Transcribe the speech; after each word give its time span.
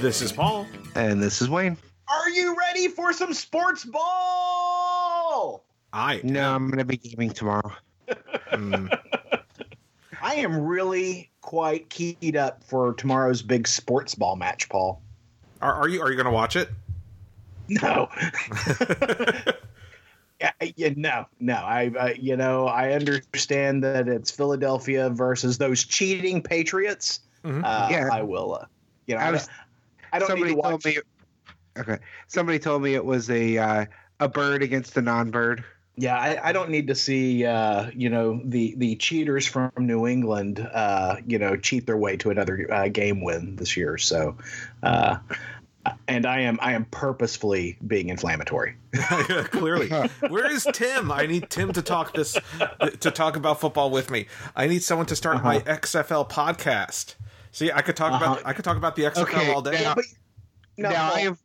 I'm 0.00 0.06
Aaron. 0.06 0.10
This 0.12 0.22
is 0.22 0.32
Paul. 0.32 0.66
And 0.94 1.22
this 1.22 1.42
is 1.42 1.50
Wayne. 1.50 1.76
Are 2.08 2.28
you 2.30 2.56
ready 2.56 2.88
for 2.88 3.12
some 3.12 3.34
sports 3.34 3.84
ball? 3.84 5.62
I 5.92 6.20
No, 6.24 6.54
I'm 6.54 6.68
going 6.68 6.78
to 6.78 6.84
be 6.86 6.96
gaming 6.96 7.30
tomorrow. 7.30 7.70
mm, 8.52 8.98
I 10.22 10.34
am 10.36 10.58
really 10.62 11.30
quite 11.42 11.90
keyed 11.90 12.34
up 12.36 12.64
for 12.64 12.94
tomorrow's 12.94 13.42
big 13.42 13.68
sports 13.68 14.14
ball 14.14 14.36
match, 14.36 14.68
Paul. 14.70 15.02
are, 15.60 15.74
are 15.74 15.88
you 15.88 16.00
are 16.00 16.08
you 16.10 16.16
going 16.16 16.24
to 16.26 16.32
watch 16.32 16.56
it? 16.56 16.68
No. 17.68 18.08
yeah, 20.40 20.50
yeah, 20.74 20.88
no, 20.96 21.26
no. 21.38 21.54
I, 21.54 21.92
I, 22.00 22.12
you 22.20 22.36
know, 22.36 22.66
I 22.66 22.94
understand 22.94 23.84
that 23.84 24.08
it's 24.08 24.28
Philadelphia 24.32 25.08
versus 25.10 25.58
those 25.58 25.84
cheating 25.84 26.42
Patriots. 26.42 27.20
Mhm. 27.44 27.62
Uh, 27.64 27.88
Yeah. 27.90 28.08
I 28.10 28.22
will. 28.22 28.58
Uh, 28.60 28.64
you 29.06 29.14
know, 29.14 29.20
I 29.20 29.28
I, 29.28 29.30
was- 29.30 29.48
I 30.12 30.18
don't 30.18 30.28
need 30.28 30.32
somebody 30.32 30.52
to 30.52 30.58
watch. 30.58 30.70
told 30.70 30.84
me. 30.84 30.98
Okay, 31.78 31.98
somebody 32.26 32.58
told 32.58 32.82
me 32.82 32.94
it 32.94 33.04
was 33.04 33.30
a 33.30 33.58
uh, 33.58 33.86
a 34.18 34.28
bird 34.28 34.62
against 34.62 34.96
a 34.96 35.02
non-bird. 35.02 35.64
Yeah, 35.96 36.16
I, 36.16 36.48
I 36.48 36.52
don't 36.52 36.70
need 36.70 36.86
to 36.86 36.94
see 36.94 37.44
uh, 37.44 37.90
you 37.94 38.08
know 38.08 38.40
the 38.44 38.74
the 38.76 38.96
cheaters 38.96 39.46
from 39.46 39.70
New 39.78 40.06
England 40.06 40.60
uh, 40.60 41.16
you 41.26 41.38
know 41.38 41.56
cheat 41.56 41.86
their 41.86 41.96
way 41.96 42.16
to 42.18 42.30
another 42.30 42.66
uh, 42.72 42.88
game 42.88 43.22
win 43.22 43.56
this 43.56 43.76
year. 43.76 43.98
So, 43.98 44.36
uh, 44.82 45.18
and 46.08 46.26
I 46.26 46.40
am 46.40 46.58
I 46.62 46.72
am 46.72 46.86
purposefully 46.86 47.76
being 47.86 48.08
inflammatory. 48.08 48.76
Clearly, 49.50 49.88
where 50.28 50.50
is 50.50 50.66
Tim? 50.72 51.12
I 51.12 51.26
need 51.26 51.50
Tim 51.50 51.72
to 51.72 51.82
talk 51.82 52.14
this 52.14 52.38
to 53.00 53.10
talk 53.10 53.36
about 53.36 53.60
football 53.60 53.90
with 53.90 54.10
me. 54.10 54.26
I 54.56 54.68
need 54.68 54.82
someone 54.82 55.06
to 55.06 55.16
start 55.16 55.42
my 55.42 55.60
XFL 55.60 56.30
podcast. 56.30 57.14
See, 57.52 57.70
I 57.72 57.82
could 57.82 57.96
talk 57.96 58.12
about 58.12 58.38
Uh-huh. 58.38 58.42
I 58.48 58.52
could 58.52 58.64
talk 58.64 58.76
about 58.76 58.96
the 58.96 59.04
XFL 59.04 59.22
Okay, 59.22 59.52
all 59.52 59.62
day. 59.62 59.82
now- 59.82 59.94
But 59.94 60.04
no, 60.78 60.90
now 60.90 61.08
Paul, 61.08 61.16
I 61.16 61.20
have, 61.20 61.38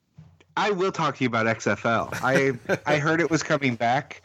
I 0.58 0.72
will 0.72 0.92
talk 0.92 1.18
to 1.18 1.24
you 1.24 1.28
about 1.28 1.46
XFL. 1.48 2.10
I 2.24 2.54
I 2.86 2.98
heard 2.98 3.20
it 3.22 3.30
was 3.30 3.44
coming 3.44 3.76
back, 3.76 4.22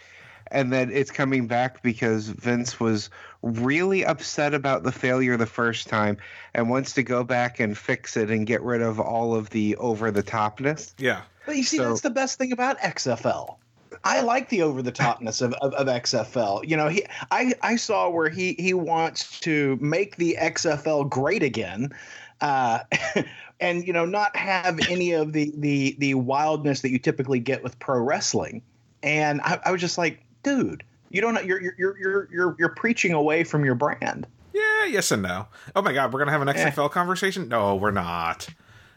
and 0.51 0.73
that 0.73 0.91
it's 0.91 1.11
coming 1.11 1.47
back 1.47 1.83
because 1.83 2.29
Vince 2.29 2.79
was 2.79 3.11
really 3.43 4.05
upset 4.05 4.53
about 4.55 4.83
the 4.83 4.93
failure 4.93 5.37
the 5.37 5.47
first 5.47 5.89
time 5.89 6.19
and 6.55 6.69
wants 6.69 6.93
to 6.95 7.03
go 7.03 7.25
back 7.25 7.59
and 7.61 7.77
fix 7.77 8.17
it 8.17 8.31
and 8.31 8.47
get 8.47 8.63
rid 8.63 8.83
of 8.83 9.01
all 9.01 9.35
of 9.35 9.49
the 9.51 9.75
over 9.77 10.11
the 10.11 10.23
topness. 10.23 10.93
yeah, 10.99 11.23
But 11.47 11.57
you 11.57 11.63
see, 11.65 11.79
So- 11.79 11.89
that's 11.89 12.03
the 12.03 12.11
best 12.11 12.37
thing 12.39 12.53
about 12.53 12.79
XFL. 12.81 13.57
I 14.05 14.23
like 14.23 14.49
the 14.49 14.63
over 14.63 14.81
the 14.83 14.93
topness 14.93 15.43
of, 15.43 15.53
of, 15.55 15.75
of 15.75 15.87
XFL. 15.87 16.67
You 16.67 16.77
know, 16.77 16.89
he 16.89 17.05
I, 17.31 17.53
I 17.63 17.77
saw 17.77 18.09
where 18.09 18.29
he 18.31 18.55
he 18.59 18.73
wants 18.73 19.41
to 19.41 19.79
make 19.81 20.17
the 20.17 20.37
XFL 20.41 21.09
great 21.09 21.43
again. 21.43 21.93
Uh, 22.41 22.81
and 23.61 23.87
you 23.87 23.93
know, 23.93 24.07
not 24.07 24.35
have 24.37 24.81
any 24.89 25.13
of 25.13 25.33
the, 25.33 25.53
the 25.57 25.97
the 25.99 26.15
wildness 26.15 26.81
that 26.81 26.91
you 26.91 26.99
typically 26.99 27.41
get 27.41 27.63
with 27.63 27.79
pro 27.79 28.01
wrestling. 28.01 28.63
And 29.03 29.41
I, 29.43 29.61
I 29.67 29.71
was 29.71 29.81
just 29.81 29.99
like, 29.99 30.23
dude, 30.43 30.83
you 31.11 31.21
don't 31.21 31.45
you're 31.45 31.61
you're 31.61 31.75
you're 31.79 31.99
you're 31.99 32.29
you're, 32.33 32.57
you're 32.59 32.69
preaching 32.71 33.13
away 33.13 33.45
from 33.45 33.65
your 33.65 33.75
brand. 33.75 34.27
yeah, 34.55 34.87
yes 34.87 35.11
and 35.11 35.23
no. 35.23 35.47
Oh 35.77 35.83
my 35.83 35.93
God, 35.93 36.13
we're 36.13 36.21
gonna 36.21 36.33
have 36.33 36.43
an 36.43 36.49
XFL 36.49 36.91
conversation? 36.91 37.49
No, 37.49 37.77
we're 37.77 37.91
not. 37.91 38.49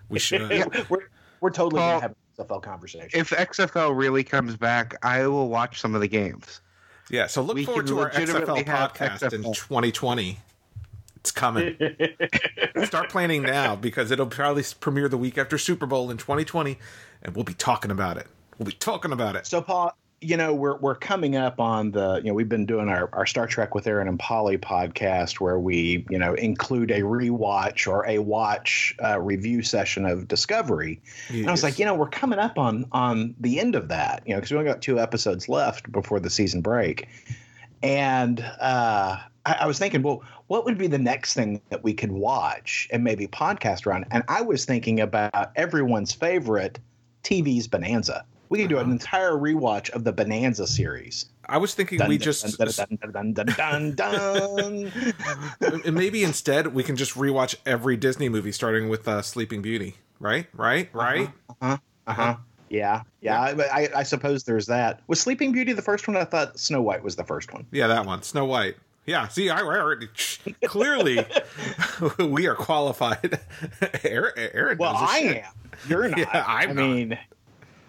We 0.08 0.20
should. 0.20 0.50
we're 0.90 1.09
we're 1.41 1.50
totally 1.50 1.80
Well, 1.81 2.00
gonna 2.00 2.02
have 2.02 2.12
an 2.12 2.16
XFL 2.38 2.62
conversation. 2.62 3.10
If 3.14 3.30
XFL 3.30 3.96
really 3.98 4.24
comes 4.24 4.56
back, 4.56 4.96
I 5.04 5.28
will 5.28 5.50
watch 5.50 5.80
some 5.80 5.96
of 5.96 6.02
the 6.02 6.08
games. 6.08 6.62
Yeah, 7.10 7.28
so 7.28 7.42
look 7.42 7.56
We 7.56 7.66
forward 7.66 7.88
to 7.88 8.00
our 8.00 8.10
XFL 8.10 8.20
legitimately 8.20 8.64
have 8.64 8.94
podcast 8.94 9.34
in 9.34 9.44
2020. 9.44 10.40
It's 11.18 11.32
coming. 11.32 11.78
Start 12.86 13.10
planning 13.10 13.44
now 13.44 13.76
because 13.76 14.12
it'll 14.12 14.26
probably 14.26 14.64
premiere 14.80 15.08
the 15.08 15.18
week 15.18 15.38
after 15.38 15.58
Super 15.58 15.86
Bowl 15.86 16.12
in 16.12 16.18
2020, 16.18 16.78
and 17.22 17.36
we'll 17.36 17.46
be 17.46 17.54
talking 17.54 17.92
about 17.92 18.18
it. 18.18 18.28
We'll 18.58 18.66
be 18.66 18.74
talking 18.74 19.12
about 19.12 19.36
it. 19.36 19.46
So, 19.46 19.62
Paul, 19.62 19.96
you 20.23 20.38
know, 20.38 20.53
we're 20.53 20.78
we're 20.78 20.95
coming 20.95 21.35
up 21.35 21.59
on 21.59 21.91
the, 21.91 22.22
you 22.23 22.29
know, 22.29 22.34
we've 22.34 22.50
been 22.50 22.66
doing 22.66 22.89
our, 22.89 23.09
our 23.13 23.25
Star 23.25 23.45
Trek 23.45 23.75
with 23.75 23.85
Aaron 23.85 24.07
and 24.07 24.17
Polly 24.17 24.57
podcast 24.57 25.39
where 25.39 25.59
we, 25.59 26.06
you 26.09 26.17
know, 26.17 26.34
include 26.34 26.91
a 26.91 27.01
rewatch 27.01 27.88
or 27.88 28.07
a 28.07 28.19
watch 28.19 28.95
uh, 29.03 29.19
review 29.19 29.61
session 29.61 30.06
of 30.06 30.28
Discovery. 30.28 31.01
And 31.29 31.47
I 31.47 31.51
was 31.51 31.63
like, 31.63 31.79
you 31.79 31.85
know, 31.85 31.94
we're 31.94 32.07
coming 32.07 32.39
up 32.39 32.57
on 32.57 32.85
on 32.91 33.35
the 33.39 33.59
end 33.59 33.75
of 33.75 33.89
that, 33.89 34.23
you 34.25 34.34
know, 34.34 34.39
because 34.39 34.51
we 34.51 34.57
only 34.57 34.69
got 34.69 34.81
two 34.81 35.00
episodes 35.00 35.50
left 35.50 35.91
before 35.91 36.19
the 36.19 36.29
season 36.29 36.61
break. 36.61 37.07
And 37.81 38.40
uh, 38.40 39.17
I, 39.45 39.53
I 39.61 39.67
was 39.67 39.78
thinking, 39.78 40.01
well, 40.01 40.23
what 40.47 40.66
would 40.66 40.78
be 40.78 40.88
the 40.88 40.97
next 40.97 41.34
thing 41.34 41.61
that 41.69 41.84
we 41.84 41.94
could 41.94 42.11
watch 42.11 42.88
and 42.91 43.03
maybe 43.03 43.28
podcast 43.28 43.85
around? 43.85 44.05
And 44.11 44.23
I 44.28 44.41
was 44.41 44.66
thinking 44.66 45.00
about 45.00 45.51
everyone's 45.55 46.13
favorite 46.13 46.79
TV's 47.23 47.67
Bonanza. 47.67 48.25
We 48.53 48.59
could 48.59 48.69
do 48.69 48.78
an 48.78 48.91
entire 48.91 49.31
rewatch 49.31 49.90
of 49.90 50.03
the 50.03 50.12
Bonanza 50.14 50.68
series. 50.68 51.25
I 51.50 51.58
was 51.58 51.74
thinking 51.74 51.97
Dun, 51.97 52.08
we 52.08 52.19
dun, 52.19 52.24
just 52.25 52.56
dun, 52.56 53.00
dun, 53.12 53.34
dun, 53.34 53.96
dun, 53.96 54.91
and 55.84 55.94
maybe 55.96 56.24
instead 56.24 56.68
we 56.68 56.84
can 56.84 56.96
just 56.96 57.16
rewatch 57.16 57.56
every 57.66 57.97
Disney 57.97 58.30
movie 58.30 58.52
starting 58.52 58.90
with 58.90 59.08
uh, 59.08 59.24
Sleeping 59.24 59.64
Beauty. 59.64 59.96
Right, 60.19 60.46
right, 60.53 60.88
right. 60.94 61.31
Uh 61.50 61.53
huh. 61.59 61.78
Uh 62.06 62.14
huh. 62.14 62.36
Yeah, 62.69 63.02
yeah. 63.22 63.41
I, 63.41 63.86
I, 63.86 63.90
I 63.96 64.03
suppose 64.03 64.44
there's 64.44 64.68
that. 64.68 65.02
Was 65.08 65.20
Sleeping 65.20 65.52
Beauty 65.52 65.74
the 65.74 65.81
first 65.81 66.08
one? 66.08 66.16
I 66.16 66.24
thought 66.24 66.59
Snow 66.59 66.84
White 66.84 67.03
was 67.03 67.16
the 67.16 67.24
first 67.24 67.52
one. 67.52 67.66
Yeah, 67.72 67.88
that 67.88 68.06
one, 68.06 68.22
Snow 68.22 68.46
White. 68.46 68.75
Yeah, 69.08 69.30
see, 69.30 69.50
I, 69.50 69.62
I 69.62 69.80
already 69.80 70.09
clearly 70.66 71.25
we 72.20 72.46
are 72.46 72.56
qualified. 72.56 73.40
Aaron, 74.03 74.34
Aaron 74.38 74.78
Well, 74.78 74.94
I 74.96 75.22
shit. 75.22 75.38
am. 75.38 75.53
You're 75.90 76.08
not. 76.08 76.20
Yeah, 76.20 76.44
I'm 76.47 76.78
I 76.78 77.03
not. 77.06 77.18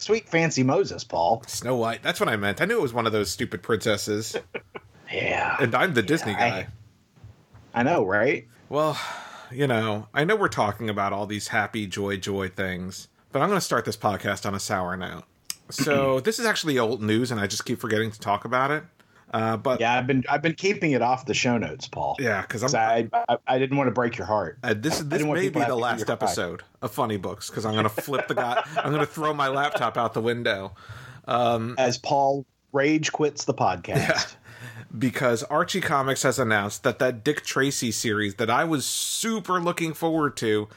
Sweet 0.04 0.28
fancy 0.28 0.62
Moses, 0.62 1.02
Paul. 1.04 1.42
Snow 1.46 1.76
White. 1.76 2.02
That's 2.02 2.20
what 2.20 2.28
I 2.28 2.36
meant. 2.36 2.60
I 2.60 2.66
knew 2.66 2.78
it 2.78 2.82
was 2.82 2.92
one 2.92 3.06
of 3.06 3.12
those 3.12 3.30
stupid 3.30 3.62
princesses, 3.62 4.36
Yeah, 5.12 5.56
and 5.60 5.74
I'm 5.74 5.94
the 5.94 6.02
Disney 6.02 6.32
I- 6.34 6.50
guy. 6.50 6.66
I 7.74 7.82
know, 7.82 8.04
right? 8.04 8.46
Well, 8.68 8.98
you 9.50 9.66
know, 9.66 10.08
I 10.14 10.24
know 10.24 10.36
we're 10.36 10.48
talking 10.48 10.88
about 10.88 11.12
all 11.12 11.26
these 11.26 11.48
happy, 11.48 11.86
joy, 11.86 12.16
joy 12.18 12.48
things, 12.48 13.08
but 13.32 13.42
I'm 13.42 13.48
going 13.48 13.58
to 13.58 13.64
start 13.64 13.84
this 13.84 13.96
podcast 13.96 14.46
on 14.46 14.54
a 14.54 14.60
sour 14.60 14.96
note. 14.96 15.24
So 15.70 16.20
this 16.24 16.38
is 16.38 16.46
actually 16.46 16.78
old 16.78 17.02
news, 17.02 17.30
and 17.32 17.40
I 17.40 17.46
just 17.46 17.64
keep 17.64 17.80
forgetting 17.80 18.10
to 18.12 18.20
talk 18.20 18.44
about 18.44 18.70
it. 18.70 18.84
Uh, 19.34 19.56
but 19.56 19.80
yeah, 19.80 19.94
Yeah, 19.94 19.98
I've 19.98 20.06
been 20.06 20.24
I've 20.28 20.42
been 20.42 20.54
keeping 20.54 20.92
it 20.92 21.02
off 21.02 21.26
the 21.26 21.34
show 21.34 21.58
notes, 21.58 21.88
Paul. 21.88 22.16
Yeah, 22.20 22.46
I'm. 22.62 22.74
I, 22.76 23.08
I 23.28 23.36
I 23.48 23.58
didn't 23.58 23.76
want 23.76 23.88
to 23.88 23.92
break 23.92 24.16
your 24.16 24.28
heart. 24.28 24.58
Uh, 24.62 24.74
this 24.74 25.00
this 25.00 25.24
may 25.24 25.48
be 25.48 25.60
the 25.60 25.74
last 25.74 25.98
hear 25.98 26.06
your 26.06 26.16
cry. 26.16 26.26
episode 26.28 26.62
of 26.80 26.92
Funny 26.92 27.16
Books 27.16 27.50
because 27.50 27.66
I'm 27.66 27.72
going 27.72 27.82
to 27.82 27.88
flip 27.88 28.28
the 28.28 28.34
guy. 28.34 28.62
I'm 28.76 28.92
going 28.92 29.04
to 29.04 29.12
throw 29.12 29.34
my 29.34 29.48
laptop 29.48 29.96
out 29.96 30.14
the 30.14 30.20
window 30.20 30.72
As 31.78 31.98
Paul 31.98 32.46
rage 32.72 33.10
quits 33.10 33.44
the 33.44 33.54
podcast. 33.54 34.36
because 34.98 35.42
Archie 35.44 35.80
Comics 35.80 36.22
has 36.22 36.38
announced 36.38 36.84
that 36.84 37.00
that 37.00 37.24
Dick 37.24 37.44
Tracy 37.44 37.90
series 37.90 38.36
that 38.36 38.50
I 38.50 38.62
was 38.62 38.86
super 38.86 39.60
looking 39.60 39.94
forward 39.94 40.36
to 40.36 40.68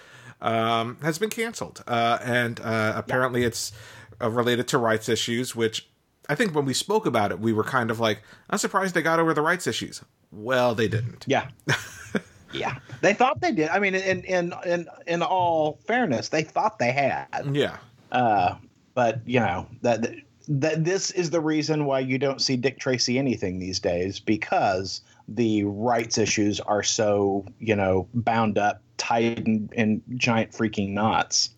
um, 0.41 0.97
has 1.03 1.19
been 1.19 1.29
canceled, 1.29 1.83
uh, 1.85 2.17
and 2.23 2.59
uh, 2.59 2.93
apparently 2.95 3.43
it's 3.43 3.71
uh, 4.19 4.31
related 4.31 4.67
to 4.69 4.79
rights 4.79 5.09
issues. 5.09 5.55
Which 5.55 5.87
I 6.29 6.35
think 6.35 6.53
when 6.53 6.65
we 6.65 6.73
spoke 6.73 7.05
about 7.05 7.31
it, 7.31 7.39
we 7.39 7.53
were 7.53 7.63
kind 7.63 7.89
of 7.89 7.99
like, 7.99 8.21
I'm 8.49 8.57
surprised 8.57 8.93
they 8.93 9.01
got 9.01 9.19
over 9.19 9.33
the 9.33 9.41
rights 9.41 9.67
issues. 9.67 10.03
Well, 10.31 10.75
they 10.75 10.87
didn't. 10.87 11.23
Yeah. 11.27 11.47
yeah. 12.53 12.79
They 13.01 13.13
thought 13.13 13.39
they 13.41 13.51
did. 13.51 13.69
I 13.69 13.79
mean, 13.79 13.95
in 13.95 14.23
in 14.23 14.53
in 14.65 14.87
in 15.05 15.21
all 15.21 15.79
fairness, 15.85 16.29
they 16.29 16.43
thought 16.43 16.79
they 16.79 16.91
had. 16.91 17.27
Yeah, 17.53 17.77
Uh, 18.11 18.55
but 18.93 19.21
you 19.25 19.39
know 19.39 19.67
that 19.83 20.15
that 20.49 20.83
this 20.83 21.11
is 21.11 21.29
the 21.29 21.39
reason 21.41 21.85
why 21.85 21.99
you 21.99 22.17
don't 22.17 22.41
see 22.41 22.57
Dick 22.57 22.79
Tracy 22.79 23.19
anything 23.19 23.59
these 23.59 23.79
days 23.79 24.19
because 24.19 25.01
the 25.27 25.63
rights 25.65 26.17
issues 26.17 26.59
are 26.61 26.83
so 26.83 27.45
you 27.59 27.75
know 27.75 28.07
bound 28.13 28.57
up, 28.57 28.81
tied 28.97 29.39
in, 29.47 29.69
in 29.73 30.01
giant 30.15 30.51
freaking 30.51 30.89
knots. 30.89 31.51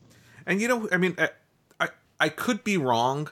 and 0.46 0.62
you 0.62 0.68
know, 0.68 0.88
I 0.92 0.98
mean, 0.98 1.16
I 1.18 1.30
I, 1.80 1.88
I 2.20 2.30
could 2.30 2.64
be 2.64 2.78
wrong, 2.78 3.30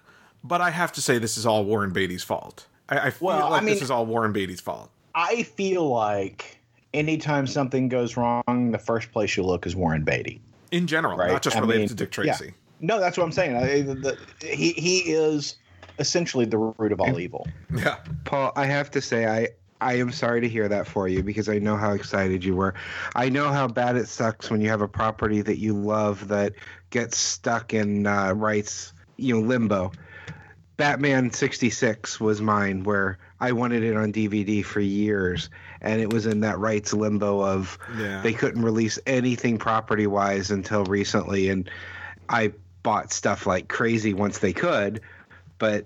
but 0.48 0.62
I 0.62 0.70
have 0.70 0.92
to 0.94 1.02
say 1.02 1.18
this 1.20 1.38
is 1.38 1.46
all 1.46 1.66
Warren 1.66 1.92
Beatty's 1.92 2.24
fault. 2.24 2.68
I, 2.90 3.00
I 3.00 3.10
feel 3.12 3.28
Well, 3.28 3.48
I 3.48 3.50
like 3.50 3.64
mean- 3.64 3.74
this 3.74 3.84
is 3.84 3.92
all 3.92 4.06
Warren 4.06 4.32
Beatty's 4.34 4.62
fault. 4.62 4.90
I 5.16 5.44
feel 5.44 5.88
like 5.90 6.60
anytime 6.94 7.48
something 7.48 7.90
goes 7.90 8.16
wrong, 8.18 8.72
the 8.72 8.78
first 8.78 9.12
place 9.12 9.36
you 9.36 9.44
look 9.44 9.66
is 9.66 9.76
Warren 9.76 10.04
Beatty. 10.04 10.42
In 10.72 10.86
general, 10.86 11.18
Right. 11.18 11.32
not 11.32 11.42
just 11.42 11.56
I 11.56 11.60
related 11.60 11.80
mean, 11.82 11.88
to 11.90 11.96
Dick 11.96 12.16
yeah. 12.18 12.36
Tracy. 12.36 12.54
No, 12.82 13.00
that's 13.00 13.18
what 13.18 13.24
I'm 13.24 13.32
saying. 13.32 13.56
I, 13.56 13.82
the, 13.82 13.96
the, 13.96 14.18
he 14.48 14.74
he 14.74 15.00
is 15.12 15.56
essentially 15.98 16.46
the 16.46 16.58
root 16.60 16.92
of 16.92 17.02
all 17.02 17.20
evil. 17.20 17.48
Yeah. 17.76 17.96
Paul, 18.26 18.52
I 18.56 18.66
have 18.68 18.92
to 18.92 19.02
say, 19.02 19.26
I 19.26 19.48
I 19.82 19.96
am 19.96 20.12
sorry 20.12 20.42
to 20.42 20.48
hear 20.50 20.68
that 20.68 20.86
for 20.86 21.08
you 21.08 21.24
because 21.24 21.50
I 21.50 21.58
know 21.58 21.76
how 21.78 21.94
excited 21.94 22.44
you 22.44 22.56
were. 22.56 22.76
I 23.16 23.30
know 23.30 23.50
how 23.50 23.68
bad 23.68 23.96
it 23.96 24.08
sucks 24.08 24.52
when 24.52 24.62
you 24.62 24.70
have 24.70 24.82
a 24.82 24.88
property 24.88 25.42
that 25.42 25.58
you 25.58 25.74
love 25.74 26.28
that 26.28 26.54
gets 26.92 27.18
stuck 27.18 27.74
in 27.74 28.06
uh, 28.06 28.34
rights, 28.34 28.94
you 29.18 29.34
know, 29.34 29.48
limbo. 29.48 29.92
Batman 30.78 31.32
66 31.32 32.20
was 32.20 32.40
mine, 32.40 32.84
where 32.84 33.18
I 33.40 33.52
wanted 33.52 33.84
it 33.84 33.98
on 33.98 34.14
DVD 34.14 34.64
for 34.64 34.80
years, 34.80 35.50
and 35.82 36.00
it 36.00 36.14
was 36.14 36.28
in 36.28 36.42
that 36.42 36.60
rights 36.60 36.94
limbo 36.94 37.42
of 37.44 37.78
Yeah. 37.98 38.22
they 38.22 38.34
couldn't 38.34 38.62
release 38.62 39.00
anything 39.08 39.58
property 39.58 40.06
wise 40.06 40.52
until 40.52 40.84
recently. 40.86 41.50
And 41.50 41.70
I 42.30 42.54
bought 42.84 43.12
stuff 43.12 43.48
like 43.48 43.68
crazy 43.68 44.14
once 44.14 44.38
they 44.38 44.54
could, 44.54 45.02
but 45.58 45.86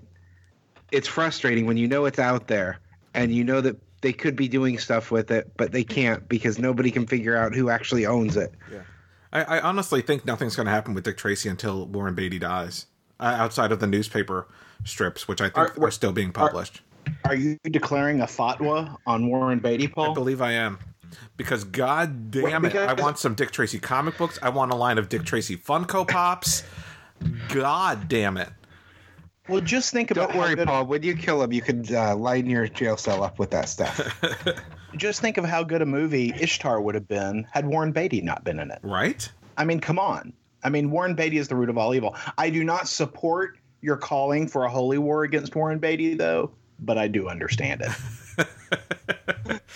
it's 0.90 1.08
frustrating 1.08 1.64
when 1.66 1.78
you 1.78 1.88
know 1.88 2.04
it's 2.04 2.18
out 2.18 2.46
there 2.48 2.78
and 3.14 3.32
you 3.34 3.44
know 3.44 3.62
that 3.62 3.76
they 4.02 4.12
could 4.12 4.36
be 4.36 4.46
doing 4.48 4.78
stuff 4.78 5.10
with 5.10 5.30
it, 5.30 5.52
but 5.56 5.72
they 5.72 5.84
can't 5.84 6.28
because 6.28 6.58
nobody 6.58 6.90
can 6.90 7.06
figure 7.06 7.36
out 7.36 7.54
who 7.54 7.70
actually 7.70 8.04
owns 8.04 8.36
it. 8.36 8.52
I, 9.32 9.42
I 9.44 9.60
honestly 9.60 10.02
think 10.02 10.26
nothing's 10.26 10.54
going 10.54 10.66
to 10.66 10.72
happen 10.72 10.92
with 10.92 11.04
Dick 11.04 11.16
Tracy 11.16 11.48
until 11.48 11.86
Warren 11.86 12.14
Beatty 12.14 12.38
dies, 12.38 12.86
uh, 13.18 13.34
outside 13.38 13.72
of 13.72 13.80
the 13.80 13.86
newspaper 13.86 14.48
strips, 14.84 15.28
which 15.28 15.40
I 15.40 15.44
think 15.44 15.78
are, 15.78 15.84
Are- 15.84 15.90
still 15.90 16.12
being 16.12 16.32
published. 16.32 16.82
Are 17.24 17.34
you 17.34 17.58
declaring 17.64 18.20
a 18.20 18.26
fatwa 18.26 18.96
on 19.06 19.26
Warren 19.28 19.58
Beatty, 19.58 19.88
Paul? 19.88 20.12
I 20.12 20.14
believe 20.14 20.40
I 20.40 20.52
am. 20.52 20.78
Because 21.36 21.64
god 21.64 22.30
damn 22.30 22.64
it, 22.64 22.74
I 22.74 22.94
want 22.94 23.18
some 23.18 23.34
Dick 23.34 23.50
Tracy 23.50 23.78
comic 23.78 24.16
books. 24.16 24.38
I 24.40 24.48
want 24.48 24.72
a 24.72 24.76
line 24.76 24.98
of 24.98 25.08
Dick 25.08 25.24
Tracy 25.24 25.56
Funko 25.56 26.06
Pops. 26.06 26.62
God 27.48 28.08
damn 28.08 28.36
it. 28.36 28.48
Well, 29.48 29.60
just 29.60 29.92
think 29.92 30.10
about 30.10 30.30
Don't 30.30 30.38
worry, 30.38 30.54
good, 30.54 30.68
Paul. 30.68 30.86
When 30.86 31.02
you 31.02 31.16
kill 31.16 31.42
him, 31.42 31.52
you 31.52 31.62
can 31.62 31.84
uh, 31.94 32.14
line 32.14 32.46
your 32.46 32.68
jail 32.68 32.96
cell 32.96 33.24
up 33.24 33.38
with 33.38 33.50
that 33.50 33.68
stuff. 33.68 34.22
just 34.96 35.20
think 35.20 35.36
of 35.36 35.44
how 35.44 35.64
good 35.64 35.82
a 35.82 35.86
movie 35.86 36.32
Ishtar 36.40 36.80
would 36.80 36.94
have 36.94 37.08
been 37.08 37.46
had 37.50 37.66
Warren 37.66 37.92
Beatty 37.92 38.20
not 38.20 38.44
been 38.44 38.60
in 38.60 38.70
it. 38.70 38.78
Right? 38.82 39.30
I 39.56 39.64
mean, 39.64 39.80
come 39.80 39.98
on. 39.98 40.32
I 40.62 40.68
mean, 40.70 40.92
Warren 40.92 41.14
Beatty 41.14 41.38
is 41.38 41.48
the 41.48 41.56
root 41.56 41.70
of 41.70 41.76
all 41.76 41.92
evil. 41.92 42.14
I 42.38 42.50
do 42.50 42.62
not 42.62 42.86
support 42.86 43.58
your 43.82 43.96
calling 43.98 44.48
for 44.48 44.64
a 44.64 44.70
holy 44.70 44.96
war 44.98 45.24
against 45.24 45.54
Warren 45.54 45.78
Beatty, 45.78 46.14
though, 46.14 46.52
but 46.78 46.96
I 46.96 47.08
do 47.08 47.28
understand 47.28 47.82
it. 47.82 47.90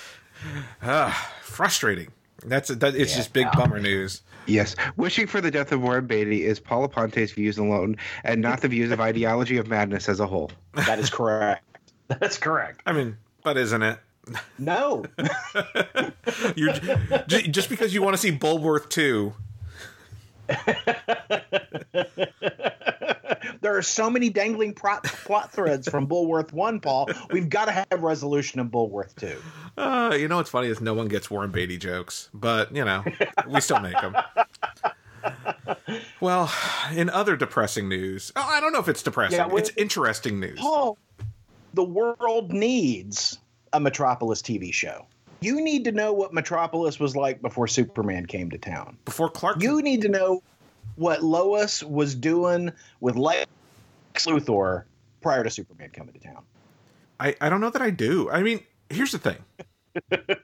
Ah, 0.82 1.32
frustrating. 1.43 2.08
That's 2.44 2.69
that. 2.69 2.94
It's 2.94 3.17
just 3.17 3.32
big 3.32 3.49
bummer 3.53 3.81
news. 3.81 4.23
yes. 4.47 4.76
Wishing 4.97 5.26
for 5.26 5.41
the 5.41 5.50
death 5.50 5.73
of 5.73 5.82
Warren 5.82 6.06
Beatty 6.06 6.44
is 6.44 6.61
Paula 6.61 6.88
Ponte's 6.88 7.32
views 7.32 7.58
alone 7.58 7.97
and 8.23 8.41
not 8.41 8.61
the 8.61 8.69
views 8.69 8.93
of 8.93 9.00
Ideology 9.00 9.56
of 9.56 9.67
Madness 9.67 10.09
as 10.09 10.20
a 10.20 10.26
whole. 10.26 10.52
That 10.75 11.00
is 11.00 11.11
correct. 11.11 11.64
That's 12.06 12.38
correct. 12.38 12.82
I 12.87 12.93
mean, 12.93 13.17
but 13.43 13.56
isn't 13.56 13.82
it? 13.82 13.99
No. 14.59 15.05
You're 16.56 16.75
j- 17.26 17.49
just 17.49 17.69
because 17.69 17.93
you 17.93 18.02
want 18.02 18.14
to 18.14 18.19
see 18.19 18.31
Bulworth 18.31 18.88
two. 18.88 19.35
there 23.67 23.77
are 23.77 23.83
so 23.83 24.09
many 24.09 24.31
dangling 24.31 24.73
plot, 24.73 25.03
plot 25.03 25.51
threads 25.51 25.89
from 25.89 26.07
Bulworth 26.07 26.53
1, 26.53 26.79
Paul. 26.79 27.09
We've 27.33 27.49
got 27.49 27.65
to 27.65 27.73
have 27.73 28.01
resolution 28.01 28.61
in 28.61 28.71
Bulworth 28.71 29.17
2. 29.17 29.37
Uh, 29.77 30.17
you 30.17 30.29
know 30.29 30.37
what's 30.37 30.51
funny 30.51 30.69
is 30.69 30.81
no 30.81 30.95
one 30.95 31.09
gets 31.09 31.33
Warren 31.33 31.51
Beatty 31.51 31.77
jokes, 31.77 32.31
but 32.33 32.73
you 32.75 32.85
know 32.85 33.05
we 33.49 33.61
still 33.61 33.81
make 33.81 34.01
them. 34.01 34.17
Well, 36.21 36.53
in 36.95 37.11
other 37.11 37.37
depressing 37.37 37.89
news, 37.89 38.31
oh, 38.37 38.47
I 38.49 38.61
don't 38.61 38.73
know 38.73 38.79
if 38.79 38.89
it's 38.89 39.03
depressing. 39.03 39.39
Yeah, 39.39 39.49
it's 39.53 39.73
interesting 39.77 40.39
news. 40.39 40.61
Paul, 40.61 40.97
the 41.75 41.83
world 41.83 42.53
needs 42.53 43.39
a 43.73 43.81
Metropolis 43.81 44.43
TV 44.43 44.73
show. 44.73 45.07
You 45.41 45.61
need 45.61 45.85
to 45.85 45.93
know 45.93 46.12
what 46.12 46.33
Metropolis 46.33 47.01
was 47.01 47.17
like 47.17 47.43
before 47.43 47.67
Superman 47.67 48.27
came 48.27 48.49
to 48.51 48.59
town. 48.59 48.97
Before 49.05 49.29
Clark, 49.29 49.61
You 49.61 49.83
need 49.83 50.03
to 50.03 50.09
know 50.09 50.43
what 50.97 51.23
Lois 51.23 51.83
was 51.83 52.15
doing 52.15 52.73
with 53.01 53.17
Lex 53.17 53.47
Luthor 54.19 54.85
prior 55.21 55.45
to 55.45 55.51
Superman 55.51 55.91
coming 55.91 56.15
to 56.15 56.21
town. 56.21 56.43
I, 57.21 57.35
I 57.41 57.49
don't 57.49 57.61
know 57.61 57.71
that 57.71 57.83
I 57.83 57.91
do. 57.91 58.29
I 58.31 58.43
mean, 58.43 58.61
here's 58.91 59.13
the 59.13 59.19
thing. 59.19 59.39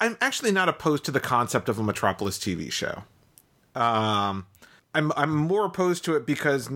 I'm 0.00 0.16
actually 0.20 0.52
not 0.52 0.68
opposed 0.68 1.04
to 1.04 1.10
the 1.10 1.20
concept 1.20 1.68
of 1.68 1.78
a 1.78 1.82
Metropolis 1.82 2.38
TV 2.38 2.70
show. 2.70 3.04
Um, 3.74 4.46
I'm 4.94 5.12
I'm 5.16 5.34
more 5.34 5.64
opposed 5.64 6.04
to 6.04 6.16
it 6.16 6.26
because 6.26 6.70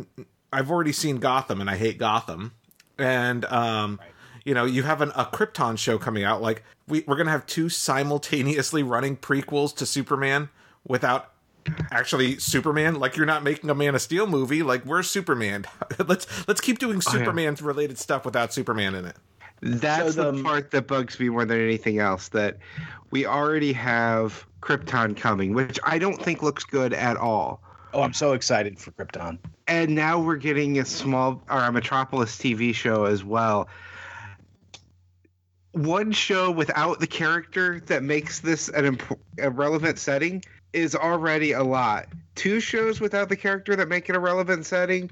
I've 0.53 0.71
already 0.71 0.93
seen 0.93 1.17
Gotham 1.19 1.61
and 1.61 1.71
I 1.71 1.77
hate 1.77 1.99
Gotham, 1.99 2.53
and 2.97 3.45
um, 3.47 4.01
you 4.45 4.55
know, 4.55 4.65
you 4.65 4.83
have 4.83 5.01
an, 5.01 5.11
a 5.15 5.27
Krypton 5.27 5.79
show 5.79 5.99
coming 5.99 6.25
out. 6.25 6.43
Like 6.43 6.65
we 6.89 7.05
we're 7.07 7.17
gonna 7.17 7.31
have 7.31 7.47
two 7.47 7.69
simultaneously 7.69 8.83
running 8.83 9.17
prequels 9.17 9.77
to 9.77 9.87
Superman 9.87 10.49
without 10.87 11.33
actually 11.91 12.39
Superman. 12.39 12.99
Like 12.99 13.17
you're 13.17 13.27
not 13.27 13.43
making 13.43 13.71
a 13.71 13.75
Man 13.75 13.95
of 13.95 14.01
Steel 14.03 14.27
movie. 14.27 14.63
Like 14.63 14.83
where's 14.85 15.09
Superman? 15.11 15.65
let's 16.07 16.27
let's 16.49 16.61
keep 16.61 16.79
doing 16.79 16.99
Oh, 16.99 17.01
yeah. 17.13 17.19
Superman 17.19 17.57
related 17.61 17.99
stuff 17.99 18.25
without 18.25 18.53
Superman 18.53 18.95
in 18.95 19.05
it. 19.05 19.17
That's 19.61 20.15
So 20.15 20.31
the, 20.31 20.37
the- 20.39 20.43
part 20.43 20.71
that 20.71 20.87
bugs 20.87 21.19
me 21.19 21.29
more 21.29 21.45
than 21.45 21.61
anything 21.61 21.99
else. 21.99 22.29
That 22.29 22.59
we 23.11 23.27
already 23.27 23.73
have 23.73 24.45
Krypton 24.63 25.17
coming, 25.17 25.55
which 25.55 25.79
I 25.85 25.99
don't 25.99 26.23
think 26.23 26.43
looks 26.43 26.65
good 26.65 26.93
at 26.93 27.17
all. 27.17 27.63
Oh, 27.95 28.03
I'm 28.03 28.13
so 28.13 28.35
excited 28.35 28.79
for 28.79 28.91
Krypton. 28.93 29.39
And 29.67 29.95
now 29.95 30.21
we're 30.21 30.37
getting 30.37 30.79
a 30.79 30.85
small 30.85 31.43
or 31.49 31.61
a 31.61 31.73
Metropolis 31.73 32.37
TV 32.37 32.75
show 32.75 33.05
as 33.07 33.25
well. 33.25 33.69
One 35.73 36.13
show 36.13 36.51
without 36.51 36.99
the 37.01 37.07
character 37.07 37.81
that 37.87 38.03
makes 38.03 38.41
this 38.41 38.69
an 38.69 38.85
imp- 38.85 39.19
a 39.39 39.51
relevant 39.51 39.99
setting 39.99 40.43
is 40.73 40.95
already 40.95 41.53
a 41.53 41.63
lot. 41.63 42.07
Two 42.35 42.61
shows 42.61 43.01
without 43.01 43.29
the 43.29 43.37
character 43.37 43.75
that 43.77 43.89
make 43.89 44.09
it 44.09 44.17
a 44.17 44.21
relevant 44.21 44.67
setting? 44.67 45.11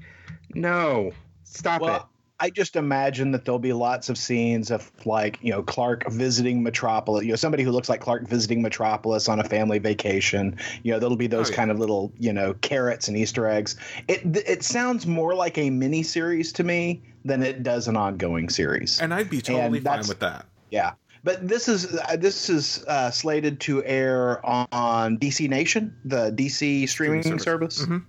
No. 0.53 1.11
Stop 1.43 1.81
it. 1.81 2.01
I 2.39 2.51
just 2.51 2.75
imagine 2.75 3.31
that 3.31 3.45
there'll 3.45 3.57
be 3.57 3.73
lots 3.73 4.09
of 4.09 4.17
scenes 4.17 4.69
of 4.69 4.91
like, 5.07 5.39
you 5.41 5.49
know, 5.49 5.63
Clark 5.63 6.07
visiting 6.07 6.61
Metropolis, 6.61 7.23
you 7.23 7.31
know, 7.31 7.35
somebody 7.35 7.63
who 7.63 7.71
looks 7.71 7.89
like 7.89 7.99
Clark 7.99 8.27
visiting 8.27 8.61
Metropolis 8.61 9.27
on 9.27 9.39
a 9.39 9.43
family 9.43 9.79
vacation. 9.79 10.55
You 10.83 10.93
know, 10.93 10.99
there'll 10.99 11.15
be 11.15 11.25
those 11.25 11.47
Oh, 11.47 11.49
yeah. 11.49 11.55
kind 11.55 11.71
of 11.71 11.79
little, 11.79 12.11
you 12.19 12.31
know, 12.31 12.53
carrots 12.61 13.07
and 13.07 13.17
Easter 13.17 13.47
eggs. 13.47 13.75
It 14.07 14.21
it 14.47 14.63
sounds 14.63 15.07
more 15.07 15.33
like 15.33 15.57
a 15.57 15.71
mini 15.71 16.03
series 16.03 16.53
to 16.53 16.63
me 16.63 17.01
than 17.25 17.41
it 17.41 17.63
does 17.63 17.87
an 17.87 17.97
ongoing 17.97 18.49
series. 18.49 19.01
And 19.01 19.15
I'd 19.15 19.31
be 19.31 19.41
totally 19.41 19.79
And 19.79 19.85
fine 19.87 20.07
with 20.07 20.19
that. 20.19 20.45
Yeah. 20.69 20.93
But 21.23 21.47
this 21.47 21.67
is 21.67 21.95
uh, 21.97 22.15
this 22.17 22.49
is 22.49 22.83
uh, 22.87 23.11
slated 23.11 23.59
to 23.61 23.83
air 23.83 24.45
on, 24.45 25.17
DC 25.17 25.49
Nation, 25.49 25.95
the 26.05 26.31
DC 26.31 26.87
streaming 26.87 27.21
Streaming 27.21 27.39
service. 27.39 27.77
service. 27.77 27.85
Mhm. 27.85 28.05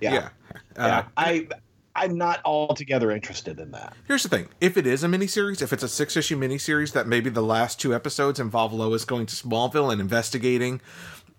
Yeah. 0.00 0.12
Yeah. 0.14 0.28
Yeah. 0.76 0.98
Uh, 0.98 1.02
I 1.16 1.48
I'm 1.94 2.18
not 2.18 2.40
altogether 2.44 3.10
interested 3.10 3.58
in 3.58 3.70
that. 3.70 3.94
Here's 4.06 4.22
the 4.22 4.28
thing: 4.28 4.48
if 4.60 4.76
it 4.76 4.86
is 4.86 5.02
a 5.02 5.08
miniseries, 5.08 5.62
if 5.62 5.72
it's 5.72 5.82
a 5.82 5.88
six-issue 5.88 6.38
miniseries 6.38 6.92
that 6.92 7.06
maybe 7.06 7.30
the 7.30 7.42
last 7.42 7.80
two 7.80 7.94
episodes 7.94 8.38
involve 8.38 8.72
Lois 8.72 9.04
going 9.04 9.26
to 9.26 9.34
Smallville 9.34 9.90
and 9.90 10.00
investigating, 10.00 10.80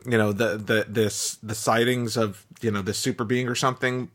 you 0.06 0.18
know, 0.18 0.34
the 0.34 0.58
the 0.58 0.86
this 0.90 1.38
the 1.44 1.56
sightings 1.56 2.18
of 2.18 2.46
you 2.62 2.72
know 2.72 2.82
the 2.82 2.94
super 2.94 3.24
being 3.24 3.48
or 3.48 3.56
something, 3.56 4.10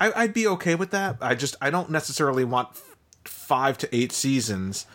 I, 0.00 0.12
I'd 0.14 0.34
be 0.34 0.46
okay 0.46 0.76
with 0.76 0.90
that. 0.92 1.16
I 1.20 1.34
just 1.34 1.56
I 1.60 1.70
don't 1.70 1.90
necessarily 1.90 2.44
want 2.44 2.68
f- 2.70 2.96
five 3.24 3.76
to 3.78 3.94
eight 3.94 4.12
seasons 4.12 4.86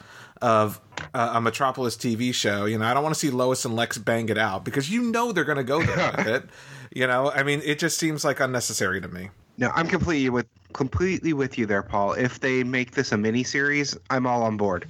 of 0.41 0.79
uh, 1.13 1.31
a 1.35 1.41
Metropolis 1.41 1.95
TV 1.95 2.33
show. 2.33 2.65
You 2.65 2.77
know, 2.77 2.85
I 2.85 2.93
don't 2.93 3.03
want 3.03 3.15
to 3.15 3.19
see 3.19 3.29
Lois 3.29 3.65
and 3.65 3.75
Lex 3.75 3.97
bang 3.97 4.29
it 4.29 4.37
out 4.37 4.65
because 4.65 4.89
you 4.89 5.01
know 5.03 5.31
they're 5.31 5.43
going 5.43 5.57
to 5.57 5.63
go 5.63 5.81
there 5.81 6.13
with 6.17 6.27
it. 6.27 6.43
You 6.95 7.07
know, 7.07 7.29
I 7.29 7.43
mean, 7.43 7.61
it 7.65 7.77
just 7.77 7.99
seems 7.99 8.23
like 8.23 8.39
unnecessary 8.39 9.01
to 9.01 9.09
me. 9.09 9.29
No, 9.57 9.69
I'm 9.75 9.85
completely 9.85 10.29
with 10.29 10.45
completely 10.71 11.33
with 11.33 11.57
you 11.57 11.65
there, 11.65 11.83
Paul. 11.83 12.13
If 12.13 12.39
they 12.39 12.63
make 12.63 12.91
this 12.91 13.11
a 13.11 13.17
mini 13.17 13.43
series, 13.43 13.97
I'm 14.09 14.25
all 14.25 14.43
on 14.43 14.55
board. 14.55 14.89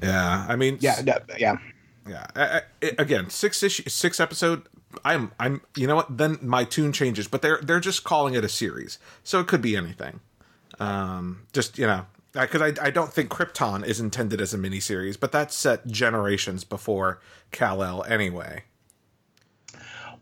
Yeah, 0.00 0.46
I 0.48 0.54
mean, 0.54 0.78
Yeah, 0.80 1.00
no, 1.04 1.18
yeah. 1.38 1.56
Yeah. 2.08 2.26
I, 2.36 2.62
I, 2.82 2.90
again, 2.98 3.30
six 3.30 3.64
issue, 3.64 3.88
six 3.88 4.20
episode. 4.20 4.68
I'm, 5.04 5.32
I'm. 5.40 5.62
You 5.76 5.88
know 5.88 5.96
what? 5.96 6.16
Then 6.16 6.38
my 6.40 6.62
tune 6.62 6.92
changes, 6.92 7.26
but 7.26 7.42
they're 7.42 7.60
they're 7.62 7.80
just 7.80 8.04
calling 8.04 8.34
it 8.34 8.44
a 8.44 8.48
series, 8.48 8.98
so 9.24 9.40
it 9.40 9.48
could 9.48 9.62
be 9.62 9.76
anything. 9.76 10.20
Um, 10.78 11.46
just 11.52 11.78
you 11.78 11.86
know, 11.86 12.06
because 12.32 12.62
I, 12.62 12.86
I 12.86 12.90
don't 12.90 13.12
think 13.12 13.30
Krypton 13.30 13.84
is 13.84 14.00
intended 14.00 14.40
as 14.40 14.54
a 14.54 14.58
miniseries, 14.58 15.18
but 15.18 15.32
that's 15.32 15.54
set 15.54 15.86
generations 15.86 16.64
before 16.64 17.20
Kal 17.50 17.82
El 17.82 18.04
anyway. 18.04 18.64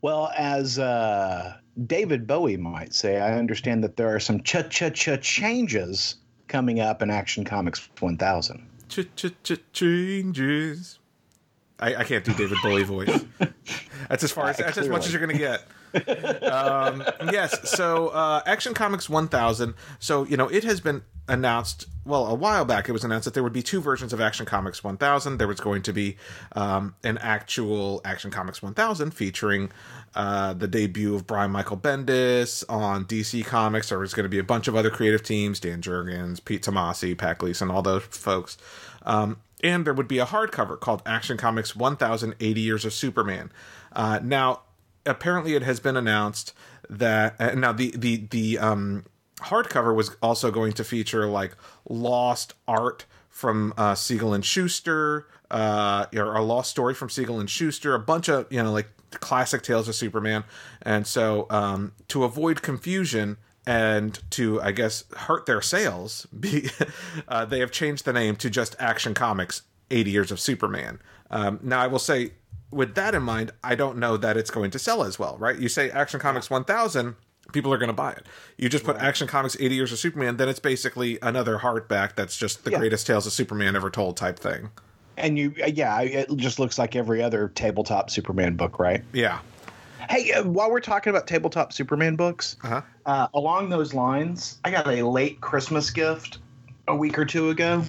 Well, 0.00 0.30
as 0.36 0.78
uh, 0.78 1.56
David 1.86 2.26
Bowie 2.26 2.56
might 2.56 2.94
say, 2.94 3.18
I 3.20 3.36
understand 3.36 3.82
that 3.84 3.96
there 3.96 4.14
are 4.14 4.20
some 4.20 4.42
cha 4.42 4.62
cha 4.62 4.90
cha 4.90 5.16
changes 5.16 6.16
coming 6.46 6.80
up 6.80 7.02
in 7.02 7.10
Action 7.10 7.44
Comics 7.44 7.88
1000. 7.98 8.66
Cha 8.88 9.02
cha 9.16 9.28
cha 9.42 9.56
changes. 9.72 10.98
I, 11.80 11.96
I 11.96 12.04
can't 12.04 12.24
do 12.24 12.32
David 12.34 12.58
Bowie 12.62 12.82
voice. 12.84 13.24
That's 14.08 14.24
as 14.24 14.32
far 14.32 14.48
as 14.48 14.56
that's 14.56 14.78
as 14.78 14.88
much 14.88 15.06
as 15.06 15.12
you're 15.12 15.20
gonna 15.20 15.38
get. 15.38 15.62
um, 16.44 17.04
yes. 17.32 17.70
So 17.70 18.08
uh, 18.08 18.42
Action 18.46 18.74
Comics 18.74 19.08
1000. 19.08 19.74
So 19.98 20.24
you 20.24 20.36
know 20.36 20.48
it 20.48 20.64
has 20.64 20.80
been 20.80 21.02
announced 21.28 21.87
well 22.04 22.26
a 22.26 22.35
while 22.35 22.64
back 22.64 22.88
it 22.88 22.92
was 22.92 23.04
announced 23.04 23.25
that 23.26 23.35
there 23.35 23.42
would 23.42 23.52
be 23.52 23.62
two 23.62 23.80
versions 23.80 24.12
of 24.12 24.20
action 24.20 24.47
comics 24.47 24.82
1000 24.82 25.38
there 25.38 25.47
was 25.47 25.61
going 25.61 25.82
to 25.82 25.92
be 25.92 26.16
um, 26.52 26.94
an 27.04 27.18
actual 27.18 28.00
action 28.04 28.30
comics 28.30 28.62
1000 28.62 29.12
featuring 29.12 29.70
uh, 30.14 30.52
the 30.54 30.66
debut 30.66 31.14
of 31.14 31.26
brian 31.26 31.50
michael 31.50 31.76
bendis 31.76 32.64
on 32.68 33.04
dc 33.04 33.44
comics. 33.44 33.88
There 33.88 33.99
was 33.99 34.14
going 34.14 34.25
to 34.25 34.30
be 34.30 34.38
a 34.38 34.44
bunch 34.44 34.68
of 34.68 34.76
other 34.76 34.90
creative 34.90 35.23
teams 35.23 35.61
dan 35.61 35.82
jurgens 35.82 36.44
pete 36.44 36.62
tomasi 36.62 37.16
pat 37.16 37.38
gleason 37.38 37.70
all 37.70 37.82
those 37.82 38.04
folks. 38.04 38.56
Um, 39.02 39.38
and 39.62 39.85
there 39.85 39.94
would 39.94 40.08
be 40.08 40.18
a 40.18 40.26
hardcover 40.26 40.78
called 40.78 41.02
action 41.04 41.37
comics 41.37 41.75
1080 41.75 42.61
years 42.61 42.85
of 42.85 42.92
superman. 42.92 43.50
Uh, 43.92 44.20
now 44.23 44.61
apparently 45.06 45.54
it 45.54 45.62
has 45.62 45.80
been 45.80 45.97
announced 45.97 46.52
that 46.88 47.35
uh, 47.40 47.54
now 47.54 47.73
the 47.73 47.90
the 47.97 48.26
the 48.30 48.58
um 48.58 49.04
hardcover 49.40 49.95
was 49.95 50.16
also 50.23 50.50
going 50.50 50.73
to 50.73 50.85
feature 50.85 51.26
like 51.26 51.57
lost 51.88 52.54
art 52.66 53.04
from 53.28 53.73
uh, 53.76 53.95
Siegel 53.95 54.35
and 54.35 54.45
Shuster, 54.45 55.26
uh, 55.50 56.07
or 56.14 56.35
a 56.35 56.42
lost 56.42 56.71
story 56.71 56.95
from 56.95 57.09
Siegel 57.09 57.38
and 57.38 57.49
Shuster, 57.49 57.95
a 57.95 57.99
bunch 57.99 58.28
of 58.28 58.50
you 58.50 58.62
know 58.62 58.73
like 58.73 58.88
classic 59.12 59.62
tales 59.62 59.88
of 59.88 59.95
Superman, 59.95 60.45
and 60.83 61.07
so 61.07 61.47
um, 61.50 61.92
to 62.09 62.25
avoid 62.25 62.62
confusion 62.62 63.37
and 63.66 64.18
to 64.30 64.61
I 64.61 64.73
guess 64.73 65.04
hurt 65.16 65.47
their 65.47 65.62
sales, 65.62 66.26
be, 66.38 66.71
uh, 67.28 67.45
they 67.45 67.61
have 67.61 67.71
changed 67.71 68.04
the 68.04 68.12
name 68.12 68.37
to 68.37 68.50
just 68.50 68.75
Action 68.78 69.14
Comics: 69.14 69.62
80 69.90 70.11
Years 70.11 70.33
of 70.33 70.40
Superman. 70.40 70.99
Um, 71.30 71.61
now 71.62 71.80
I 71.80 71.87
will 71.87 71.99
say, 71.99 72.33
with 72.71 72.95
that 72.97 73.14
in 73.14 73.23
mind, 73.23 73.52
I 73.62 73.75
don't 73.75 73.99
know 73.99 74.16
that 74.16 74.37
it's 74.37 74.50
going 74.50 74.71
to 74.73 74.78
sell 74.78 75.04
as 75.04 75.18
well, 75.18 75.37
right? 75.38 75.59
You 75.59 75.68
say 75.68 75.90
Action 75.90 76.18
Comics 76.18 76.50
1000 76.50 77.14
people 77.52 77.73
are 77.73 77.78
going 77.78 77.88
to 77.88 77.95
buy 77.95 78.12
it. 78.12 78.26
You 78.57 78.69
just 78.69 78.85
put 78.85 78.97
right. 78.97 79.05
Action 79.05 79.26
Comics 79.26 79.57
80 79.59 79.75
Years 79.75 79.93
of 79.93 79.99
Superman, 79.99 80.37
then 80.37 80.49
it's 80.49 80.59
basically 80.59 81.19
another 81.23 81.59
hardback 81.59 82.14
that's 82.14 82.37
just 82.37 82.64
the 82.64 82.71
yeah. 82.71 82.78
greatest 82.78 83.07
tales 83.07 83.26
of 83.26 83.33
Superman 83.33 83.76
ever 83.76 83.90
told 83.90 84.17
type 84.17 84.38
thing. 84.38 84.71
And 85.17 85.38
you, 85.38 85.52
yeah, 85.57 86.00
it 86.00 86.35
just 86.37 86.59
looks 86.59 86.78
like 86.78 86.95
every 86.95 87.23
other 87.23 87.49
tabletop 87.49 88.11
Superman 88.11 88.55
book, 88.55 88.78
right? 88.78 89.02
Yeah. 89.12 89.40
Hey, 90.09 90.33
uh, 90.33 90.45
while 90.45 90.71
we're 90.71 90.81
talking 90.81 91.11
about 91.11 91.26
tabletop 91.26 91.73
Superman 91.73 92.17
books, 92.17 92.57
uh-huh. 92.62 92.83
uh, 93.05 93.26
along 93.35 93.69
those 93.71 93.93
lines, 93.95 94.59
I 94.64 94.71
got 94.71 94.87
a 94.87 95.02
late 95.02 95.40
Christmas 95.40 95.90
gift 95.90 96.38
a 96.87 96.95
week 96.95 97.19
or 97.19 97.25
two 97.25 97.50
ago. 97.50 97.85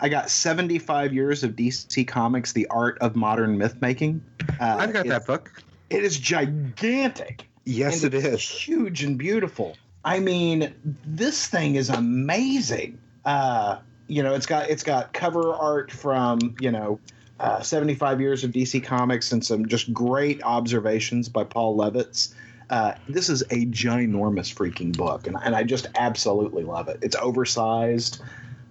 I 0.00 0.08
got 0.08 0.28
75 0.28 1.14
years 1.14 1.44
of 1.44 1.52
DC 1.52 2.06
Comics, 2.06 2.52
The 2.52 2.66
Art 2.66 2.98
of 3.00 3.16
Modern 3.16 3.56
Myth 3.56 3.80
Making. 3.80 4.22
Uh, 4.60 4.76
I've 4.78 4.92
got 4.92 5.06
that 5.06 5.26
book. 5.26 5.62
It 5.88 6.04
is 6.04 6.18
gigantic. 6.18 7.48
Yes, 7.66 8.04
it 8.04 8.14
is 8.14 8.40
huge 8.40 9.02
and 9.02 9.18
beautiful. 9.18 9.76
I 10.04 10.20
mean, 10.20 10.72
this 11.04 11.48
thing 11.48 11.74
is 11.74 11.90
amazing. 11.90 12.96
Uh, 13.24 13.78
you 14.06 14.22
know, 14.22 14.34
it's 14.34 14.46
got 14.46 14.70
it's 14.70 14.84
got 14.84 15.12
cover 15.12 15.52
art 15.52 15.90
from 15.90 16.54
you 16.60 16.70
know 16.70 17.00
uh, 17.40 17.60
75 17.60 18.20
years 18.20 18.44
of 18.44 18.52
DC 18.52 18.84
Comics 18.84 19.32
and 19.32 19.44
some 19.44 19.66
just 19.66 19.92
great 19.92 20.40
observations 20.44 21.28
by 21.28 21.42
Paul 21.42 21.76
Levitz. 21.76 22.32
Uh, 22.70 22.94
this 23.08 23.28
is 23.28 23.42
a 23.50 23.66
ginormous 23.66 24.54
freaking 24.54 24.96
book, 24.96 25.26
and, 25.26 25.36
and 25.42 25.56
I 25.56 25.64
just 25.64 25.88
absolutely 25.96 26.62
love 26.62 26.88
it. 26.88 26.98
It's 27.02 27.16
oversized, 27.16 28.22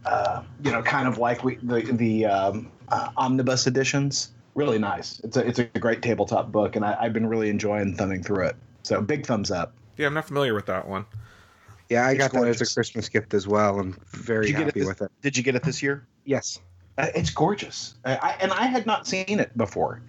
uh, 0.06 0.42
you 0.64 0.72
know, 0.72 0.82
kind 0.82 1.06
of 1.06 1.18
like 1.18 1.44
we, 1.44 1.58
the 1.58 1.82
the 1.82 2.26
um, 2.28 2.72
uh, 2.88 3.10
omnibus 3.18 3.68
editions. 3.68 4.32
Really 4.54 4.80
nice. 4.80 5.20
It's 5.20 5.36
a 5.36 5.46
it's 5.46 5.60
a 5.60 5.66
great 5.66 6.02
tabletop 6.02 6.54
book, 6.54 6.78
and 6.78 6.86
I, 6.86 6.96
I've 6.98 7.14
been 7.14 7.28
really 7.28 7.50
enjoying 7.50 7.98
thumbing 7.98 8.24
through 8.24 8.46
it. 8.46 8.56
So 8.86 9.02
big 9.02 9.26
thumbs 9.26 9.50
up. 9.50 9.74
Yeah, 9.98 10.08
I'm 10.08 10.14
not 10.14 10.26
familiar 10.26 10.54
with 10.54 10.68
that 10.68 10.88
one. 10.88 11.06
Yeah, 11.90 12.06
I 12.06 12.12
it's 12.12 12.20
got 12.20 12.32
gorgeous. 12.32 12.60
that 12.60 12.62
as 12.62 12.72
a 12.72 12.74
Christmas 12.76 13.10
gift 13.10 13.34
as 13.34 13.48
well. 13.48 13.80
I'm 13.80 13.98
very 14.12 14.52
happy 14.52 14.70
it 14.70 14.74
this, 14.76 14.88
with 14.88 15.02
it. 15.02 15.12
Did 15.22 15.38
you 15.38 15.44
get 15.44 15.56
it 15.56 15.64
this 15.64 15.82
year? 15.82 16.06
Yes. 16.24 16.60
Uh, 16.98 17.08
it's 17.14 17.30
gorgeous, 17.30 17.96
I, 18.06 18.38
and 18.40 18.54
I 18.54 18.68
had 18.68 18.86
not 18.86 19.06
seen 19.06 19.40
it 19.40 19.56
before. 19.58 20.02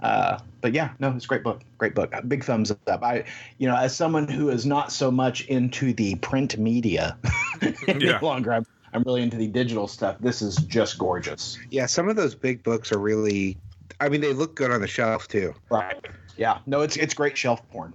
Uh, 0.00 0.38
but 0.60 0.74
yeah, 0.74 0.90
no, 0.98 1.10
it's 1.12 1.24
a 1.24 1.28
great 1.28 1.42
book. 1.42 1.62
Great 1.78 1.94
book. 1.94 2.14
Big 2.28 2.44
thumbs 2.44 2.70
up. 2.70 3.02
I, 3.02 3.24
you 3.58 3.66
know, 3.66 3.76
as 3.76 3.96
someone 3.96 4.28
who 4.28 4.50
is 4.50 4.66
not 4.66 4.92
so 4.92 5.10
much 5.10 5.46
into 5.46 5.94
the 5.94 6.16
print 6.16 6.58
media 6.58 7.16
any 7.88 8.06
yeah. 8.06 8.18
longer, 8.20 8.52
I'm, 8.52 8.66
I'm 8.92 9.02
really 9.04 9.22
into 9.22 9.38
the 9.38 9.46
digital 9.46 9.88
stuff. 9.88 10.16
This 10.20 10.42
is 10.42 10.56
just 10.56 10.98
gorgeous. 10.98 11.58
Yeah, 11.70 11.86
some 11.86 12.08
of 12.08 12.16
those 12.16 12.34
big 12.34 12.62
books 12.62 12.92
are 12.92 12.98
really. 12.98 13.56
I 13.98 14.10
mean, 14.10 14.20
they 14.20 14.34
look 14.34 14.56
good 14.56 14.70
on 14.70 14.82
the 14.82 14.86
shelf 14.86 15.28
too. 15.28 15.54
Right. 15.70 15.96
Yeah. 16.36 16.58
No, 16.66 16.82
it's 16.82 16.96
it's 16.96 17.14
great 17.14 17.38
shelf 17.38 17.66
porn. 17.70 17.94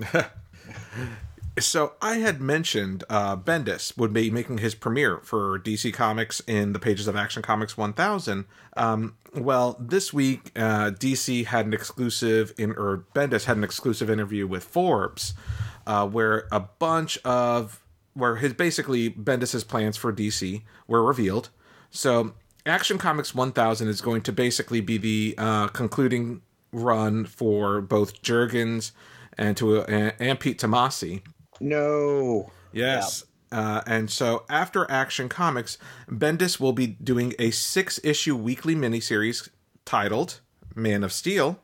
so 1.58 1.94
I 2.00 2.16
had 2.16 2.40
mentioned 2.40 3.04
uh, 3.08 3.36
Bendis 3.36 3.96
would 3.96 4.12
be 4.12 4.30
making 4.30 4.58
his 4.58 4.74
premiere 4.74 5.18
for 5.18 5.58
DC 5.58 5.92
Comics 5.92 6.40
in 6.46 6.72
the 6.72 6.78
pages 6.78 7.08
of 7.08 7.16
Action 7.16 7.42
Comics 7.42 7.76
1000. 7.76 8.44
Um, 8.76 9.16
well, 9.34 9.76
this 9.80 10.12
week 10.12 10.52
uh, 10.56 10.90
DC 10.90 11.46
had 11.46 11.66
an 11.66 11.74
exclusive 11.74 12.52
in, 12.58 12.72
or 12.72 13.04
Bendis 13.14 13.44
had 13.44 13.56
an 13.56 13.64
exclusive 13.64 14.10
interview 14.10 14.46
with 14.46 14.64
Forbes, 14.64 15.34
uh, 15.86 16.06
where 16.06 16.46
a 16.50 16.60
bunch 16.60 17.18
of 17.18 17.80
where 18.14 18.36
his 18.36 18.52
basically 18.52 19.10
Bendis's 19.10 19.64
plans 19.64 19.96
for 19.96 20.12
DC 20.12 20.62
were 20.86 21.04
revealed. 21.04 21.50
So 21.90 22.34
Action 22.66 22.98
Comics 22.98 23.34
1000 23.34 23.88
is 23.88 24.00
going 24.00 24.22
to 24.22 24.32
basically 24.32 24.80
be 24.80 24.98
the 24.98 25.34
uh, 25.38 25.68
concluding 25.68 26.42
run 26.72 27.24
for 27.24 27.80
both 27.80 28.22
Jurgens 28.22 28.92
and 29.38 29.56
to 29.56 29.80
uh, 29.82 30.10
and 30.18 30.38
Pete 30.38 30.60
Tomasi. 30.60 31.22
No. 31.60 32.50
Yes. 32.72 33.24
Yeah. 33.24 33.28
Uh, 33.50 33.82
and 33.86 34.10
so 34.10 34.44
after 34.50 34.90
Action 34.90 35.28
Comics, 35.28 35.78
Bendis 36.08 36.60
will 36.60 36.74
be 36.74 36.86
doing 36.86 37.32
a 37.38 37.50
six 37.50 37.98
issue 38.04 38.36
weekly 38.36 38.74
miniseries 38.74 39.48
titled 39.86 40.40
Man 40.74 41.02
of 41.02 41.12
Steel. 41.12 41.58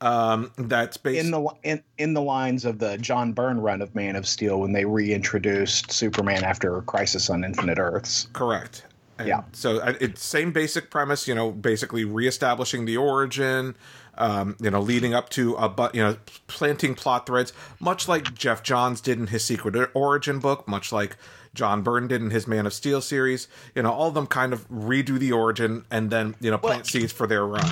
Um, 0.00 0.52
that's 0.58 0.98
based 0.98 1.24
in 1.24 1.30
the 1.30 1.48
in, 1.62 1.82
in 1.96 2.12
the 2.12 2.20
lines 2.20 2.66
of 2.66 2.78
the 2.78 2.98
John 2.98 3.32
Byrne 3.32 3.60
run 3.60 3.80
of 3.80 3.94
Man 3.94 4.16
of 4.16 4.26
Steel 4.26 4.60
when 4.60 4.72
they 4.72 4.84
reintroduced 4.84 5.90
Superman 5.92 6.44
after 6.44 6.82
Crisis 6.82 7.30
on 7.30 7.42
Infinite 7.42 7.78
Earths. 7.78 8.28
Correct. 8.34 8.84
And 9.18 9.28
yeah. 9.28 9.42
So 9.52 9.80
it's 10.00 10.22
same 10.22 10.52
basic 10.52 10.90
premise, 10.90 11.26
you 11.28 11.34
know, 11.34 11.52
basically 11.52 12.04
reestablishing 12.04 12.84
the 12.84 12.96
origin, 12.96 13.76
um, 14.18 14.56
you 14.60 14.70
know, 14.70 14.80
leading 14.80 15.14
up 15.14 15.28
to 15.30 15.54
a 15.54 15.68
but 15.68 15.94
you 15.94 16.02
know, 16.02 16.16
planting 16.46 16.94
plot 16.94 17.26
threads, 17.26 17.52
much 17.80 18.08
like 18.08 18.34
Geoff 18.34 18.62
Johns 18.62 19.00
did 19.00 19.18
in 19.18 19.28
his 19.28 19.44
Secret 19.44 19.90
Origin 19.94 20.38
book, 20.38 20.66
much 20.68 20.92
like 20.92 21.16
John 21.54 21.82
Byrne 21.82 22.08
did 22.08 22.20
in 22.20 22.30
his 22.30 22.46
Man 22.46 22.66
of 22.66 22.72
Steel 22.72 23.00
series. 23.00 23.48
You 23.74 23.82
know, 23.82 23.92
all 23.92 24.08
of 24.08 24.14
them 24.14 24.26
kind 24.26 24.52
of 24.52 24.68
redo 24.68 25.18
the 25.18 25.32
origin 25.32 25.84
and 25.90 26.10
then 26.10 26.34
you 26.40 26.50
know 26.50 26.58
plant 26.58 26.82
well, 26.82 26.84
seeds 26.84 27.12
for 27.12 27.26
their 27.26 27.46
run. 27.46 27.70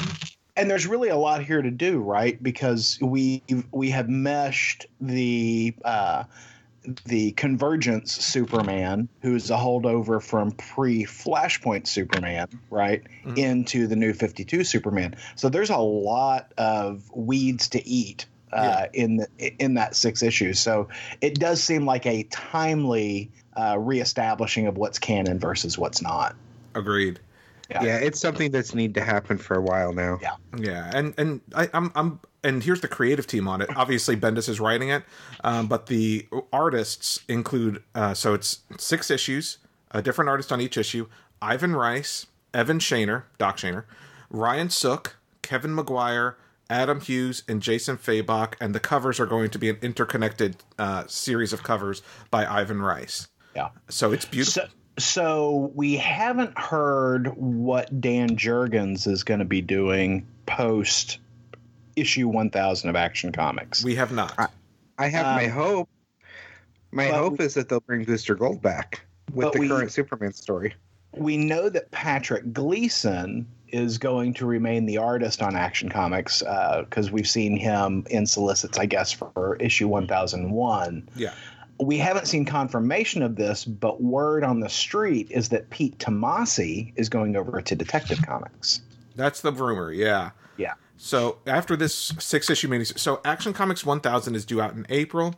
And 0.57 0.71
there's 0.71 0.87
really 0.87 1.09
a 1.09 1.17
lot 1.17 1.43
here 1.43 1.63
to 1.63 1.71
do, 1.71 2.01
right? 2.01 2.41
Because 2.43 2.99
we 3.01 3.43
we 3.71 3.91
have 3.91 4.09
meshed 4.09 4.87
the. 5.01 5.75
Uh, 5.85 6.25
the 7.05 7.33
Convergence 7.33 8.13
Superman, 8.13 9.09
who's 9.21 9.51
a 9.51 9.57
holdover 9.57 10.23
from 10.23 10.53
pre 10.53 11.05
Flashpoint 11.05 11.87
Superman, 11.87 12.49
right, 12.71 13.03
mm-hmm. 13.25 13.37
into 13.37 13.87
the 13.87 13.97
new 13.97 14.13
52 14.13 14.65
Superman. 14.65 15.17
So 15.37 15.49
there's 15.49 15.71
a 15.71 15.79
lot 15.79 16.53
of 16.59 17.11
weeds 17.15 17.69
to 17.71 17.87
eat 17.87 18.27
uh, 18.53 18.87
yeah. 18.93 19.03
in 19.03 19.17
the, 19.17 19.29
in 19.59 19.75
that 19.75 19.97
six 19.97 20.23
issues. 20.23 20.61
So 20.61 20.89
it 21.21 21.39
does 21.39 21.63
seem 21.63 21.87
like 21.87 22.07
a 22.07 22.25
timely 22.25 23.31
uh, 23.57 23.79
reestablishing 23.79 24.67
of 24.67 24.77
what's 24.77 24.99
canon 24.99 25.39
versus 25.39 25.79
what's 25.79 26.03
not. 26.03 26.35
Agreed. 26.75 27.21
Yeah. 27.71 27.85
yeah, 27.85 27.97
it's 27.99 28.21
something 28.21 28.51
that's 28.51 28.75
need 28.75 28.95
to 28.95 29.03
happen 29.03 29.39
for 29.39 29.57
a 29.57 29.63
while 29.63 29.95
now. 29.95 30.19
Yeah, 30.21 30.37
yeah, 30.59 30.91
and 30.93 31.15
and 31.17 31.41
I, 31.55 31.71
I'm 31.73 31.91
I'm 31.95 32.21
and 32.45 32.63
here's 32.63 32.81
the 32.81 32.89
creative 32.89 33.27
team 33.27 33.47
on 33.49 33.61
it. 33.61 33.69
Obviously, 33.77 34.17
Bendis 34.17 34.49
is 34.49 34.61
writing 34.61 34.89
it, 34.91 35.03
um, 35.45 35.67
but 35.69 35.87
the 35.87 36.27
artists 36.53 37.21
include 37.29 37.83
uh, 37.95 38.15
so 38.15 38.35
it's 38.35 38.61
six 38.79 39.11
issues, 39.11 39.59
a 39.91 40.03
different 40.03 40.29
artist 40.29 40.53
on 40.53 40.61
each 40.61 40.77
issue: 40.77 41.07
Ivan 41.41 41.75
Reis, 41.77 42.27
Evan 42.55 42.79
Shaner, 42.79 43.25
Doc 43.39 43.57
Shaner, 43.59 43.85
Ryan 44.31 44.71
Sook, 44.71 45.17
Kevin 45.43 45.75
Maguire, 45.75 46.37
Adam 46.71 47.01
Hughes, 47.01 47.43
and 47.49 47.61
Jason 47.63 47.97
Fabok. 47.97 48.55
And 48.61 48.75
the 48.75 48.81
covers 48.81 49.21
are 49.21 49.27
going 49.27 49.51
to 49.51 49.59
be 49.59 49.69
an 49.71 49.79
interconnected 49.83 50.57
uh, 50.79 51.05
series 51.07 51.53
of 51.53 51.63
covers 51.63 52.03
by 52.31 52.47
Ivan 52.47 52.81
Reis. 52.83 53.29
Yeah, 53.55 53.69
so 53.89 54.13
it's 54.13 54.25
beautiful. 54.25 54.63
So- 54.65 54.69
so 54.99 55.73
we 55.75 55.97
haven't 55.97 56.59
heard 56.59 57.29
what 57.39 57.99
Dan 57.99 58.37
Jurgens 58.37 59.07
is 59.09 59.25
going 59.25 59.39
to 59.41 59.47
be 59.47 59.63
doing 59.63 60.27
post 60.45 61.17
issue 61.97 62.29
1000 62.29 62.89
of 62.89 62.97
Action 62.97 63.33
Comics. 63.33 63.85
We 63.85 63.95
have 63.97 64.13
not. 64.13 64.35
I, 64.39 64.49
I 64.99 65.09
have 65.09 65.27
um, 65.27 65.37
my 65.37 65.47
hope. 65.47 65.89
My 66.91 67.07
hope 67.07 67.39
we, 67.39 67.45
is 67.47 67.55
that 67.55 67.69
they'll 67.69 67.81
bring 67.81 68.05
Booster 68.05 68.35
Gold 68.35 68.61
back 68.61 69.05
with 69.33 69.53
the 69.53 69.61
we, 69.61 69.69
current 69.69 69.93
Superman 69.93 70.33
story. 70.33 70.75
We 71.17 71.37
know 71.37 71.69
that 71.69 71.91
Patrick 71.91 72.53
Gleason 72.53 73.47
is 73.69 73.99
going 73.99 74.35
to 74.35 74.47
remain 74.47 74.85
the 74.87 74.99
artist 74.99 75.43
on 75.43 75.57
Action 75.57 75.89
Comics 75.89 76.41
because 76.41 77.09
uh, 77.09 77.13
we've 77.13 77.27
seen 77.27 77.57
him 77.57 78.07
in 78.11 78.27
solicits, 78.27 78.79
I 78.79 78.87
guess, 78.87 79.11
for 79.11 79.57
issue 79.59 79.89
1001. 79.89 81.09
Yeah. 81.17 81.33
we 81.81 81.97
haven't 81.97 82.27
seen 82.27 82.45
confirmation 82.45 83.23
of 83.23 83.37
this, 83.37 83.65
but 83.65 84.03
word 84.03 84.45
on 84.45 84.61
the 84.61 84.69
street 84.69 85.29
is 85.31 85.49
that 85.49 85.71
Pete 85.71 85.99
Tomasi 85.99 86.93
is 86.97 87.09
going 87.09 87.35
over 87.35 87.61
to 87.63 87.75
Detective 87.75 88.21
Comics. 88.25 88.83
That's 89.17 89.41
the 89.41 89.53
rumor, 89.53 89.91
yeah. 89.91 90.31
Yeah. 90.57 90.75
So 91.05 91.39
after 91.49 91.75
this 91.75 92.13
six 92.21 92.49
issue 92.49 92.69
mini, 92.69 92.85
so 92.85 93.21
Action 93.25 93.53
Comics 93.53 93.85
1000 93.85 94.37
is 94.37 94.45
due 94.45 94.61
out 94.61 94.75
in 94.75 94.87
April. 94.89 95.35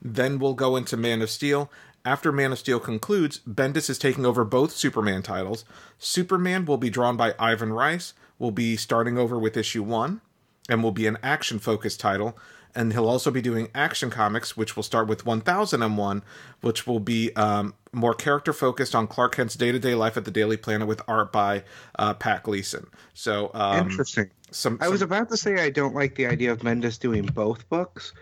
Then 0.00 0.38
we'll 0.38 0.54
go 0.54 0.76
into 0.76 0.96
Man 0.96 1.20
of 1.20 1.30
Steel. 1.30 1.68
After 2.04 2.30
Man 2.30 2.52
of 2.52 2.60
Steel 2.60 2.78
concludes, 2.78 3.40
Bendis 3.40 3.90
is 3.90 3.98
taking 3.98 4.24
over 4.24 4.44
both 4.44 4.70
Superman 4.70 5.22
titles. 5.22 5.64
Superman 5.98 6.64
will 6.64 6.76
be 6.76 6.90
drawn 6.90 7.16
by 7.16 7.34
Ivan 7.40 7.72
Reis, 7.72 8.14
will 8.38 8.52
be 8.52 8.76
starting 8.76 9.18
over 9.18 9.36
with 9.36 9.56
issue 9.56 9.82
one, 9.82 10.20
and 10.68 10.80
will 10.80 10.92
be 10.92 11.08
an 11.08 11.18
action 11.24 11.58
focused 11.58 11.98
title. 11.98 12.38
And 12.74 12.92
he'll 12.92 13.08
also 13.08 13.30
be 13.30 13.42
doing 13.42 13.68
Action 13.74 14.10
Comics, 14.10 14.56
which 14.56 14.76
will 14.76 14.82
start 14.82 15.08
with 15.08 15.26
1001, 15.26 16.22
which 16.60 16.86
will 16.86 17.00
be 17.00 17.34
um, 17.36 17.74
more 17.92 18.14
character 18.14 18.52
focused 18.52 18.94
on 18.94 19.06
Clark 19.06 19.34
Kent's 19.34 19.56
day 19.56 19.72
to 19.72 19.78
day 19.78 19.94
life 19.94 20.16
at 20.16 20.24
the 20.24 20.30
Daily 20.30 20.56
Planet 20.56 20.86
with 20.86 21.02
art 21.08 21.32
by 21.32 21.64
uh, 21.98 22.14
Pat 22.14 22.42
Gleason. 22.42 22.86
So 23.14 23.50
um, 23.54 23.88
Interesting. 23.88 24.30
Some, 24.52 24.78
I 24.80 24.88
was 24.88 25.02
about 25.02 25.28
to 25.30 25.36
say 25.36 25.62
I 25.62 25.70
don't 25.70 25.94
like 25.94 26.16
the 26.16 26.26
idea 26.26 26.50
of 26.50 26.58
Bendis 26.58 26.98
doing 26.98 27.26
both 27.26 27.68
books, 27.68 28.12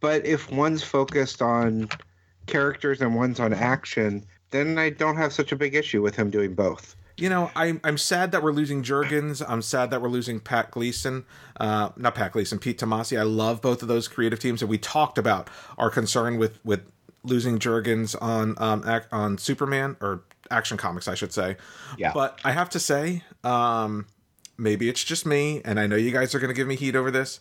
but 0.00 0.24
if 0.24 0.50
one's 0.50 0.82
focused 0.82 1.42
on 1.42 1.88
characters 2.46 3.02
and 3.02 3.14
one's 3.14 3.38
on 3.38 3.52
action, 3.52 4.24
then 4.50 4.78
I 4.78 4.90
don't 4.90 5.16
have 5.16 5.32
such 5.32 5.52
a 5.52 5.56
big 5.56 5.74
issue 5.74 6.02
with 6.02 6.16
him 6.16 6.30
doing 6.30 6.54
both. 6.54 6.96
You 7.18 7.28
know, 7.28 7.50
I'm 7.56 7.80
I'm 7.82 7.98
sad 7.98 8.32
that 8.32 8.42
we're 8.42 8.52
losing 8.52 8.82
Jurgens. 8.82 9.42
I'm 9.46 9.60
sad 9.60 9.90
that 9.90 10.00
we're 10.00 10.08
losing 10.08 10.38
Pat 10.38 10.70
Gleason. 10.70 11.24
Uh, 11.58 11.90
not 11.96 12.14
Pat 12.14 12.32
Gleason, 12.32 12.58
Pete 12.58 12.78
Tomasi. 12.78 13.18
I 13.18 13.24
love 13.24 13.60
both 13.60 13.82
of 13.82 13.88
those 13.88 14.06
creative 14.06 14.38
teams, 14.38 14.62
and 14.62 14.70
we 14.70 14.78
talked 14.78 15.18
about 15.18 15.50
our 15.76 15.90
concern 15.90 16.38
with 16.38 16.64
with 16.64 16.90
losing 17.24 17.58
Jurgens 17.58 18.14
on 18.22 18.54
um 18.58 18.88
ac- 18.88 19.08
on 19.10 19.36
Superman 19.36 19.96
or 20.00 20.22
Action 20.50 20.76
Comics, 20.76 21.08
I 21.08 21.14
should 21.14 21.32
say. 21.32 21.56
Yeah. 21.96 22.12
But 22.12 22.40
I 22.44 22.52
have 22.52 22.70
to 22.70 22.78
say, 22.78 23.24
um, 23.42 24.06
maybe 24.56 24.88
it's 24.88 25.02
just 25.02 25.26
me, 25.26 25.60
and 25.64 25.80
I 25.80 25.86
know 25.86 25.96
you 25.96 26.12
guys 26.12 26.34
are 26.34 26.38
going 26.38 26.48
to 26.48 26.54
give 26.54 26.68
me 26.68 26.76
heat 26.76 26.94
over 26.94 27.10
this. 27.10 27.40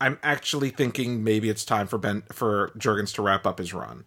I'm 0.00 0.18
actually 0.24 0.70
thinking 0.70 1.22
maybe 1.22 1.48
it's 1.48 1.64
time 1.64 1.86
for 1.86 1.96
Ben 1.96 2.24
for 2.32 2.72
Jurgens 2.76 3.14
to 3.14 3.22
wrap 3.22 3.46
up 3.46 3.58
his 3.58 3.72
run. 3.72 4.04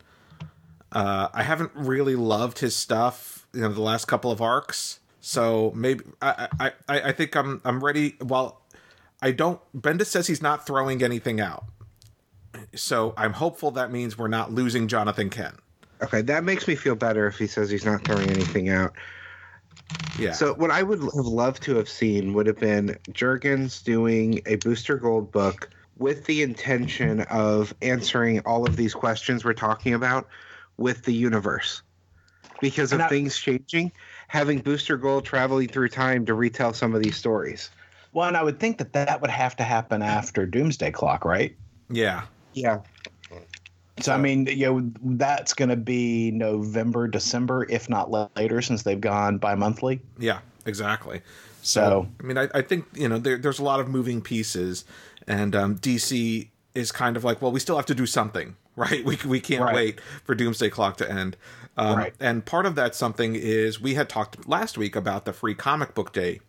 Uh, 0.92 1.30
I 1.34 1.44
haven't 1.44 1.72
really 1.74 2.16
loved 2.16 2.60
his 2.60 2.76
stuff, 2.76 3.48
you 3.54 3.62
know, 3.62 3.70
the 3.70 3.82
last 3.82 4.06
couple 4.06 4.30
of 4.30 4.42
arcs. 4.42 5.00
So 5.28 5.72
maybe 5.76 6.04
I, 6.22 6.48
I, 6.60 6.72
I 6.88 7.02
I 7.02 7.12
think 7.12 7.36
I'm 7.36 7.60
I'm 7.66 7.84
ready. 7.84 8.16
Well, 8.22 8.62
I 9.24 9.32
don't. 9.32 9.60
Bendis 9.76 10.06
says 10.06 10.28
he's 10.28 10.44
not 10.44 10.68
throwing 10.68 11.02
anything 11.02 11.42
out, 11.42 11.66
so 12.76 13.16
I'm 13.18 13.34
hopeful 13.34 13.72
that 13.72 13.92
means 13.92 14.20
we're 14.20 14.28
not 14.28 14.52
losing 14.52 14.88
Jonathan 14.88 15.32
Kent. 15.32 15.56
Okay, 16.04 16.22
that 16.22 16.44
makes 16.44 16.68
me 16.68 16.76
feel 16.76 16.94
better 16.94 17.26
if 17.26 17.40
he 17.40 17.48
says 17.48 17.72
he's 17.72 17.86
not 17.86 18.06
throwing 18.06 18.30
anything 18.30 18.70
out. 18.70 18.94
Yeah. 20.20 20.34
So 20.34 20.54
what 20.54 20.70
I 20.70 20.84
would 20.84 21.00
have 21.00 21.12
loved 21.14 21.64
to 21.64 21.76
have 21.78 21.90
seen 21.90 22.36
would 22.36 22.46
have 22.46 22.60
been 22.60 22.96
Jurgens 23.10 23.84
doing 23.84 24.42
a 24.46 24.58
Booster 24.58 24.96
Gold 24.96 25.32
book 25.32 25.72
with 25.98 26.26
the 26.26 26.44
intention 26.44 27.22
of 27.32 27.74
answering 27.82 28.42
all 28.42 28.68
of 28.68 28.76
these 28.76 28.94
questions 28.94 29.44
we're 29.44 29.54
talking 29.54 29.96
about 29.96 30.28
with 30.78 31.02
the 31.02 31.14
universe. 31.14 31.82
Because 32.62 32.94
of 32.94 33.02
I- 33.02 33.10
things 33.10 33.36
changing, 33.38 33.92
having 34.28 34.60
Booster 34.60 34.98
Gold 34.98 35.26
traveling 35.26 35.68
through 35.68 35.90
time 35.90 36.26
to 36.26 36.34
retell 36.34 36.74
some 36.74 36.96
of 36.96 37.04
these 37.04 37.16
stories. 37.16 37.70
Well, 38.14 38.28
and 38.28 38.38
I 38.38 38.44
would 38.44 38.60
think 38.60 38.78
that 38.78 38.94
that 38.94 39.22
would 39.22 39.30
have 39.30 39.56
to 39.58 39.64
happen 39.64 40.02
after 40.02 40.46
Doomsday 40.46 40.92
Clock, 40.92 41.26
right? 41.26 41.56
yeah. 41.90 42.24
Yeah. 42.54 42.80
So 44.02 44.14
I 44.14 44.18
mean, 44.18 44.46
you 44.48 44.66
know, 44.66 44.92
that's 45.18 45.54
going 45.54 45.70
to 45.70 45.78
be 45.78 46.32
November, 46.32 47.08
December, 47.08 47.66
if 47.70 47.90
not 47.90 48.12
later, 48.36 48.62
since 48.62 48.84
they've 48.84 49.00
gone 49.00 49.38
bi-monthly. 49.38 50.02
Yeah. 50.20 50.40
Exactly. 50.66 51.22
So 51.62 52.08
I 52.20 52.24
mean, 52.24 52.38
I, 52.38 52.48
I 52.54 52.62
think 52.62 52.86
you 52.94 53.08
know 53.08 53.18
there, 53.18 53.38
there's 53.38 53.60
a 53.60 53.64
lot 53.64 53.80
of 53.80 53.88
moving 53.88 54.22
pieces, 54.22 54.86
and 55.28 55.56
um, 55.56 55.78
DC 55.78 56.48
is 56.76 56.92
kind 56.92 57.18
of 57.18 57.24
like, 57.24 57.42
well, 57.42 57.52
we 57.52 57.60
still 57.60 57.76
have 57.76 57.86
to 57.88 57.96
do 57.96 58.06
something, 58.06 58.56
right? 58.78 59.04
We 59.06 59.18
we 59.26 59.40
can't 59.40 59.64
Right. 59.64 59.76
wait 59.76 60.02
for 60.24 60.36
Doomsday 60.36 60.70
Clock 60.70 60.98
to 60.98 61.10
end. 61.12 61.38
Um, 61.78 61.98
Right. 61.98 62.14
And 62.20 62.46
part 62.46 62.66
of 62.66 62.76
that 62.76 62.96
something 62.96 63.36
is 63.36 63.82
we 63.82 63.96
had 63.96 64.08
talked 64.10 64.48
last 64.48 64.78
week 64.78 64.96
about 64.96 65.26
the 65.26 65.34
free 65.34 65.56
comic 65.56 65.94
book 65.94 66.14
day. 66.14 66.40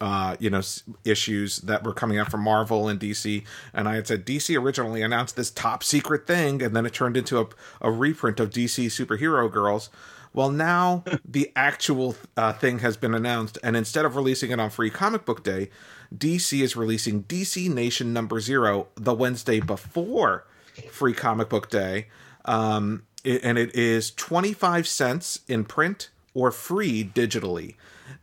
Uh, 0.00 0.34
you 0.40 0.50
know, 0.50 0.58
s- 0.58 0.82
issues 1.04 1.58
that 1.58 1.84
were 1.84 1.94
coming 1.94 2.18
out 2.18 2.28
from 2.28 2.40
Marvel 2.42 2.88
and 2.88 2.98
DC, 2.98 3.44
and 3.72 3.88
I 3.88 3.94
had 3.94 4.08
said 4.08 4.24
DC 4.26 4.60
originally 4.60 5.00
announced 5.00 5.36
this 5.36 5.48
top 5.48 5.84
secret 5.84 6.26
thing, 6.26 6.60
and 6.60 6.74
then 6.74 6.84
it 6.84 6.92
turned 6.92 7.16
into 7.16 7.38
a, 7.40 7.46
a 7.80 7.88
reprint 7.92 8.40
of 8.40 8.50
DC 8.50 8.86
Superhero 8.86 9.48
Girls. 9.52 9.90
Well, 10.34 10.50
now 10.50 11.04
the 11.24 11.52
actual 11.54 12.16
uh, 12.36 12.52
thing 12.52 12.80
has 12.80 12.96
been 12.96 13.14
announced, 13.14 13.58
and 13.62 13.76
instead 13.76 14.04
of 14.04 14.16
releasing 14.16 14.50
it 14.50 14.58
on 14.58 14.70
Free 14.70 14.90
Comic 14.90 15.24
Book 15.24 15.44
Day, 15.44 15.70
DC 16.12 16.60
is 16.60 16.74
releasing 16.74 17.22
DC 17.22 17.72
Nation 17.72 18.12
Number 18.12 18.40
Zero 18.40 18.88
the 18.96 19.14
Wednesday 19.14 19.60
before 19.60 20.44
Free 20.90 21.14
Comic 21.14 21.48
Book 21.48 21.70
Day, 21.70 22.08
um, 22.44 23.04
and 23.24 23.58
it 23.58 23.74
is 23.74 24.10
twenty 24.10 24.52
five 24.52 24.86
cents 24.86 25.40
in 25.48 25.64
print 25.64 26.10
or 26.34 26.50
free 26.50 27.04
digitally, 27.04 27.76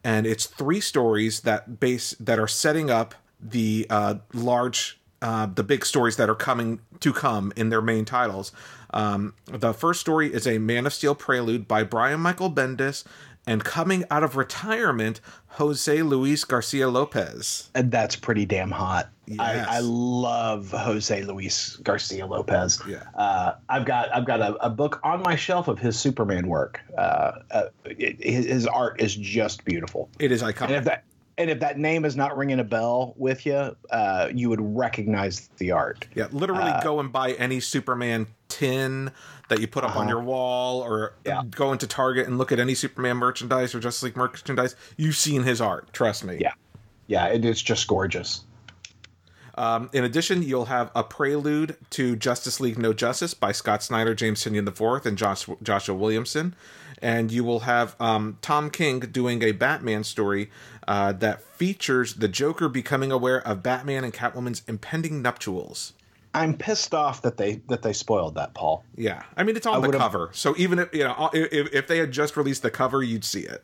and 0.04 0.26
it's 0.26 0.46
three 0.46 0.82
stories 0.82 1.42
that 1.42 1.80
base 1.80 2.16
that 2.20 2.40
are 2.40 2.48
setting 2.48 2.90
up 2.90 3.16
the 3.40 3.86
uh, 3.90 4.16
large 4.34 4.99
uh, 5.21 5.45
the 5.47 5.63
big 5.63 5.86
stories 5.86 6.15
that 6.17 6.29
are 6.29 6.36
coming 6.36 6.79
to 6.99 7.13
come 7.13 7.51
in 7.55 7.69
their 7.69 7.82
main 7.82 8.05
titles. 8.05 8.51
Um, 8.91 9.34
the 9.45 9.73
first 9.73 9.99
story 9.99 10.34
is 10.34 10.47
a 10.47 10.58
Man 10.58 10.86
of 10.86 10.93
Steel 10.93 11.15
prelude 11.15 11.67
by 11.67 11.84
Brian 11.84 12.19
Michael 12.19 12.51
Bendis, 12.51 13.03
and 13.47 13.63
coming 13.63 14.03
out 14.12 14.23
of 14.23 14.36
retirement, 14.36 15.21
Jose 15.53 16.01
Luis 16.03 16.43
Garcia 16.43 16.89
Lopez. 16.89 17.69
and 17.75 17.91
that's 17.91 18.15
pretty 18.15 18.45
damn 18.45 18.71
hot. 18.71 19.10
Yes. 19.25 19.39
I, 19.39 19.77
I 19.77 19.79
love 19.82 20.71
Jose 20.71 21.23
Luis 21.23 21.75
Garcia 21.77 22.25
Lopez. 22.25 22.82
Yeah. 22.88 23.03
Uh, 23.15 23.53
I've 23.69 23.86
got 23.86 24.13
I've 24.15 24.25
got 24.25 24.41
a, 24.41 24.55
a 24.65 24.69
book 24.71 24.99
on 25.03 25.21
my 25.21 25.36
shelf 25.36 25.67
of 25.67 25.77
his 25.77 25.99
Superman 25.99 26.47
work. 26.47 26.82
Uh, 26.97 27.32
uh, 27.51 27.63
it, 27.86 28.23
his, 28.23 28.65
art 28.65 28.99
is 28.99 29.15
just 29.15 29.65
beautiful. 29.65 30.10
It 30.19 30.32
is 30.32 30.41
And 30.41 30.49
if 30.51 30.58
iconic. 30.58 30.84
that 30.86 31.03
and 31.39 31.49
if 31.49 31.60
that 31.62 31.80
name 31.80 32.06
is 32.06 32.15
not 32.15 32.38
ringing 32.38 32.60
a 32.60 32.63
bell 32.63 33.13
with 33.17 33.45
you, 33.45 33.75
uh, 33.89 34.30
you 34.34 34.49
would 34.49 34.60
recognize 34.62 35.49
the 35.58 35.71
art. 35.71 36.06
Yeah, 36.13 36.28
literally 36.32 36.71
go 36.84 36.99
and 36.99 37.12
buy 37.12 37.32
any 37.34 37.60
Superman 37.62 38.28
tin 38.49 39.12
that 39.47 39.60
you 39.62 39.67
put 39.67 39.84
up 39.84 39.95
on 39.95 40.02
Uh-huh. 40.04 40.10
your 40.10 40.21
wall, 40.21 40.82
or 40.82 41.13
Yeah. 41.25 41.41
go 41.49 41.71
into 41.71 41.88
Target 41.88 42.28
and 42.28 42.38
look 42.38 42.52
at 42.52 42.60
any 42.60 42.75
Superman 42.75 43.17
merchandise 43.17 43.73
or 43.73 43.80
Justice 43.80 44.04
League 44.04 44.17
merchandise. 44.17 44.75
You've 44.97 45.15
seen 45.15 45.43
his 45.43 45.60
art. 45.62 45.91
Trust 45.93 46.23
me. 46.23 46.38
Yeah. 46.39 46.52
Yeah, 47.08 47.25
it 47.28 47.43
is 47.45 47.60
just 47.62 47.88
gorgeous. 47.88 48.41
Um, 49.56 49.89
in 49.91 50.04
addition, 50.06 50.43
you'll 50.43 50.65
have 50.65 50.89
a 50.95 51.04
prelude 51.04 51.75
to 51.91 52.15
Justice 52.15 52.60
League 52.62 52.78
No 52.78 52.93
Justice 52.93 53.34
by 53.34 53.52
Scott 53.52 53.84
Snyder, 53.84 54.13
James 54.15 54.43
Tynion 54.43 54.65
IV, 54.67 55.06
and 55.06 55.17
Josh, 55.17 55.47
Joshua 55.63 55.95
Williamson. 55.95 56.56
And 57.02 57.32
you 57.32 57.44
will 57.44 57.62
have 57.62 57.96
um, 58.00 58.38
Tom 58.42 58.70
King 58.70 59.00
doing 59.00 59.42
a 59.42 59.52
Batman 59.54 60.04
story 60.04 60.50
uh, 60.88 61.14
that 61.14 61.42
features 61.42 62.16
the 62.16 62.28
Joker 62.28 62.68
becoming 62.68 63.12
aware 63.12 63.46
of 63.48 63.64
Batman 63.64 64.04
and 64.04 64.14
Catwoman's 64.14 64.64
impending 64.68 65.22
nuptials. 65.22 65.94
I'm 66.34 66.56
pissed 66.56 66.94
off 66.94 67.22
that 67.24 67.38
they 67.38 67.62
that 67.70 67.82
they 67.82 67.94
spoiled 67.94 68.36
that, 68.36 68.54
Paul. 68.54 68.84
Yeah, 68.96 69.24
I 69.36 69.44
mean 69.44 69.56
it's 69.56 69.66
on 69.66 69.84
I 69.84 69.88
the 69.88 69.98
cover, 69.98 70.30
so 70.32 70.54
even 70.58 70.78
if 70.78 70.94
you 70.94 71.04
know 71.04 71.30
if, 71.34 71.74
if 71.74 71.88
they 71.88 71.98
had 71.98 72.12
just 72.12 72.38
released 72.38 72.62
the 72.62 72.70
cover, 72.70 73.02
you'd 73.02 73.26
see 73.26 73.42
it. 73.42 73.64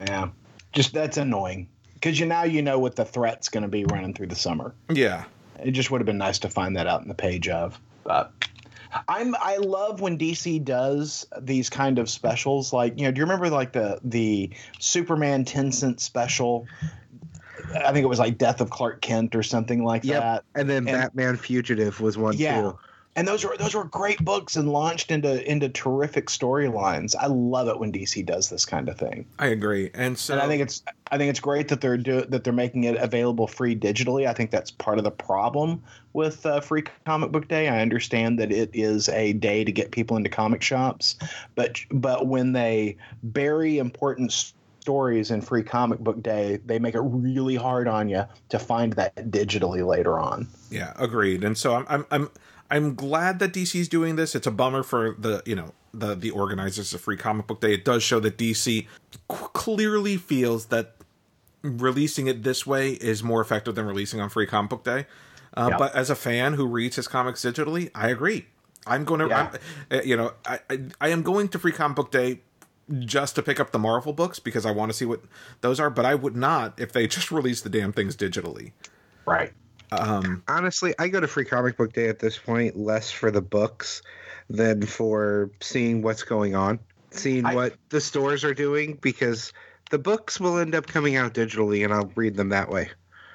Yeah, 0.00 0.30
just 0.72 0.94
that's 0.94 1.18
annoying 1.18 1.68
because 1.94 2.18
you 2.18 2.24
now 2.24 2.44
you 2.44 2.62
know 2.62 2.78
what 2.78 2.96
the 2.96 3.04
threat's 3.04 3.50
going 3.50 3.62
to 3.62 3.68
be 3.68 3.84
running 3.84 4.14
through 4.14 4.28
the 4.28 4.36
summer. 4.36 4.74
Yeah, 4.90 5.24
It 5.62 5.72
just 5.72 5.90
would 5.90 6.00
have 6.00 6.06
been 6.06 6.18
nice 6.18 6.38
to 6.40 6.48
find 6.48 6.76
that 6.76 6.86
out 6.86 7.02
in 7.02 7.08
the 7.08 7.14
page 7.14 7.48
of. 7.48 7.78
But 8.04 8.32
I'm 9.08 9.34
I 9.36 9.56
love 9.56 10.00
when 10.00 10.18
DC 10.18 10.64
does 10.64 11.26
these 11.40 11.68
kind 11.70 11.98
of 11.98 12.08
specials. 12.08 12.72
Like 12.72 12.98
you 12.98 13.04
know, 13.06 13.10
do 13.12 13.18
you 13.18 13.24
remember 13.24 13.48
like 13.50 13.72
the 13.72 13.98
the 14.02 14.50
Superman 14.78 15.44
ten 15.44 15.72
cent 15.72 16.00
special? 16.00 16.66
I 17.74 17.92
think 17.92 18.04
it 18.04 18.08
was 18.08 18.18
like 18.18 18.38
Death 18.38 18.60
of 18.60 18.70
Clark 18.70 19.00
Kent 19.02 19.34
or 19.34 19.42
something 19.42 19.84
like 19.84 20.04
Yep. 20.04 20.22
that. 20.22 20.44
And 20.54 20.70
then 20.70 20.88
And- 20.88 20.96
Batman 20.96 21.36
Fugitive 21.36 22.00
was 22.00 22.16
one 22.16 22.36
Yeah. 22.36 22.60
too. 22.62 22.78
And 23.18 23.26
those 23.26 23.44
were 23.44 23.56
those 23.56 23.74
were 23.74 23.82
great 23.82 24.24
books 24.24 24.54
and 24.54 24.70
launched 24.70 25.10
into 25.10 25.44
into 25.50 25.68
terrific 25.68 26.26
storylines. 26.26 27.16
I 27.18 27.26
love 27.26 27.66
it 27.66 27.80
when 27.80 27.90
DC 27.90 28.24
does 28.24 28.48
this 28.48 28.64
kind 28.64 28.88
of 28.88 28.96
thing. 28.96 29.26
I 29.40 29.46
agree. 29.46 29.90
And 29.92 30.16
so 30.16 30.34
And 30.34 30.40
I 30.40 30.46
think 30.46 30.62
it's 30.62 30.84
I 31.10 31.18
think 31.18 31.28
it's 31.28 31.40
great 31.40 31.66
that 31.66 31.80
they're 31.80 31.96
do, 31.96 32.20
that 32.26 32.44
they're 32.44 32.52
making 32.52 32.84
it 32.84 32.96
available 32.96 33.48
free 33.48 33.74
digitally. 33.74 34.28
I 34.28 34.34
think 34.34 34.52
that's 34.52 34.70
part 34.70 34.98
of 34.98 35.04
the 35.04 35.10
problem 35.10 35.82
with 36.12 36.46
uh, 36.46 36.60
Free 36.60 36.84
Comic 37.06 37.32
Book 37.32 37.48
Day. 37.48 37.68
I 37.68 37.80
understand 37.80 38.38
that 38.38 38.52
it 38.52 38.70
is 38.72 39.08
a 39.08 39.32
day 39.32 39.64
to 39.64 39.72
get 39.72 39.90
people 39.90 40.16
into 40.16 40.30
comic 40.30 40.62
shops, 40.62 41.16
but 41.56 41.76
but 41.90 42.28
when 42.28 42.52
they 42.52 42.98
bury 43.24 43.78
important 43.78 44.30
stories 44.88 45.32
in 45.32 45.40
Free 45.40 45.64
Comic 45.64 45.98
Book 45.98 46.22
Day, 46.22 46.60
they 46.64 46.78
make 46.78 46.94
it 46.94 47.02
really 47.02 47.56
hard 47.56 47.88
on 47.88 48.08
you 48.08 48.22
to 48.50 48.60
find 48.60 48.92
that 48.92 49.16
digitally 49.16 49.84
later 49.84 50.20
on. 50.20 50.46
Yeah, 50.70 50.92
agreed. 50.96 51.42
And 51.42 51.58
so 51.58 51.74
I'm 51.74 51.86
I'm 51.88 52.06
I'm 52.12 52.30
I'm 52.70 52.94
glad 52.94 53.38
that 53.38 53.52
DC's 53.52 53.88
doing 53.88 54.16
this. 54.16 54.34
It's 54.34 54.46
a 54.46 54.50
bummer 54.50 54.82
for 54.82 55.14
the 55.18 55.42
you 55.46 55.54
know 55.54 55.72
the 55.92 56.14
the 56.14 56.30
organizers 56.30 56.92
of 56.92 57.00
Free 57.00 57.16
Comic 57.16 57.46
Book 57.46 57.60
Day. 57.60 57.74
It 57.74 57.84
does 57.84 58.02
show 58.02 58.20
that 58.20 58.36
DC 58.36 58.86
clearly 59.28 60.16
feels 60.16 60.66
that 60.66 60.94
releasing 61.62 62.26
it 62.26 62.42
this 62.42 62.66
way 62.66 62.92
is 62.92 63.22
more 63.22 63.40
effective 63.40 63.74
than 63.74 63.86
releasing 63.86 64.20
on 64.20 64.28
Free 64.28 64.46
Comic 64.46 64.70
Book 64.70 64.84
Day. 64.84 65.06
Uh, 65.54 65.68
yep. 65.70 65.78
But 65.78 65.94
as 65.94 66.10
a 66.10 66.14
fan 66.14 66.54
who 66.54 66.66
reads 66.66 66.96
his 66.96 67.08
comics 67.08 67.40
digitally, 67.42 67.90
I 67.94 68.08
agree. 68.08 68.46
I'm 68.86 69.04
going 69.04 69.20
to, 69.20 69.28
yeah. 69.28 69.52
Uh, 69.90 70.02
you 70.02 70.16
know, 70.16 70.32
I, 70.46 70.60
I, 70.70 70.80
I 71.00 71.08
am 71.08 71.22
going 71.22 71.48
to 71.48 71.58
Free 71.58 71.72
Comic 71.72 71.96
Book 71.96 72.10
Day 72.10 72.40
just 73.00 73.34
to 73.34 73.42
pick 73.42 73.60
up 73.60 73.70
the 73.70 73.78
Marvel 73.78 74.12
books 74.12 74.38
because 74.38 74.64
I 74.64 74.70
want 74.70 74.90
to 74.90 74.96
see 74.96 75.04
what 75.04 75.22
those 75.60 75.78
are. 75.80 75.90
But 75.90 76.06
I 76.06 76.14
would 76.14 76.36
not 76.36 76.78
if 76.78 76.92
they 76.92 77.06
just 77.08 77.30
released 77.30 77.64
the 77.64 77.70
damn 77.70 77.92
things 77.92 78.16
digitally. 78.16 78.72
Right. 79.26 79.52
Um, 79.92 80.42
Honestly, 80.48 80.94
I 80.98 81.08
go 81.08 81.20
to 81.20 81.26
Free 81.26 81.44
Comic 81.44 81.76
Book 81.76 81.92
Day 81.92 82.08
at 82.08 82.18
this 82.18 82.38
point 82.38 82.76
less 82.76 83.10
for 83.10 83.30
the 83.30 83.40
books 83.40 84.02
than 84.50 84.84
for 84.86 85.50
seeing 85.60 86.02
what's 86.02 86.22
going 86.22 86.54
on, 86.54 86.78
seeing 87.10 87.44
I, 87.44 87.54
what 87.54 87.74
the 87.90 88.00
stores 88.00 88.44
are 88.44 88.54
doing 88.54 88.98
because 89.00 89.52
the 89.90 89.98
books 89.98 90.40
will 90.40 90.58
end 90.58 90.74
up 90.74 90.86
coming 90.86 91.16
out 91.16 91.34
digitally 91.34 91.84
and 91.84 91.92
I'll 91.92 92.10
read 92.14 92.36
them 92.36 92.50
that 92.50 92.68
way. 92.68 92.90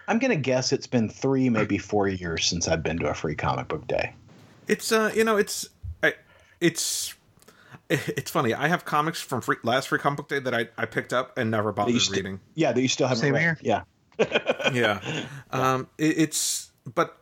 I'm 0.08 0.20
going 0.20 0.32
to 0.32 0.38
guess 0.38 0.74
it's 0.74 0.88
been 0.88 1.10
three, 1.10 1.50
maybe 1.50 1.78
four 1.78 2.08
years 2.08 2.46
since 2.46 2.68
I've 2.68 2.84
been 2.84 3.00
to 3.00 3.10
a 3.10 3.14
free 3.14 3.36
comic 3.36 3.70
book 3.70 3.88
day. 3.88 4.14
It's, 4.68 4.92
uh, 4.92 5.12
you 5.16 5.24
know, 5.24 5.38
it's, 5.38 5.70
I, 6.02 6.14
it's, 6.60 7.16
it's 7.90 8.30
funny. 8.30 8.54
I 8.54 8.68
have 8.68 8.86
comics 8.86 9.22
from 9.22 9.42
free, 9.42 9.58
last 9.64 9.88
free 9.88 10.00
comic 10.00 10.18
book 10.18 10.30
day 10.30 10.40
that 10.40 10.54
I, 10.54 10.68
I 10.78 10.86
picked 10.86 11.14
up 11.14 11.38
and 11.38 11.50
never 11.50 11.72
bothered 11.72 12.02
st- 12.02 12.18
reading. 12.18 12.40
Yeah, 12.56 12.74
that 12.74 12.82
you 12.82 12.88
still 12.90 13.08
haven't 13.08 13.22
Same 13.22 13.34
read. 13.34 13.42
Here. 13.42 13.58
Yeah. 13.62 13.84
yeah. 14.74 15.00
Um, 15.52 15.88
it, 15.98 16.18
it's, 16.18 16.72
but 16.94 17.18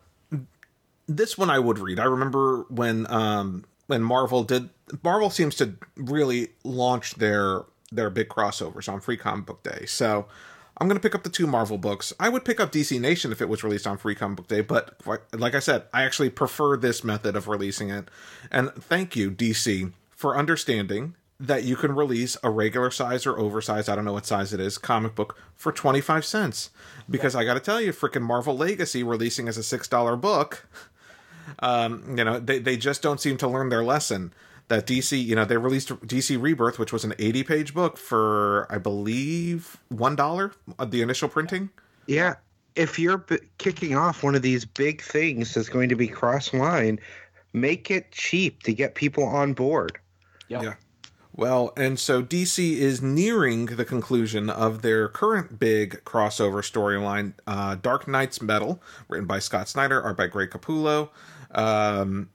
this 1.06 1.36
one 1.36 1.50
I 1.50 1.58
would 1.58 1.78
read. 1.78 1.98
I 1.98 2.04
remember 2.04 2.66
when, 2.68 3.10
um, 3.10 3.64
when 3.86 4.02
Marvel 4.02 4.44
did, 4.44 4.70
Marvel 5.02 5.30
seems 5.30 5.54
to 5.56 5.74
really 5.96 6.48
launch 6.64 7.14
their 7.14 7.64
their 7.92 8.10
big 8.10 8.28
crossovers 8.28 8.90
on 8.90 9.00
Free 9.00 9.16
Comic 9.16 9.46
Book 9.46 9.62
Day. 9.62 9.84
So 9.86 10.26
I'm 10.78 10.88
going 10.88 10.96
to 10.96 11.02
pick 11.02 11.14
up 11.14 11.22
the 11.22 11.30
two 11.30 11.46
Marvel 11.46 11.78
books. 11.78 12.12
I 12.18 12.28
would 12.28 12.44
pick 12.44 12.58
up 12.58 12.72
DC 12.72 12.98
Nation 13.00 13.30
if 13.30 13.40
it 13.40 13.48
was 13.48 13.62
released 13.62 13.86
on 13.86 13.98
Free 13.98 14.14
Comic 14.14 14.38
Book 14.38 14.48
Day, 14.48 14.62
but 14.62 15.00
like 15.32 15.54
I 15.54 15.58
said, 15.58 15.84
I 15.92 16.02
actually 16.02 16.30
prefer 16.30 16.76
this 16.76 17.04
method 17.04 17.36
of 17.36 17.48
releasing 17.48 17.90
it. 17.90 18.08
And 18.50 18.72
thank 18.74 19.14
you, 19.14 19.30
DC, 19.30 19.92
for 20.10 20.36
understanding 20.36 21.14
that 21.42 21.64
you 21.64 21.74
can 21.74 21.92
release 21.92 22.36
a 22.44 22.50
regular 22.50 22.90
size 22.90 23.26
or 23.26 23.36
oversized, 23.36 23.88
I 23.88 23.96
don't 23.96 24.04
know 24.04 24.12
what 24.12 24.26
size 24.26 24.52
it 24.52 24.60
is, 24.60 24.78
comic 24.78 25.16
book 25.16 25.36
for 25.56 25.72
25 25.72 26.24
cents. 26.24 26.70
Because 27.10 27.34
I 27.34 27.44
got 27.44 27.54
to 27.54 27.60
tell 27.60 27.80
you, 27.80 27.92
freaking 27.92 28.22
Marvel 28.22 28.56
Legacy 28.56 29.02
releasing 29.02 29.48
as 29.48 29.58
a 29.58 29.78
$6 29.78 30.20
book, 30.20 30.68
um, 31.58 32.16
you 32.16 32.24
know, 32.24 32.38
they, 32.38 32.60
they 32.60 32.76
just 32.76 33.02
don't 33.02 33.20
seem 33.20 33.36
to 33.38 33.48
learn 33.48 33.70
their 33.70 33.82
lesson 33.82 34.32
that 34.68 34.86
DC, 34.86 35.22
you 35.22 35.34
know, 35.34 35.44
they 35.44 35.56
released 35.56 35.88
DC 35.88 36.40
Rebirth, 36.40 36.78
which 36.78 36.92
was 36.92 37.04
an 37.04 37.12
80 37.18 37.42
page 37.42 37.74
book 37.74 37.98
for, 37.98 38.68
I 38.70 38.78
believe, 38.78 39.78
$1 39.92 40.54
the 40.90 41.02
initial 41.02 41.28
printing. 41.28 41.70
Yeah. 42.06 42.36
If 42.76 43.00
you're 43.00 43.18
b- 43.18 43.40
kicking 43.58 43.96
off 43.96 44.22
one 44.22 44.36
of 44.36 44.42
these 44.42 44.64
big 44.64 45.02
things 45.02 45.54
that's 45.54 45.68
going 45.68 45.88
to 45.88 45.96
be 45.96 46.06
cross 46.06 46.54
line, 46.54 47.00
make 47.52 47.90
it 47.90 48.12
cheap 48.12 48.62
to 48.62 48.72
get 48.72 48.94
people 48.94 49.24
on 49.24 49.54
board. 49.54 49.98
Yep. 50.48 50.62
Yeah. 50.62 50.74
Well, 51.34 51.72
and 51.78 51.98
so 51.98 52.22
DC 52.22 52.76
is 52.76 53.00
nearing 53.00 53.66
the 53.66 53.86
conclusion 53.86 54.50
of 54.50 54.82
their 54.82 55.08
current 55.08 55.58
big 55.58 56.04
crossover 56.04 56.60
storyline, 56.60 57.32
uh, 57.46 57.76
Dark 57.76 58.06
Nights 58.06 58.42
Metal, 58.42 58.82
written 59.08 59.26
by 59.26 59.38
Scott 59.38 59.68
Snyder, 59.68 60.02
art 60.02 60.18
by 60.18 60.26
Greg 60.26 60.50
Capullo. 60.50 61.08
Um, 61.52 62.28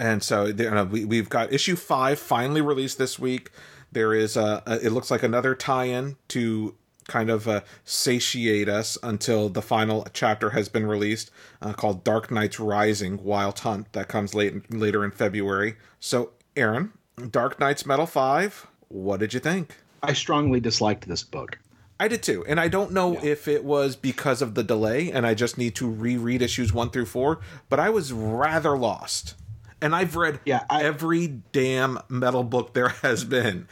and 0.00 0.22
so 0.22 0.46
you 0.46 0.84
we, 0.90 1.04
we've 1.04 1.28
got 1.28 1.52
issue 1.52 1.76
five 1.76 2.18
finally 2.18 2.60
released 2.60 2.98
this 2.98 3.18
week. 3.18 3.50
There 3.92 4.14
is 4.14 4.36
a, 4.36 4.62
a 4.66 4.86
it 4.86 4.90
looks 4.90 5.10
like 5.10 5.22
another 5.22 5.54
tie-in 5.54 6.16
to 6.28 6.74
kind 7.06 7.30
of 7.30 7.46
uh, 7.46 7.60
satiate 7.84 8.68
us 8.68 8.96
until 9.02 9.48
the 9.48 9.62
final 9.62 10.06
chapter 10.12 10.50
has 10.50 10.68
been 10.68 10.86
released, 10.86 11.30
uh, 11.60 11.72
called 11.72 12.02
Dark 12.02 12.30
Nights 12.30 12.58
Rising: 12.58 13.22
Wild 13.22 13.60
Hunt. 13.60 13.92
That 13.92 14.08
comes 14.08 14.34
late 14.34 14.72
later 14.72 15.04
in 15.04 15.10
February. 15.10 15.76
So, 15.98 16.30
Aaron, 16.56 16.92
Dark 17.28 17.60
Nights 17.60 17.84
Metal 17.86 18.06
Five. 18.06 18.66
What 18.88 19.20
did 19.20 19.34
you 19.34 19.40
think? 19.40 19.76
I 20.02 20.12
strongly 20.12 20.60
disliked 20.60 21.06
this 21.06 21.22
book. 21.22 21.58
I 21.98 22.08
did 22.08 22.22
too. 22.22 22.44
And 22.46 22.58
I 22.58 22.68
don't 22.68 22.92
know 22.92 23.12
yeah. 23.12 23.30
if 23.30 23.46
it 23.46 23.62
was 23.62 23.94
because 23.94 24.40
of 24.40 24.54
the 24.54 24.62
delay 24.62 25.12
and 25.12 25.26
I 25.26 25.34
just 25.34 25.58
need 25.58 25.74
to 25.76 25.90
reread 25.90 26.40
issues 26.40 26.72
one 26.72 26.88
through 26.90 27.06
four, 27.06 27.40
but 27.68 27.78
I 27.78 27.90
was 27.90 28.10
rather 28.12 28.76
lost 28.78 29.34
and 29.82 29.94
I've 29.94 30.16
read 30.16 30.40
yeah, 30.44 30.64
I, 30.68 30.84
every 30.84 31.26
damn 31.52 31.98
metal 32.08 32.44
book 32.44 32.74
there 32.74 32.88
has 33.02 33.24
been. 33.24 33.68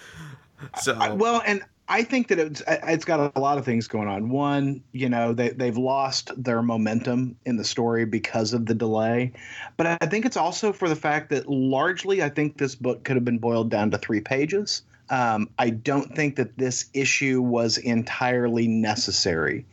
So 0.80 0.94
I, 0.94 1.10
well, 1.10 1.42
and 1.46 1.62
I 1.88 2.02
think 2.02 2.28
that 2.28 2.38
it's 2.38 2.62
it's 2.68 3.04
got 3.04 3.32
a 3.34 3.40
lot 3.40 3.56
of 3.56 3.64
things 3.64 3.88
going 3.88 4.08
on. 4.08 4.28
One, 4.28 4.82
you 4.92 5.08
know, 5.08 5.32
they 5.32 5.48
they've 5.50 5.76
lost 5.76 6.30
their 6.36 6.60
momentum 6.60 7.36
in 7.46 7.56
the 7.56 7.64
story 7.64 8.04
because 8.04 8.52
of 8.52 8.66
the 8.66 8.74
delay, 8.74 9.32
but 9.76 9.98
I 10.00 10.06
think 10.06 10.26
it's 10.26 10.36
also 10.36 10.72
for 10.72 10.88
the 10.88 10.96
fact 10.96 11.30
that 11.30 11.48
largely 11.48 12.22
I 12.22 12.28
think 12.28 12.58
this 12.58 12.74
book 12.74 13.04
could 13.04 13.16
have 13.16 13.24
been 13.24 13.38
boiled 13.38 13.70
down 13.70 13.90
to 13.92 13.98
three 13.98 14.20
pages. 14.20 14.82
Um, 15.08 15.48
I 15.58 15.70
don't 15.70 16.14
think 16.14 16.36
that 16.36 16.58
this 16.58 16.90
issue 16.92 17.40
was 17.40 17.78
entirely 17.78 18.68
necessary. 18.68 19.64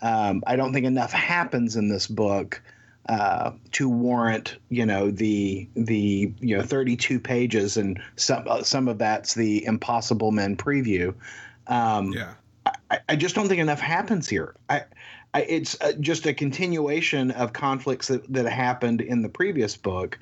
Um, 0.00 0.42
I 0.46 0.56
don't 0.56 0.72
think 0.72 0.86
enough 0.86 1.12
happens 1.12 1.76
in 1.76 1.88
this 1.88 2.06
book 2.06 2.62
uh, 3.08 3.52
to 3.72 3.88
warrant 3.88 4.56
you 4.68 4.86
know 4.86 5.10
the 5.10 5.68
the 5.74 6.32
you 6.40 6.56
know 6.56 6.62
32 6.62 7.20
pages 7.20 7.76
and 7.76 8.00
some 8.16 8.44
uh, 8.46 8.62
some 8.62 8.88
of 8.88 8.98
that's 8.98 9.34
the 9.34 9.64
Impossible 9.66 10.30
Men 10.30 10.56
preview. 10.56 11.14
Um, 11.68 12.12
yeah, 12.12 12.34
I, 12.90 12.98
I, 13.10 13.16
just 13.16 13.34
don't 13.34 13.48
think 13.48 13.60
enough 13.60 13.80
happens 13.80 14.28
here. 14.28 14.54
I, 14.68 14.84
I 15.34 15.42
it's 15.42 15.80
uh, 15.80 15.92
just 16.00 16.26
a 16.26 16.34
continuation 16.34 17.30
of 17.32 17.52
conflicts 17.52 18.08
that 18.08 18.30
that 18.32 18.50
happened 18.50 19.00
in 19.00 19.22
the 19.22 19.28
previous 19.28 19.76
book, 19.76 20.18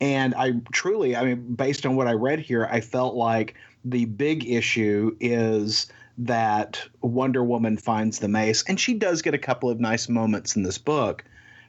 and 0.00 0.34
I 0.34 0.54
truly, 0.72 1.14
I 1.16 1.24
mean, 1.24 1.54
based 1.54 1.84
on 1.84 1.96
what 1.96 2.06
I 2.06 2.12
read 2.12 2.40
here, 2.40 2.66
I 2.70 2.80
felt 2.80 3.14
like 3.14 3.54
the 3.84 4.06
big 4.06 4.48
issue 4.48 5.16
is 5.20 5.86
that 6.18 6.82
Wonder 7.02 7.44
Woman 7.44 7.76
finds 7.76 8.18
the 8.20 8.28
mace, 8.28 8.64
and 8.66 8.80
she 8.80 8.94
does 8.94 9.20
get 9.20 9.34
a 9.34 9.38
couple 9.38 9.68
of 9.68 9.80
nice 9.80 10.08
moments 10.08 10.56
in 10.56 10.62
this 10.62 10.78
book 10.78 11.24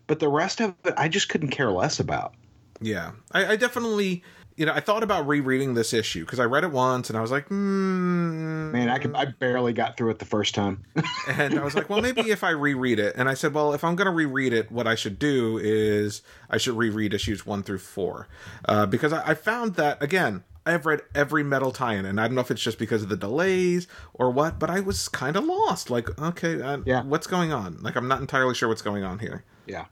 but 0.08 0.20
the 0.20 0.30
rest 0.30 0.62
of 0.62 0.74
it 0.86 0.94
I 0.98 1.10
just 1.10 1.30
couldn't 1.30 1.50
care 1.50 1.70
less 1.70 2.00
about. 2.00 2.34
Yeah, 2.82 3.12
I, 3.32 3.46
I 3.46 3.56
definitely, 3.58 4.24
you 4.58 4.66
know, 4.66 4.74
I 4.74 4.80
thought 4.80 5.04
about 5.04 5.28
rereading 5.28 5.76
this 5.76 5.94
issue 5.94 6.22
because 6.22 6.40
I 6.40 6.46
read 6.46 6.64
it 6.64 6.72
once 6.72 7.10
and 7.10 7.18
I 7.18 7.22
was 7.22 7.30
like, 7.30 7.48
mm. 7.48 8.72
man, 8.72 8.90
I 8.90 8.98
could, 8.98 9.16
I 9.16 9.26
barely 9.26 9.72
got 9.72 9.96
through 9.96 10.10
it 10.10 10.18
the 10.18 10.26
first 10.26 10.56
time. 10.56 10.84
and 11.30 11.60
I 11.60 11.64
was 11.64 11.76
like, 11.76 11.90
well, 11.90 12.02
maybe 12.02 12.22
if 12.32 12.44
I 12.44 12.50
reread 12.50 12.98
it, 12.98 13.16
and 13.16 13.30
I 13.30 13.36
said, 13.36 13.54
well, 13.54 13.74
if 13.74 13.84
I'm 13.84 13.96
going 13.96 14.08
to 14.08 14.12
reread 14.12 14.54
it, 14.54 14.72
what 14.72 14.88
I 14.88 14.96
should 14.96 15.20
do 15.20 15.60
is 15.60 16.24
I 16.50 16.58
should 16.58 16.76
reread 16.76 17.14
issues 17.14 17.46
one 17.46 17.62
through 17.62 17.78
four 17.78 18.28
uh, 18.66 18.88
because 18.88 19.14
I, 19.14 19.30
I 19.30 19.34
found 19.36 19.76
that 19.76 20.02
again. 20.02 20.44
I've 20.66 20.86
read 20.86 21.00
every 21.16 21.44
metal 21.44 21.72
tie-in, 21.72 22.06
and 22.06 22.20
I 22.20 22.28
don't 22.28 22.36
know 22.36 22.42
if 22.42 22.52
it's 22.52 22.62
just 22.62 22.78
because 22.78 23.02
of 23.02 23.08
the 23.08 23.16
delays 23.16 23.88
or 24.14 24.30
what, 24.32 24.60
but 24.60 24.70
I 24.70 24.82
was 24.82 25.08
kind 25.08 25.38
of 25.38 25.46
lost. 25.46 25.90
Like, 25.90 26.20
okay, 26.20 26.62
uh, 26.62 26.80
yeah. 26.86 27.04
what's 27.04 27.26
going 27.26 27.54
on? 27.54 27.78
Like, 27.82 27.96
I'm 27.96 28.10
not 28.10 28.20
entirely 28.20 28.54
sure 28.54 28.68
what's 28.68 28.82
going 28.82 29.06
on 29.06 29.20
here. 29.20 29.46
Yeah. 29.66 29.86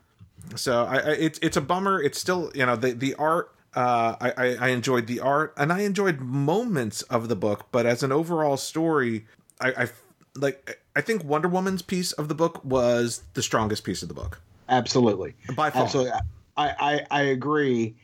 So 0.56 0.84
I, 0.84 0.98
I 0.98 1.12
it's 1.12 1.40
it's 1.42 1.56
a 1.56 1.62
bummer. 1.62 2.02
It's 2.02 2.20
still 2.20 2.52
you 2.54 2.66
know 2.66 2.76
the 2.76 2.92
the 2.92 3.16
art. 3.16 3.55
Uh, 3.76 4.16
I, 4.22 4.56
I 4.56 4.68
enjoyed 4.70 5.06
the 5.06 5.20
art 5.20 5.54
and 5.58 5.72
I 5.74 5.82
enjoyed 5.82 6.22
moments 6.22 7.02
of 7.04 7.28
the 7.28 7.36
book, 7.36 7.68
but 7.74 7.86
as 7.86 8.04
an 8.04 8.12
overall 8.14 8.56
story, 8.56 9.26
I, 9.60 9.84
I 9.84 9.88
like 10.36 10.80
I 10.96 11.02
think 11.02 11.26
Wonder 11.26 11.50
Woman's 11.50 11.82
piece 11.82 12.14
of 12.14 12.30
the 12.30 12.36
book 12.36 12.64
was 12.64 13.24
the 13.34 13.44
strongest 13.44 13.84
piece 13.84 14.02
of 14.02 14.08
the 14.08 14.16
book. 14.16 14.42
Absolutely, 14.70 15.36
by 15.56 15.70
far. 15.70 15.84
Absolutely, 15.84 16.14
I, 16.56 16.70
I 16.80 17.06
I 17.12 17.22
agree. 17.24 17.96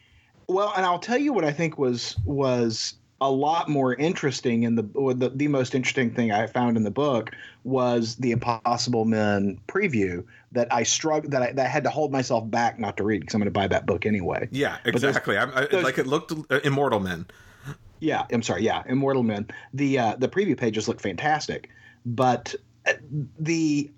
Well, 0.47 0.73
and 0.75 0.85
I'll 0.85 0.99
tell 0.99 1.17
you 1.17 1.31
what 1.31 1.45
I 1.45 1.51
think 1.51 1.77
was 1.77 2.17
was 2.25 2.95
a 3.21 3.29
lot 3.29 3.69
more 3.69 3.93
interesting 3.93 4.63
in 4.63 4.75
the, 4.75 4.81
the 5.13 5.31
the 5.33 5.47
most 5.47 5.75
interesting 5.75 6.11
thing 6.11 6.31
I 6.31 6.47
found 6.47 6.75
in 6.75 6.83
the 6.83 6.91
book 6.91 7.31
was 7.63 8.15
the 8.15 8.31
Impossible 8.31 9.05
Men 9.05 9.59
preview 9.67 10.25
that 10.51 10.73
I 10.73 10.81
struggled 10.83 11.31
that 11.31 11.41
I, 11.43 11.51
that 11.53 11.65
I 11.67 11.69
had 11.69 11.83
to 11.83 11.91
hold 11.91 12.11
myself 12.11 12.49
back 12.49 12.79
not 12.79 12.97
to 12.97 13.03
read 13.03 13.21
because 13.21 13.35
I'm 13.35 13.39
going 13.39 13.45
to 13.45 13.51
buy 13.51 13.67
that 13.67 13.85
book 13.85 14.07
anyway. 14.07 14.49
Yeah, 14.51 14.77
exactly. 14.83 15.37
I, 15.37 15.45
like 15.45 15.99
it 15.99 16.07
looked 16.07 16.31
uh, 16.31 16.59
Immortal 16.63 16.99
Men. 16.99 17.27
Yeah, 17.99 18.25
I'm 18.33 18.41
sorry. 18.41 18.63
Yeah, 18.63 18.81
Immortal 18.87 19.21
Men. 19.21 19.47
The 19.75 19.99
uh, 19.99 20.15
the 20.17 20.27
preview 20.27 20.57
pages 20.57 20.87
look 20.87 20.99
fantastic, 20.99 21.69
but 22.03 22.55
uh, 22.87 22.93
the 23.39 23.91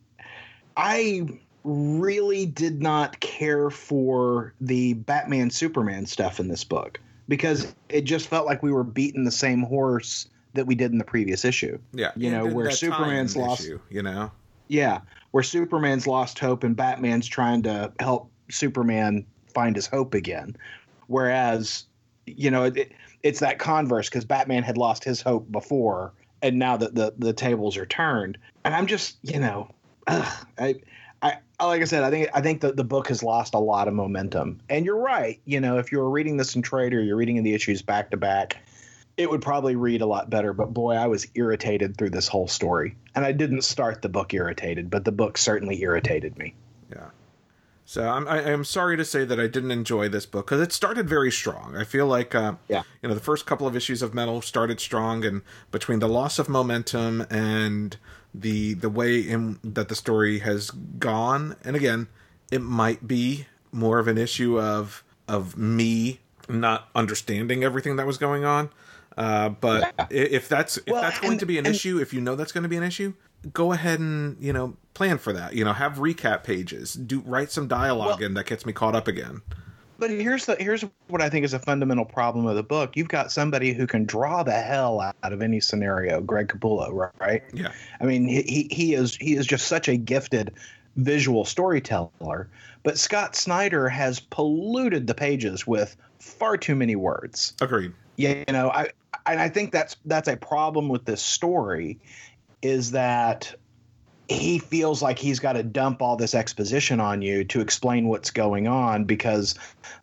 I 0.76 1.40
really 1.64 2.46
did 2.46 2.82
not 2.82 3.22
care 3.22 3.70
for 3.70 4.54
the 4.60 4.96
Batman 4.96 5.50
Superman 5.50 6.06
stuff 6.06 6.42
in 6.42 6.50
this 6.50 6.66
book 6.66 7.00
because 7.28 7.74
it 7.90 8.02
just 8.02 8.28
felt 8.28 8.46
like 8.46 8.64
we 8.64 8.72
were 8.72 8.84
beating 8.84 9.24
the 9.24 9.32
same 9.32 9.62
horse 9.64 10.28
that 10.54 10.68
we 10.68 10.76
did 10.76 10.92
in 10.92 10.98
the 10.98 11.04
previous 11.04 11.46
issue. 11.46 11.78
Yeah, 11.94 12.12
you 12.16 12.30
know 12.32 12.46
where 12.46 12.72
Superman's 12.72 13.36
lost. 13.36 13.62
Issue, 13.62 13.80
you 13.90 14.04
know. 14.04 14.32
Yeah, 14.68 15.02
where 15.32 15.44
Superman's 15.44 16.08
lost 16.08 16.40
hope 16.40 16.64
and 16.64 16.76
Batman's 16.76 17.28
trying 17.28 17.64
to 17.64 17.92
help 18.00 18.32
Superman 18.50 19.26
find 19.54 19.76
his 19.76 19.88
hope 19.88 20.14
again. 20.14 20.56
Whereas, 21.08 21.86
you 22.26 22.50
know, 22.50 22.66
it, 22.66 22.92
it's 23.24 23.40
that 23.40 23.60
converse 23.60 24.10
because 24.10 24.26
Batman 24.26 24.64
had 24.64 24.78
lost 24.78 25.04
his 25.04 25.22
hope 25.22 25.52
before, 25.52 26.14
and 26.42 26.60
now 26.60 26.78
that 26.78 26.96
the 26.96 27.14
the 27.18 27.34
tables 27.34 27.78
are 27.78 27.86
turned, 27.86 28.38
and 28.64 28.74
I'm 28.76 28.88
just, 28.88 29.18
you 29.24 29.40
know, 29.40 29.70
ugh, 30.08 30.48
I. 30.58 30.76
I, 31.24 31.38
like 31.66 31.82
I 31.82 31.86
said, 31.86 32.04
I 32.04 32.10
think 32.10 32.30
I 32.34 32.42
think 32.42 32.62
the, 32.62 32.74
the 32.74 32.84
book 32.84 33.08
has 33.08 33.24
lost 33.24 33.54
a 33.54 33.60
lot 33.60 33.88
of 33.88 33.94
momentum. 33.94 34.60
And 34.70 34.86
you're 34.86 35.00
right. 35.00 35.40
You 35.46 35.62
know, 35.62 35.78
if 35.78 35.92
you 35.92 36.00
were 36.00 36.10
reading 36.10 36.36
this 36.36 36.56
in 36.56 36.62
trade 36.62 36.94
or 36.94 37.02
you're 37.02 37.16
reading 37.16 37.38
in 37.38 37.44
the 37.44 37.54
issues 37.54 37.82
back 37.82 38.12
to 38.12 38.18
back, 38.18 38.58
it 39.16 39.30
would 39.30 39.42
probably 39.42 39.76
read 39.76 40.02
a 40.02 40.06
lot 40.06 40.30
better. 40.30 40.52
But 40.52 40.74
boy, 40.74 40.96
I 40.96 41.08
was 41.08 41.26
irritated 41.34 41.98
through 41.98 42.10
this 42.10 42.28
whole 42.28 42.50
story. 42.50 42.98
And 43.16 43.24
I 43.24 43.32
didn't 43.32 43.62
start 43.64 44.02
the 44.02 44.10
book 44.10 44.34
irritated, 44.34 44.90
but 44.90 45.06
the 45.06 45.14
book 45.14 45.38
certainly 45.38 45.82
irritated 45.82 46.38
me. 46.38 46.56
Yeah. 46.92 47.10
So 47.86 48.08
I'm 48.08 48.28
I, 48.28 48.42
am 48.42 48.64
sorry 48.64 48.98
to 48.98 49.06
say 49.06 49.26
that 49.26 49.40
I 49.40 49.48
didn't 49.48 49.72
enjoy 49.72 50.10
this 50.10 50.26
book 50.26 50.46
because 50.48 50.62
it 50.62 50.72
started 50.72 51.08
very 51.08 51.32
strong. 51.32 51.76
I 51.76 51.84
feel 51.84 52.08
like 52.08 52.34
uh, 52.34 52.56
yeah, 52.68 52.84
you 53.02 53.10
know, 53.10 53.16
the 53.16 53.22
first 53.22 53.46
couple 53.46 53.68
of 53.68 53.76
issues 53.76 54.02
of 54.02 54.14
Metal 54.14 54.42
started 54.42 54.80
strong, 54.80 55.26
and 55.26 55.42
between 55.70 56.00
the 56.00 56.08
loss 56.08 56.40
of 56.40 56.48
momentum 56.48 57.26
and 57.30 57.98
the 58.34 58.74
the 58.74 58.90
way 58.90 59.20
in 59.20 59.60
that 59.64 59.90
the 59.90 59.96
story 59.96 60.40
has 60.40 60.72
gone, 60.72 61.56
and 61.64 61.76
again, 61.76 62.08
it 62.52 62.62
might 62.62 63.08
be 63.08 63.48
more 63.72 64.00
of 64.00 64.08
an 64.08 64.18
issue 64.18 64.60
of 64.60 65.04
of 65.28 65.58
me 65.58 66.20
not 66.50 66.90
understanding 66.96 67.64
everything 67.64 67.96
that 67.96 68.06
was 68.06 68.18
going 68.18 68.46
on. 68.46 68.70
Uh, 69.18 69.50
but 69.50 69.94
yeah. 70.00 70.08
if 70.10 70.50
that's 70.50 70.78
if 70.78 70.88
well, 70.88 71.02
that's 71.02 71.20
going 71.20 71.34
and, 71.34 71.40
to 71.40 71.46
be 71.46 71.58
an 71.58 71.66
and, 71.66 71.76
issue, 71.76 72.00
if 72.00 72.14
you 72.14 72.22
know 72.22 72.36
that's 72.36 72.52
going 72.52 72.64
to 72.64 72.70
be 72.70 72.78
an 72.78 72.84
issue, 72.84 73.14
go 73.52 73.72
ahead 73.72 74.00
and 74.00 74.38
you 74.40 74.52
know 74.52 74.76
plan 74.94 75.18
for 75.18 75.34
that. 75.34 75.54
You 75.54 75.64
know, 75.66 75.74
have 75.74 75.96
recap 75.96 76.44
pages, 76.44 76.94
do 76.94 77.22
write 77.22 77.52
some 77.52 77.68
dialogue 77.68 78.20
well, 78.20 78.28
in 78.28 78.34
that 78.34 78.48
gets 78.48 78.66
me 78.66 78.74
caught 78.74 78.96
up 78.96 79.08
again. 79.08 79.42
But 79.98 80.10
here's 80.10 80.46
the 80.46 80.56
here's 80.56 80.84
what 81.08 81.22
I 81.22 81.30
think 81.30 81.46
is 81.46 81.54
a 81.54 81.60
fundamental 81.60 82.06
problem 82.06 82.46
of 82.46 82.56
the 82.56 82.64
book. 82.64 82.98
You've 82.98 83.08
got 83.08 83.32
somebody 83.32 83.74
who 83.74 83.88
can 83.88 84.06
draw 84.06 84.44
the 84.44 84.52
hell 84.52 85.00
out 85.00 85.34
of 85.34 85.42
any 85.42 85.60
scenario, 85.60 86.20
Greg 86.22 86.48
Capullo, 86.48 87.12
right? 87.20 87.44
Yeah. 87.54 87.72
I 88.02 88.06
mean, 88.06 88.28
he 88.28 88.68
he 88.72 88.94
is 88.94 89.16
he 89.16 89.36
is 89.36 89.46
just 89.46 89.68
such 89.68 89.88
a 89.88 89.96
gifted 89.96 90.54
visual 90.96 91.46
storyteller. 91.46 92.50
But 92.84 92.98
Scott 92.98 93.36
Snyder 93.36 93.88
has 93.88 94.20
polluted 94.20 95.08
the 95.08 95.16
pages 95.16 95.66
with 95.66 95.96
far 96.20 96.58
too 96.58 96.76
many 96.76 96.96
words. 96.96 97.54
Agreed. 97.62 97.94
Yeah, 98.16 98.44
you 98.48 98.54
know, 98.54 98.70
I 98.70 98.90
and 99.26 99.40
I 99.40 99.50
think 99.50 99.72
that's 99.72 99.96
that's 100.06 100.28
a 100.28 100.38
problem 100.38 100.90
with 100.90 101.06
this 101.06 101.22
story 101.22 102.00
is 102.62 102.92
that 102.92 103.56
he 104.30 104.60
feels 104.60 105.02
like 105.02 105.20
he's 105.20 105.40
got 105.40 105.54
to 105.54 105.64
dump 105.64 106.02
all 106.02 106.16
this 106.16 106.34
exposition 106.34 107.00
on 107.00 107.22
you 107.22 107.44
to 107.46 107.62
explain 107.62 108.08
what's 108.08 108.32
going 108.32 108.68
on 108.68 109.04
because 109.04 109.56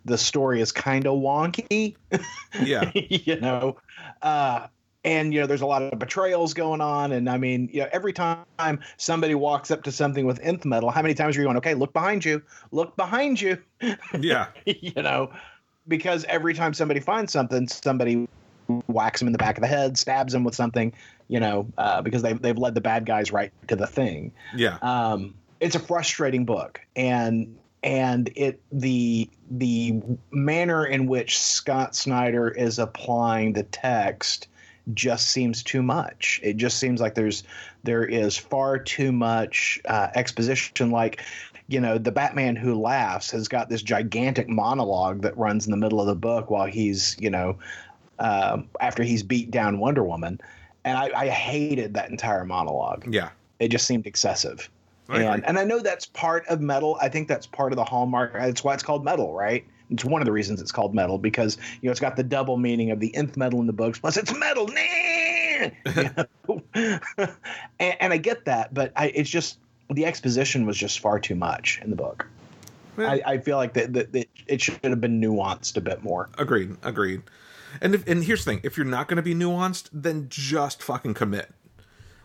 the 0.04 0.18
story 0.18 0.60
is 0.60 0.72
kind 0.72 1.06
of 1.06 1.18
wonky. 1.18 1.96
Yeah. 2.62 2.90
you 2.94 3.40
know, 3.40 3.76
uh, 4.22 4.66
and 5.04 5.32
you 5.32 5.40
know 5.40 5.46
there's 5.46 5.62
a 5.62 5.66
lot 5.66 5.82
of 5.82 5.98
betrayals 5.98 6.52
going 6.52 6.80
on 6.80 7.12
and 7.12 7.28
i 7.28 7.38
mean 7.38 7.70
you 7.72 7.80
know 7.80 7.88
every 7.92 8.12
time 8.12 8.44
somebody 8.96 9.34
walks 9.34 9.70
up 9.70 9.82
to 9.82 9.92
something 9.92 10.26
with 10.26 10.38
nth 10.40 10.64
metal 10.64 10.90
how 10.90 11.00
many 11.00 11.14
times 11.14 11.36
are 11.36 11.40
you 11.40 11.46
going 11.46 11.56
okay 11.56 11.74
look 11.74 11.92
behind 11.92 12.24
you. 12.24 12.42
Look 12.70 12.96
behind 12.96 13.40
you. 13.40 13.58
Yeah. 14.18 14.48
You 14.66 15.02
know? 15.02 15.32
Because 15.88 16.24
every 16.24 16.54
time 16.54 16.74
somebody 16.74 17.00
finds 17.00 17.32
something 17.32 17.66
somebody 17.68 18.28
whacks 18.86 19.20
him 19.20 19.28
in 19.28 19.32
the 19.32 19.38
back 19.38 19.56
of 19.56 19.62
the 19.62 19.68
head 19.68 19.98
stabs 19.98 20.34
him 20.34 20.44
with 20.44 20.54
something 20.54 20.92
you 21.30 21.38
know, 21.38 21.68
uh, 21.78 22.02
because 22.02 22.22
they've 22.22 22.42
they've 22.42 22.58
led 22.58 22.74
the 22.74 22.80
bad 22.80 23.06
guys 23.06 23.32
right 23.32 23.52
to 23.68 23.76
the 23.76 23.86
thing. 23.86 24.32
Yeah. 24.54 24.78
Um, 24.82 25.34
it's 25.60 25.76
a 25.76 25.78
frustrating 25.78 26.44
book, 26.44 26.80
and 26.96 27.56
and 27.84 28.30
it 28.34 28.60
the 28.72 29.30
the 29.48 30.02
manner 30.32 30.84
in 30.84 31.06
which 31.06 31.38
Scott 31.38 31.94
Snyder 31.94 32.48
is 32.48 32.80
applying 32.80 33.52
the 33.52 33.62
text 33.62 34.48
just 34.92 35.28
seems 35.28 35.62
too 35.62 35.82
much. 35.82 36.40
It 36.42 36.56
just 36.56 36.78
seems 36.78 37.00
like 37.00 37.14
there's 37.14 37.44
there 37.84 38.04
is 38.04 38.36
far 38.36 38.76
too 38.78 39.12
much 39.12 39.80
uh, 39.84 40.08
exposition. 40.16 40.90
Like, 40.90 41.22
you 41.68 41.80
know, 41.80 41.96
the 41.96 42.10
Batman 42.10 42.56
who 42.56 42.74
laughs 42.74 43.30
has 43.30 43.46
got 43.46 43.68
this 43.68 43.82
gigantic 43.82 44.48
monologue 44.48 45.22
that 45.22 45.36
runs 45.38 45.64
in 45.64 45.70
the 45.70 45.76
middle 45.76 46.00
of 46.00 46.08
the 46.08 46.16
book 46.16 46.50
while 46.50 46.66
he's, 46.66 47.16
you 47.20 47.30
know, 47.30 47.56
uh, 48.18 48.60
after 48.80 49.04
he's 49.04 49.22
beat 49.22 49.52
down 49.52 49.78
Wonder 49.78 50.02
Woman 50.02 50.40
and 50.84 50.96
I, 50.96 51.10
I 51.14 51.28
hated 51.28 51.94
that 51.94 52.10
entire 52.10 52.44
monologue. 52.44 53.12
Yeah, 53.12 53.30
it 53.58 53.68
just 53.68 53.86
seemed 53.86 54.06
excessive. 54.06 54.68
I 55.08 55.22
and 55.22 55.46
and 55.46 55.58
I 55.58 55.64
know 55.64 55.80
that's 55.80 56.06
part 56.06 56.46
of 56.46 56.60
metal. 56.60 56.96
I 57.00 57.08
think 57.08 57.28
that's 57.28 57.46
part 57.46 57.72
of 57.72 57.76
the 57.76 57.84
hallmark. 57.84 58.32
That's 58.32 58.62
why 58.62 58.74
it's 58.74 58.82
called 58.82 59.04
metal, 59.04 59.34
right? 59.34 59.64
It's 59.90 60.04
one 60.04 60.22
of 60.22 60.26
the 60.26 60.32
reasons 60.32 60.60
it's 60.60 60.72
called 60.72 60.94
metal 60.94 61.18
because 61.18 61.58
you 61.80 61.88
know 61.88 61.90
it's 61.90 62.00
got 62.00 62.16
the 62.16 62.22
double 62.22 62.56
meaning 62.56 62.90
of 62.90 63.00
the 63.00 63.14
nth 63.14 63.36
metal 63.36 63.60
in 63.60 63.66
the 63.66 63.72
books. 63.72 63.98
Plus, 63.98 64.16
it's 64.16 64.34
metal. 64.36 64.70
and, 66.74 67.00
and, 67.78 68.12
I 68.12 68.16
get 68.16 68.46
that, 68.46 68.72
but 68.72 68.92
I, 68.96 69.08
it's 69.08 69.28
just 69.28 69.58
the 69.90 70.06
exposition 70.06 70.64
was 70.64 70.76
just 70.76 71.00
far 71.00 71.18
too 71.18 71.34
much 71.34 71.80
in 71.82 71.90
the 71.90 71.96
book. 71.96 72.26
I, 72.96 73.22
I, 73.26 73.38
feel 73.38 73.56
like 73.56 73.74
that, 73.74 73.92
that, 73.92 74.12
that 74.12 74.28
it 74.46 74.60
should 74.60 74.78
have 74.84 75.00
been 75.00 75.20
nuanced 75.20 75.76
a 75.76 75.80
bit 75.80 76.02
more. 76.02 76.30
Agreed. 76.38 76.76
Agreed. 76.82 77.22
And 77.80 77.94
if, 77.94 78.06
and 78.06 78.24
here's 78.24 78.44
the 78.44 78.52
thing: 78.52 78.60
if 78.62 78.76
you're 78.76 78.86
not 78.86 79.08
going 79.08 79.16
to 79.16 79.22
be 79.22 79.34
nuanced, 79.34 79.88
then 79.92 80.26
just 80.28 80.82
fucking 80.82 81.14
commit. 81.14 81.50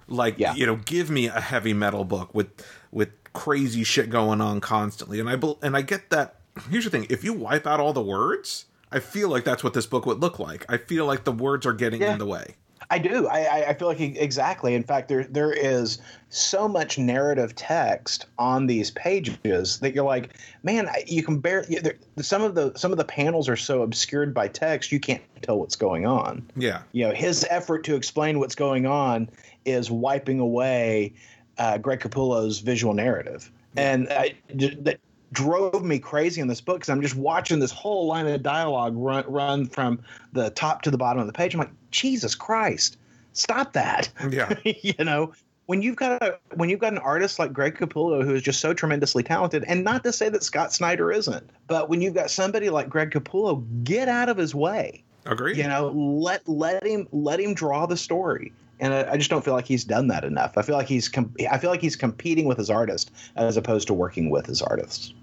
Like 0.07 0.37
yeah. 0.37 0.53
you 0.53 0.65
know, 0.65 0.77
give 0.77 1.09
me 1.09 1.27
a 1.27 1.41
heavy 1.41 1.73
metal 1.73 2.03
book 2.03 2.33
with 2.33 2.49
with 2.91 3.09
crazy 3.33 3.83
shit 3.83 4.09
going 4.09 4.41
on 4.41 4.61
constantly. 4.61 5.19
And 5.19 5.29
I 5.29 5.39
and 5.61 5.75
I 5.75 5.81
get 5.81 6.09
that. 6.11 6.35
Here's 6.69 6.85
the 6.85 6.89
thing: 6.89 7.07
if 7.09 7.23
you 7.23 7.33
wipe 7.33 7.65
out 7.65 7.79
all 7.79 7.93
the 7.93 8.01
words, 8.01 8.65
I 8.91 8.99
feel 8.99 9.29
like 9.29 9.43
that's 9.43 9.63
what 9.63 9.73
this 9.73 9.85
book 9.85 10.05
would 10.05 10.19
look 10.19 10.39
like. 10.39 10.65
I 10.69 10.77
feel 10.77 11.05
like 11.05 11.23
the 11.23 11.31
words 11.31 11.65
are 11.65 11.73
getting 11.73 12.01
yeah. 12.01 12.13
in 12.13 12.19
the 12.19 12.25
way. 12.25 12.55
I 12.89 12.99
do. 12.99 13.27
I, 13.27 13.69
I 13.69 13.73
feel 13.73 13.87
like 13.87 13.99
exactly. 13.99 14.75
In 14.75 14.83
fact, 14.83 15.07
there 15.07 15.23
there 15.25 15.51
is 15.51 15.99
so 16.29 16.67
much 16.67 16.97
narrative 16.97 17.55
text 17.55 18.25
on 18.37 18.67
these 18.67 18.91
pages 18.91 19.79
that 19.79 19.95
you're 19.95 20.05
like, 20.05 20.37
man, 20.63 20.89
you 21.07 21.23
can 21.23 21.39
barely. 21.39 21.79
Some 22.17 22.41
of 22.41 22.55
the 22.55 22.73
some 22.75 22.91
of 22.91 22.97
the 22.97 23.05
panels 23.05 23.49
are 23.49 23.55
so 23.55 23.81
obscured 23.81 24.33
by 24.33 24.47
text, 24.47 24.91
you 24.91 24.99
can't 24.99 25.23
tell 25.41 25.59
what's 25.59 25.75
going 25.75 26.05
on. 26.05 26.49
Yeah. 26.55 26.81
You 26.91 27.07
know, 27.07 27.13
his 27.13 27.45
effort 27.49 27.83
to 27.85 27.95
explain 27.95 28.39
what's 28.39 28.55
going 28.55 28.85
on 28.85 29.29
is 29.65 29.89
wiping 29.89 30.39
away 30.39 31.13
uh, 31.57 31.77
Greg 31.77 31.99
Capullo's 31.99 32.59
visual 32.59 32.93
narrative, 32.93 33.51
yeah. 33.75 33.93
and 33.93 34.07
I, 34.11 34.35
that 34.53 34.99
drove 35.35 35.83
me 35.83 35.99
crazy 35.99 36.41
in 36.41 36.47
this 36.47 36.61
book 36.61 36.77
because 36.77 36.89
I'm 36.89 37.01
just 37.01 37.15
watching 37.15 37.59
this 37.59 37.71
whole 37.71 38.07
line 38.07 38.25
of 38.25 38.41
dialogue 38.41 38.93
run 38.95 39.25
run 39.27 39.67
from 39.67 39.99
the 40.33 40.49
top 40.49 40.81
to 40.83 40.91
the 40.91 40.97
bottom 40.97 41.19
of 41.19 41.27
the 41.27 41.33
page. 41.33 41.53
I'm 41.53 41.59
like, 41.59 41.71
Jesus 41.91 42.33
Christ, 42.33 42.97
stop 43.33 43.73
that. 43.73 44.09
Yeah. 44.29 44.53
you 44.63 45.03
know, 45.03 45.33
when 45.67 45.81
you've 45.81 45.95
got 45.95 46.23
a 46.23 46.39
when 46.55 46.69
you've 46.69 46.79
got 46.79 46.93
an 46.93 46.99
artist 46.99 47.37
like 47.37 47.53
Greg 47.53 47.77
Capullo 47.77 48.23
who 48.23 48.33
is 48.33 48.41
just 48.41 48.59
so 48.59 48.73
tremendously 48.73 49.23
talented, 49.23 49.63
and 49.67 49.83
not 49.83 50.03
to 50.03 50.13
say 50.13 50.29
that 50.29 50.43
Scott 50.43 50.73
Snyder 50.73 51.11
isn't, 51.11 51.49
but 51.67 51.89
when 51.89 52.01
you've 52.01 52.13
got 52.13 52.31
somebody 52.31 52.69
like 52.69 52.89
Greg 52.89 53.11
Capullo, 53.11 53.63
get 53.83 54.07
out 54.07 54.29
of 54.29 54.37
his 54.37 54.55
way. 54.55 55.03
Agree. 55.25 55.55
You 55.55 55.67
know, 55.67 55.89
let 55.89 56.47
let 56.47 56.85
him 56.85 57.07
let 57.11 57.39
him 57.39 57.53
draw 57.53 57.85
the 57.85 57.97
story. 57.97 58.53
And 58.79 58.93
I, 58.93 59.13
I 59.13 59.17
just 59.17 59.29
don't 59.29 59.43
feel 59.43 59.53
like 59.53 59.65
he's 59.65 59.85
done 59.85 60.07
that 60.07 60.23
enough. 60.23 60.57
I 60.57 60.61
feel 60.61 60.75
like 60.75 60.87
he's 60.87 61.07
com- 61.07 61.33
I 61.49 61.57
feel 61.57 61.69
like 61.69 61.81
he's 61.81 61.95
competing 61.95 62.45
with 62.45 62.57
his 62.57 62.69
artist 62.69 63.11
as 63.35 63.57
opposed 63.57 63.87
to 63.87 63.93
working 63.93 64.29
with 64.29 64.45
his 64.45 64.61
artists. 64.61 65.13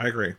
I 0.00 0.08
agree. 0.08 0.34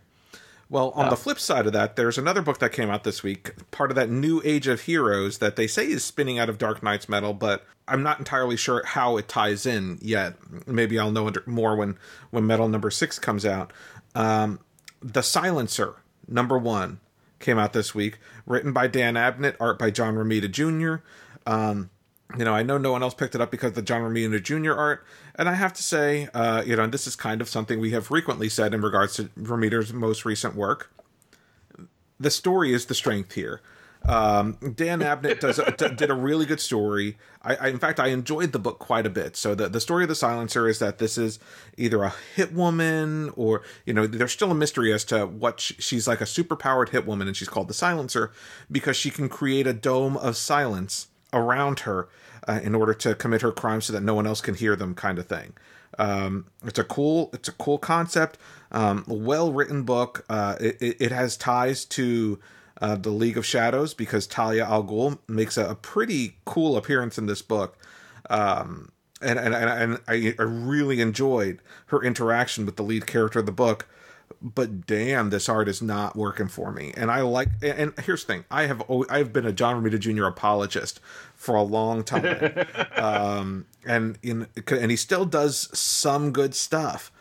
Well, 0.72 0.92
on 0.92 1.10
the 1.10 1.18
flip 1.18 1.38
side 1.38 1.68
of 1.68 1.74
that, 1.74 1.98
there's 1.98 2.18
another 2.18 2.42
book 2.42 2.60
that 2.60 2.72
came 2.72 2.90
out 2.90 3.04
this 3.04 3.24
week, 3.24 3.52
part 3.72 3.92
of 3.92 3.96
that 3.96 4.10
new 4.10 4.42
age 4.46 4.68
of 4.68 4.82
heroes 4.82 5.40
that 5.40 5.58
they 5.58 5.68
say 5.68 5.86
is 5.86 6.02
spinning 6.02 6.40
out 6.40 6.48
of 6.48 6.58
Dark 6.58 6.82
Nights 6.82 7.10
Metal, 7.10 7.34
but 7.34 7.66
I'm 7.90 8.04
not 8.04 8.20
entirely 8.20 8.56
sure 8.56 8.82
how 8.86 9.18
it 9.18 9.28
ties 9.28 9.66
in 9.66 10.00
yet. 10.02 10.36
Maybe 10.66 10.98
I'll 10.98 11.12
know 11.12 11.30
more 11.46 11.76
when 11.76 11.98
when 12.30 12.48
Metal 12.48 12.70
number 12.70 12.90
six 12.90 13.20
comes 13.20 13.46
out. 13.46 13.74
Um, 14.16 14.62
the 15.02 15.22
Silencer 15.22 15.96
number 16.26 16.58
one 16.58 17.02
came 17.40 17.60
out 17.60 17.74
this 17.74 17.94
week, 17.94 18.20
written 18.46 18.72
by 18.72 18.88
Dan 18.88 19.16
Abnett, 19.16 19.58
art 19.60 19.78
by 19.78 19.92
John 19.92 20.16
Romita 20.16 20.50
Jr. 20.50 21.04
Um, 21.46 21.90
you 22.38 22.46
know, 22.46 22.54
I 22.54 22.64
know 22.64 22.78
no 22.78 22.92
one 22.92 23.04
else 23.04 23.14
picked 23.14 23.36
it 23.36 23.42
up 23.42 23.52
because 23.52 23.74
the 23.74 23.82
John 23.82 24.02
Romita 24.02 24.42
Jr. 24.42 24.74
art, 24.74 25.06
and 25.36 25.50
I 25.50 25.54
have 25.54 25.74
to 25.74 25.84
say, 25.84 26.28
uh, 26.34 26.64
you 26.66 26.76
know, 26.76 26.88
this 26.88 27.08
is 27.08 27.16
kind 27.16 27.42
of 27.42 27.50
something 27.50 27.80
we 27.80 27.92
have 27.92 28.08
frequently 28.08 28.50
said 28.50 28.74
in 28.74 28.82
regards 28.82 29.16
to 29.16 29.26
Romita's 29.38 29.94
most 29.94 30.26
recent 30.26 30.56
work. 30.56 30.92
The 32.20 32.32
story 32.32 32.74
is 32.74 32.86
the 32.86 32.96
strength 32.96 33.34
here. 33.34 33.62
Um, 34.04 34.58
Dan 34.76 35.02
Abnett 35.02 35.40
does 35.42 35.60
did 35.78 36.10
a 36.10 36.16
really 36.16 36.46
good 36.46 36.60
story. 36.60 37.18
I, 37.44 37.56
I, 37.56 37.68
in 37.68 37.78
fact, 37.78 38.00
I 38.00 38.08
enjoyed 38.08 38.52
the 38.52 38.58
book 38.58 38.80
quite 38.80 39.06
a 39.06 39.12
bit. 39.12 39.36
So 39.38 39.54
the 39.54 39.70
the 39.70 39.80
story 39.80 40.04
of 40.04 40.10
the 40.10 40.16
Silencer 40.16 40.68
is 40.68 40.80
that 40.80 40.98
this 40.98 41.20
is 41.20 41.38
either 41.78 42.02
a 42.04 42.14
hit 42.36 42.52
woman 42.52 43.32
or 43.36 43.62
you 43.86 43.94
know, 43.94 44.08
there's 44.08 44.32
still 44.32 44.52
a 44.52 44.56
mystery 44.56 44.92
as 44.92 45.04
to 45.06 45.28
what 45.28 45.60
she, 45.60 45.76
she's 45.76 46.08
like 46.08 46.20
a 46.20 46.26
super 46.26 46.56
powered 46.56 46.90
hit 46.90 47.06
woman, 47.06 47.28
and 47.28 47.38
she's 47.38 47.50
called 47.50 47.68
the 47.68 47.76
Silencer 47.76 48.32
because 48.72 48.98
she 48.98 49.12
can 49.12 49.30
create 49.30 49.68
a 49.68 49.74
dome 49.74 50.18
of 50.18 50.36
silence 50.36 51.08
around 51.32 51.82
her 51.82 52.10
uh, 52.48 52.60
in 52.64 52.76
order 52.76 52.94
to 52.94 53.16
commit 53.16 53.42
her 53.42 53.52
crimes 53.52 53.86
so 53.86 53.94
that 53.94 54.04
no 54.04 54.14
one 54.14 54.28
else 54.28 54.42
can 54.42 54.56
hear 54.56 54.76
them, 54.76 54.96
kind 54.96 55.20
of 55.20 55.28
thing. 55.28 55.54
Um, 56.00 56.48
it's 56.64 56.80
a 56.80 56.84
cool, 56.84 57.30
it's 57.34 57.50
a 57.50 57.54
cool 57.54 57.78
concept. 57.78 58.38
Um, 58.72 59.04
well 59.08 59.52
written 59.52 59.84
book. 59.84 60.26
Uh, 60.30 60.56
it, 60.60 61.02
it, 61.02 61.12
has 61.12 61.36
ties 61.36 61.84
to 61.86 62.40
uh, 62.82 62.96
the 62.96 63.10
League 63.10 63.38
of 63.38 63.46
Shadows 63.46 63.94
because 63.94 64.26
Talia 64.26 64.66
al 64.66 64.84
Ghul 64.84 65.20
makes 65.28 65.58
a, 65.58 65.72
a 65.72 65.76
pretty 65.76 66.38
cool 66.46 66.78
appearance 66.78 67.18
in 67.18 67.26
this 67.26 67.42
book. 67.42 67.78
Um, 68.30 68.92
and, 69.22 69.38
and, 69.38 69.54
and, 69.54 70.00
I, 70.08 70.34
I 70.40 70.44
really 70.44 71.02
enjoyed 71.02 71.60
her 71.88 72.02
interaction 72.02 72.66
with 72.66 72.78
the 72.78 72.84
lead 72.84 73.06
character 73.06 73.40
of 73.40 73.46
the 73.46 73.52
book 73.52 73.88
but 74.42 74.88
damn, 74.88 75.30
this 75.30 75.48
art 75.48 75.68
is 75.68 75.82
not 75.82 76.16
working 76.16 76.48
for 76.48 76.72
me. 76.72 76.94
And 76.98 77.12
I 77.12 77.22
like. 77.22 77.50
And 77.62 77.94
here's 78.00 78.24
the 78.24 78.34
thing: 78.34 78.46
I 78.50 78.66
have 78.66 78.82
always, 78.82 79.10
I've 79.10 79.32
been 79.32 79.46
a 79.46 79.54
John 79.54 79.82
Romita 79.82 80.00
Jr. 80.00 80.26
apologist 80.26 81.00
for 81.36 81.56
a 81.56 81.64
long 81.64 82.04
time, 82.04 82.66
um, 82.96 83.66
and 83.86 84.18
in 84.24 84.48
and 84.68 84.92
he 84.92 84.98
still 84.98 85.26
does 85.26 85.70
some 85.78 86.32
good 86.32 86.56
stuff. 86.56 87.12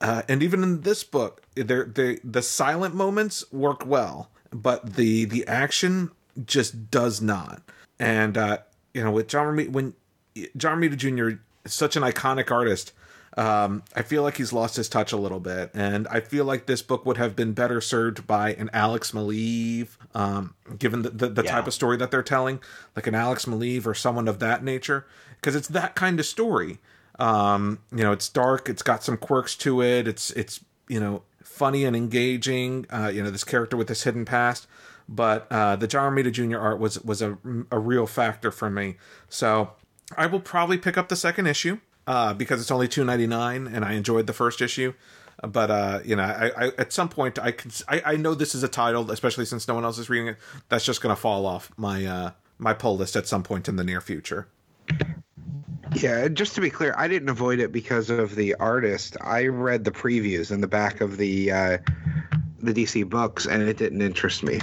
Uh, 0.00 0.22
and 0.28 0.42
even 0.42 0.62
in 0.62 0.82
this 0.82 1.02
book, 1.02 1.42
there 1.54 1.84
the 1.84 2.20
the 2.22 2.42
silent 2.42 2.94
moments 2.94 3.50
work 3.50 3.86
well, 3.86 4.30
but 4.50 4.94
the 4.96 5.24
the 5.24 5.46
action 5.46 6.10
just 6.44 6.90
does 6.90 7.22
not. 7.22 7.62
And 7.98 8.36
uh, 8.36 8.58
you 8.92 9.02
know, 9.02 9.10
with 9.10 9.28
John 9.28 9.46
Romita, 9.46 9.70
when 9.70 9.94
John 10.56 10.80
Romita 10.80 10.96
Jr. 10.96 11.40
is 11.64 11.72
such 11.72 11.96
an 11.96 12.02
iconic 12.02 12.50
artist 12.50 12.92
um, 13.36 13.82
I 13.94 14.00
feel 14.00 14.22
like 14.22 14.38
he's 14.38 14.52
lost 14.52 14.76
his 14.76 14.88
touch 14.88 15.12
a 15.12 15.16
little 15.16 15.40
bit, 15.40 15.70
and 15.74 16.08
I 16.08 16.20
feel 16.20 16.46
like 16.46 16.64
this 16.64 16.80
book 16.80 17.04
would 17.04 17.18
have 17.18 17.36
been 17.36 17.52
better 17.52 17.82
served 17.82 18.26
by 18.26 18.54
an 18.54 18.70
Alex 18.72 19.10
Maleev, 19.12 19.88
um, 20.14 20.54
given 20.78 21.02
the, 21.02 21.10
the, 21.10 21.28
the 21.28 21.42
yeah. 21.44 21.50
type 21.50 21.66
of 21.66 21.74
story 21.74 21.98
that 21.98 22.10
they're 22.10 22.22
telling, 22.22 22.60
like 22.94 23.06
an 23.06 23.14
Alex 23.14 23.44
Maleev 23.44 23.86
or 23.86 23.92
someone 23.92 24.26
of 24.26 24.38
that 24.38 24.64
nature, 24.64 25.06
because 25.38 25.54
it's 25.54 25.68
that 25.68 25.94
kind 25.94 26.18
of 26.18 26.24
story. 26.24 26.78
Um, 27.18 27.80
you 27.92 28.02
know, 28.02 28.12
it's 28.12 28.28
dark, 28.28 28.70
it's 28.70 28.82
got 28.82 29.04
some 29.04 29.18
quirks 29.18 29.54
to 29.56 29.82
it, 29.82 30.08
it's 30.08 30.30
it's 30.30 30.64
you 30.88 31.00
know 31.00 31.22
funny 31.44 31.84
and 31.84 31.94
engaging. 31.94 32.86
Uh, 32.88 33.10
you 33.12 33.22
know, 33.22 33.30
this 33.30 33.44
character 33.44 33.76
with 33.76 33.88
this 33.88 34.04
hidden 34.04 34.24
past, 34.24 34.66
but 35.10 35.46
uh, 35.50 35.76
the 35.76 35.86
John 35.86 36.14
Romita 36.14 36.32
Jr. 36.32 36.58
art 36.58 36.78
was 36.78 37.04
was 37.04 37.20
a 37.20 37.36
a 37.70 37.78
real 37.78 38.06
factor 38.06 38.50
for 38.50 38.70
me. 38.70 38.96
So 39.28 39.72
I 40.16 40.24
will 40.24 40.40
probably 40.40 40.78
pick 40.78 40.96
up 40.96 41.08
the 41.08 41.16
second 41.16 41.48
issue 41.48 41.80
uh, 42.06 42.34
because 42.34 42.60
it's 42.60 42.70
only 42.70 42.88
two 42.88 43.04
ninety 43.04 43.26
nine, 43.26 43.66
and 43.66 43.84
I 43.84 43.92
enjoyed 43.92 44.26
the 44.26 44.32
first 44.32 44.60
issue. 44.60 44.94
But 45.42 45.70
uh, 45.70 46.00
you 46.04 46.16
know, 46.16 46.22
I, 46.22 46.50
I, 46.56 46.66
at 46.78 46.92
some 46.92 47.08
point 47.08 47.38
I 47.38 47.52
can 47.52 47.70
I, 47.88 48.02
I 48.04 48.16
know 48.16 48.34
this 48.34 48.54
is 48.54 48.62
a 48.62 48.68
title, 48.68 49.10
especially 49.10 49.44
since 49.44 49.68
no 49.68 49.74
one 49.74 49.84
else 49.84 49.98
is 49.98 50.08
reading 50.08 50.28
it. 50.28 50.36
That's 50.68 50.84
just 50.84 51.02
going 51.02 51.14
to 51.14 51.20
fall 51.20 51.46
off 51.46 51.70
my 51.76 52.06
uh, 52.06 52.30
my 52.58 52.72
pull 52.72 52.96
list 52.96 53.16
at 53.16 53.26
some 53.26 53.42
point 53.42 53.68
in 53.68 53.76
the 53.76 53.84
near 53.84 54.00
future. 54.00 54.48
Yeah, 55.94 56.28
just 56.28 56.54
to 56.56 56.60
be 56.60 56.70
clear, 56.70 56.94
I 56.96 57.08
didn't 57.08 57.28
avoid 57.28 57.58
it 57.58 57.70
because 57.70 58.10
of 58.10 58.34
the 58.34 58.54
artist. 58.54 59.16
I 59.20 59.46
read 59.46 59.84
the 59.84 59.90
previews 59.90 60.50
in 60.50 60.60
the 60.60 60.66
back 60.66 61.00
of 61.00 61.16
the 61.16 61.50
uh, 61.50 61.78
the 62.60 62.72
DC 62.72 63.08
books, 63.08 63.46
and 63.46 63.62
it 63.62 63.76
didn't 63.76 64.02
interest 64.02 64.42
me. 64.42 64.60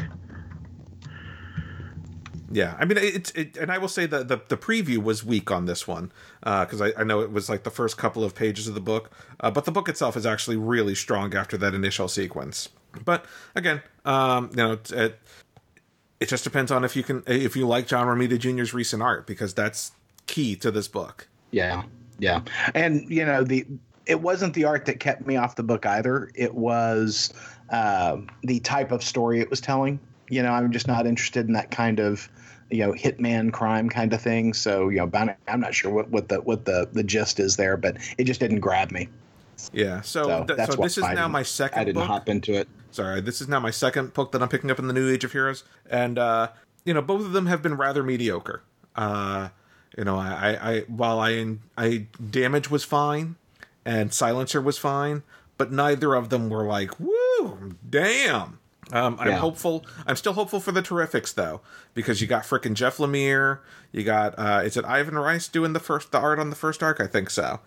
Yeah, 2.54 2.76
I 2.80 2.86
mean 2.86 3.00
it's 3.00 3.32
it, 3.32 3.58
and 3.58 3.72
I 3.72 3.80
will 3.80 3.88
say 3.88 4.06
that 4.06 4.28
the 4.28 4.40
the 4.48 4.58
preview 4.58 5.00
was 5.00 5.26
weak 5.26 5.50
on 5.50 5.66
this 5.66 5.88
one 5.88 6.12
because 6.40 6.82
uh, 6.82 6.92
I, 6.96 7.02
I 7.02 7.04
know 7.04 7.22
it 7.22 7.32
was 7.32 7.50
like 7.50 7.64
the 7.64 7.72
first 7.72 7.98
couple 7.98 8.24
of 8.24 8.36
pages 8.36 8.68
of 8.68 8.76
the 8.76 8.82
book, 8.82 9.10
uh, 9.40 9.50
but 9.50 9.66
the 9.66 9.72
book 9.72 9.90
itself 9.90 10.16
is 10.16 10.26
actually 10.26 10.58
really 10.58 10.94
strong 10.94 11.34
after 11.34 11.58
that 11.58 11.74
initial 11.74 12.08
sequence. 12.08 12.70
But 13.04 13.26
again, 13.56 13.82
um, 14.06 14.52
you 14.52 14.58
know, 14.58 14.72
it, 14.92 15.20
it 16.20 16.30
just 16.30 16.44
depends 16.44 16.72
on 16.72 16.84
if 16.84 16.96
you 16.96 17.02
can 17.02 17.24
if 17.26 17.56
you 17.56 17.68
like 17.68 17.88
John 17.88 18.06
Romita 18.06 18.38
Jr.'s 18.38 18.72
recent 18.72 19.02
art 19.02 19.26
because 19.26 19.56
that's 19.56 19.92
key 20.28 20.56
to 20.58 20.70
this 20.70 20.88
book. 20.88 21.28
Yeah, 21.50 21.84
yeah, 22.20 22.42
and 22.76 23.10
you 23.10 23.26
know 23.26 23.44
the 23.44 23.66
it 24.06 24.22
wasn't 24.22 24.54
the 24.54 24.66
art 24.66 24.86
that 24.86 25.00
kept 25.00 25.26
me 25.26 25.38
off 25.38 25.56
the 25.56 25.64
book 25.64 25.88
either. 25.88 26.30
It 26.36 26.54
was 26.54 27.34
uh, 27.72 28.18
the 28.44 28.60
type 28.60 28.92
of 28.92 29.02
story 29.04 29.40
it 29.40 29.50
was 29.50 29.60
telling. 29.60 30.00
You 30.30 30.44
know, 30.44 30.52
I'm 30.52 30.72
just 30.72 30.88
not 30.88 31.08
interested 31.08 31.48
in 31.48 31.54
that 31.54 31.72
kind 31.72 32.00
of 32.00 32.30
you 32.70 32.86
know 32.86 32.94
hitman 32.94 33.52
crime 33.52 33.90
kind 33.90 34.14
of 34.14 34.22
thing. 34.22 34.54
So 34.54 34.90
you 34.90 34.98
know, 34.98 35.36
I'm 35.48 35.60
not 35.60 35.74
sure 35.74 35.92
what, 35.92 36.10
what 36.10 36.30
the 36.30 36.42
what 36.42 36.66
the 36.66 36.88
the 36.92 37.04
gist 37.04 37.40
is 37.40 37.56
there, 37.56 37.78
but 37.78 37.98
it 38.18 38.26
just 38.26 38.40
didn't 38.40 38.60
grab 38.60 38.92
me. 38.92 39.10
Yeah. 39.72 40.02
So, 40.02 40.24
so, 40.24 40.56
th- 40.56 40.70
so 40.70 40.82
this 40.82 40.98
is 40.98 41.04
I 41.04 41.14
now 41.14 41.28
my 41.28 41.44
second. 41.44 41.80
I 41.80 41.84
didn't 41.84 42.02
book. 42.02 42.08
hop 42.08 42.30
into 42.30 42.54
it. 42.54 42.68
Sorry, 42.92 43.22
this 43.22 43.42
is 43.42 43.48
now 43.48 43.60
my 43.60 43.72
second 43.72 44.14
book 44.14 44.32
that 44.34 44.42
I'm 44.42 44.50
picking 44.50 44.70
up 44.70 44.80
in 44.80 44.88
the 44.88 44.94
New 44.94 45.10
Age 45.10 45.24
of 45.24 45.32
Heroes, 45.32 45.64
and 45.90 46.20
uh, 46.20 46.50
you 46.86 46.94
know 46.94 47.02
both 47.02 47.22
of 47.22 47.32
them 47.32 47.48
have 47.48 47.62
been 47.62 47.76
rather 47.76 48.04
mediocre. 48.04 48.62
Uh, 48.96 49.50
you 49.98 50.04
know, 50.04 50.18
I, 50.18 50.28
I, 50.28 50.72
I 50.72 50.80
while 50.82 51.20
I 51.20 51.58
I 51.78 52.08
damage 52.30 52.70
was 52.70 52.84
fine, 52.84 53.36
and 53.86 54.14
silencer 54.14 54.62
was 54.62 54.78
fine, 54.78 55.24
but 55.58 55.72
neither 55.72 56.14
of 56.16 56.30
them 56.30 56.50
were 56.50 56.66
like 56.66 57.00
woo, 57.00 57.76
damn. 57.90 58.60
Um, 58.94 59.18
I'm 59.20 59.30
yeah. 59.30 59.38
hopeful. 59.38 59.86
I'm 60.06 60.16
still 60.16 60.34
hopeful 60.34 60.60
for 60.60 60.72
the 60.72 60.84
Terrifics 60.84 61.34
though, 61.34 61.62
because 61.96 62.22
you 62.22 62.28
got 62.28 62.44
fricking 62.44 62.76
Jeff 62.76 62.98
Lemire. 62.98 63.60
You 63.92 64.04
got 64.04 64.38
uh, 64.38 64.62
is 64.64 64.78
it 64.78 64.86
Ivan 64.86 65.18
Rice 65.18 65.48
doing 65.48 65.74
the 65.74 65.80
first 65.80 66.12
the 66.12 66.20
art 66.20 66.38
on 66.40 66.52
the 66.52 66.56
first 66.56 66.84
arc? 66.84 67.02
I 67.02 67.08
think 67.08 67.32
so. 67.32 67.60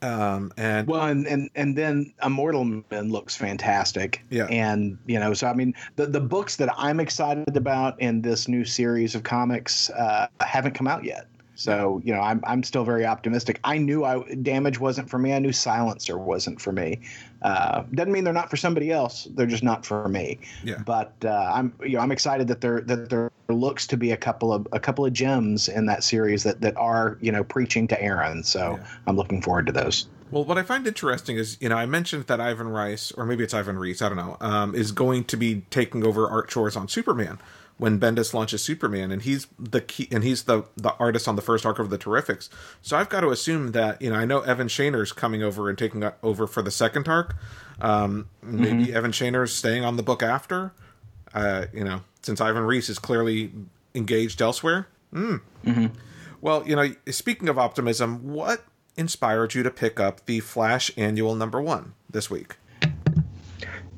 Um, 0.00 0.52
and 0.56 0.86
well, 0.86 1.06
and, 1.06 1.26
and 1.26 1.50
and 1.56 1.76
then 1.76 2.14
Immortal 2.24 2.64
Men 2.64 3.10
looks 3.10 3.34
fantastic. 3.34 4.22
Yeah, 4.30 4.46
and 4.46 4.96
you 5.06 5.18
know, 5.18 5.34
so 5.34 5.48
I 5.48 5.54
mean, 5.54 5.74
the 5.96 6.06
the 6.06 6.20
books 6.20 6.54
that 6.56 6.72
I'm 6.78 7.00
excited 7.00 7.56
about 7.56 8.00
in 8.00 8.22
this 8.22 8.46
new 8.46 8.64
series 8.64 9.16
of 9.16 9.24
comics 9.24 9.90
uh, 9.90 10.28
haven't 10.40 10.74
come 10.74 10.86
out 10.86 11.04
yet. 11.04 11.26
So 11.58 12.00
you 12.04 12.14
know, 12.14 12.20
I'm 12.20 12.40
I'm 12.46 12.62
still 12.62 12.84
very 12.84 13.04
optimistic. 13.04 13.58
I 13.64 13.78
knew 13.78 14.04
I 14.04 14.22
damage 14.36 14.78
wasn't 14.78 15.10
for 15.10 15.18
me. 15.18 15.32
I 15.32 15.40
knew 15.40 15.50
silencer 15.50 16.16
wasn't 16.16 16.60
for 16.60 16.70
me. 16.70 17.00
Uh, 17.42 17.82
doesn't 17.92 18.12
mean 18.12 18.22
they're 18.22 18.32
not 18.32 18.48
for 18.48 18.56
somebody 18.56 18.92
else. 18.92 19.26
They're 19.34 19.44
just 19.44 19.64
not 19.64 19.84
for 19.84 20.08
me. 20.08 20.38
Yeah. 20.62 20.78
But 20.86 21.12
uh, 21.24 21.50
I'm 21.52 21.74
you 21.82 21.96
know 21.96 21.98
I'm 21.98 22.12
excited 22.12 22.46
that 22.46 22.60
there 22.60 22.80
that 22.82 23.10
there 23.10 23.32
looks 23.48 23.88
to 23.88 23.96
be 23.96 24.12
a 24.12 24.16
couple 24.16 24.52
of 24.52 24.68
a 24.70 24.78
couple 24.78 25.04
of 25.04 25.12
gems 25.12 25.68
in 25.68 25.86
that 25.86 26.04
series 26.04 26.44
that 26.44 26.60
that 26.60 26.76
are 26.76 27.18
you 27.20 27.32
know 27.32 27.42
preaching 27.42 27.88
to 27.88 28.00
Aaron. 28.00 28.44
So 28.44 28.78
yeah. 28.78 28.86
I'm 29.08 29.16
looking 29.16 29.42
forward 29.42 29.66
to 29.66 29.72
those. 29.72 30.06
Well, 30.30 30.44
what 30.44 30.58
I 30.58 30.62
find 30.62 30.86
interesting 30.86 31.38
is, 31.38 31.56
you 31.58 31.70
know, 31.70 31.76
I 31.76 31.86
mentioned 31.86 32.26
that 32.26 32.38
Ivan 32.38 32.68
Rice, 32.68 33.12
or 33.12 33.24
maybe 33.24 33.42
it's 33.42 33.54
Ivan 33.54 33.78
Reis, 33.78 34.02
I 34.02 34.10
don't 34.10 34.18
know, 34.18 34.36
um, 34.40 34.74
is 34.74 34.92
going 34.92 35.24
to 35.24 35.38
be 35.38 35.62
taking 35.70 36.04
over 36.04 36.28
art 36.28 36.50
chores 36.50 36.76
on 36.76 36.86
Superman 36.86 37.38
when 37.78 37.98
Bendis 37.98 38.34
launches 38.34 38.62
Superman, 38.62 39.10
and 39.10 39.22
he's 39.22 39.46
the 39.58 39.80
key, 39.80 40.08
and 40.10 40.22
he's 40.22 40.44
the 40.44 40.64
the 40.76 40.92
artist 40.98 41.26
on 41.26 41.36
the 41.36 41.42
first 41.42 41.64
arc 41.64 41.78
of 41.78 41.90
the 41.90 41.98
Terrifics. 41.98 42.48
So 42.82 42.96
I've 42.96 43.08
got 43.08 43.20
to 43.20 43.30
assume 43.30 43.72
that 43.72 44.02
you 44.02 44.10
know 44.10 44.16
I 44.16 44.24
know 44.24 44.40
Evan 44.40 44.68
Shaner's 44.68 45.12
coming 45.12 45.42
over 45.42 45.68
and 45.68 45.78
taking 45.78 46.04
over 46.22 46.46
for 46.46 46.60
the 46.60 46.70
second 46.70 47.08
arc. 47.08 47.36
Um, 47.80 48.28
maybe 48.42 48.86
mm-hmm. 48.86 48.96
Evan 48.96 49.12
Shaner's 49.12 49.54
staying 49.54 49.84
on 49.84 49.96
the 49.96 50.02
book 50.02 50.22
after. 50.22 50.72
Uh, 51.32 51.66
you 51.72 51.84
know, 51.84 52.00
since 52.22 52.40
Ivan 52.40 52.64
Reis 52.64 52.88
is 52.88 52.98
clearly 52.98 53.52
engaged 53.94 54.42
elsewhere. 54.42 54.88
Mm. 55.12 55.40
Mm-hmm. 55.64 55.86
Well, 56.40 56.66
you 56.66 56.74
know, 56.74 56.94
speaking 57.10 57.48
of 57.48 57.58
optimism, 57.58 58.32
what 58.32 58.64
inspired 58.96 59.54
you 59.54 59.62
to 59.62 59.70
pick 59.70 60.00
up 60.00 60.26
the 60.26 60.40
Flash 60.40 60.90
Annual 60.96 61.34
Number 61.36 61.60
One 61.60 61.94
this 62.10 62.28
week? 62.30 62.56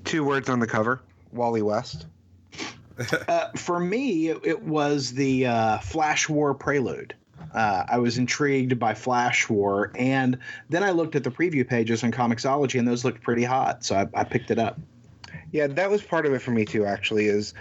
Two 0.04 0.24
words 0.24 0.48
on 0.48 0.60
the 0.60 0.66
cover: 0.66 1.00
Wally 1.32 1.62
West 1.62 2.06
uh, 3.28 3.50
for 3.56 3.78
me, 3.78 4.28
it, 4.28 4.40
it 4.44 4.62
was 4.62 5.12
the 5.12 5.46
uh, 5.46 5.78
Flash 5.78 6.28
War 6.28 6.54
Prelude. 6.54 7.14
Uh, 7.54 7.84
I 7.88 7.98
was 7.98 8.18
intrigued 8.18 8.78
by 8.78 8.94
Flash 8.94 9.48
War, 9.48 9.90
and 9.94 10.38
then 10.68 10.82
I 10.82 10.90
looked 10.90 11.16
at 11.16 11.24
the 11.24 11.30
preview 11.30 11.66
pages 11.66 12.04
on 12.04 12.12
Comixology, 12.12 12.78
and 12.78 12.86
those 12.86 13.04
looked 13.04 13.22
pretty 13.22 13.44
hot, 13.44 13.84
so 13.84 13.96
I, 13.96 14.20
I 14.20 14.24
picked 14.24 14.50
it 14.50 14.58
up. 14.58 14.78
Yeah, 15.52 15.66
that 15.66 15.90
was 15.90 16.02
part 16.02 16.26
of 16.26 16.32
it 16.32 16.40
for 16.40 16.52
me 16.52 16.64
too. 16.64 16.84
Actually, 16.84 17.26
is 17.26 17.54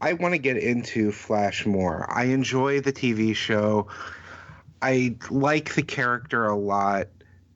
I 0.00 0.14
want 0.14 0.34
to 0.34 0.38
get 0.38 0.56
into 0.56 1.12
Flash 1.12 1.66
more. 1.66 2.06
I 2.10 2.24
enjoy 2.24 2.80
the 2.80 2.92
TV 2.92 3.34
show. 3.34 3.88
I 4.82 5.16
like 5.30 5.74
the 5.74 5.82
character 5.82 6.46
a 6.46 6.56
lot. 6.56 7.08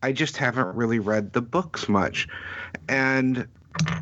I 0.02 0.12
just 0.12 0.36
haven't 0.36 0.74
really 0.76 0.98
read 0.98 1.32
the 1.32 1.42
books 1.42 1.88
much, 1.88 2.28
and 2.88 3.48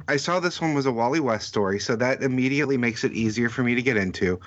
I 0.08 0.16
saw 0.16 0.40
this 0.40 0.60
one 0.60 0.74
was 0.74 0.86
a 0.86 0.92
Wally 0.92 1.20
West 1.20 1.46
story, 1.46 1.78
so 1.78 1.96
that 1.96 2.22
immediately 2.22 2.76
makes 2.76 3.04
it 3.04 3.12
easier 3.12 3.48
for 3.48 3.62
me 3.62 3.74
to 3.74 3.82
get 3.82 3.96
into. 3.96 4.40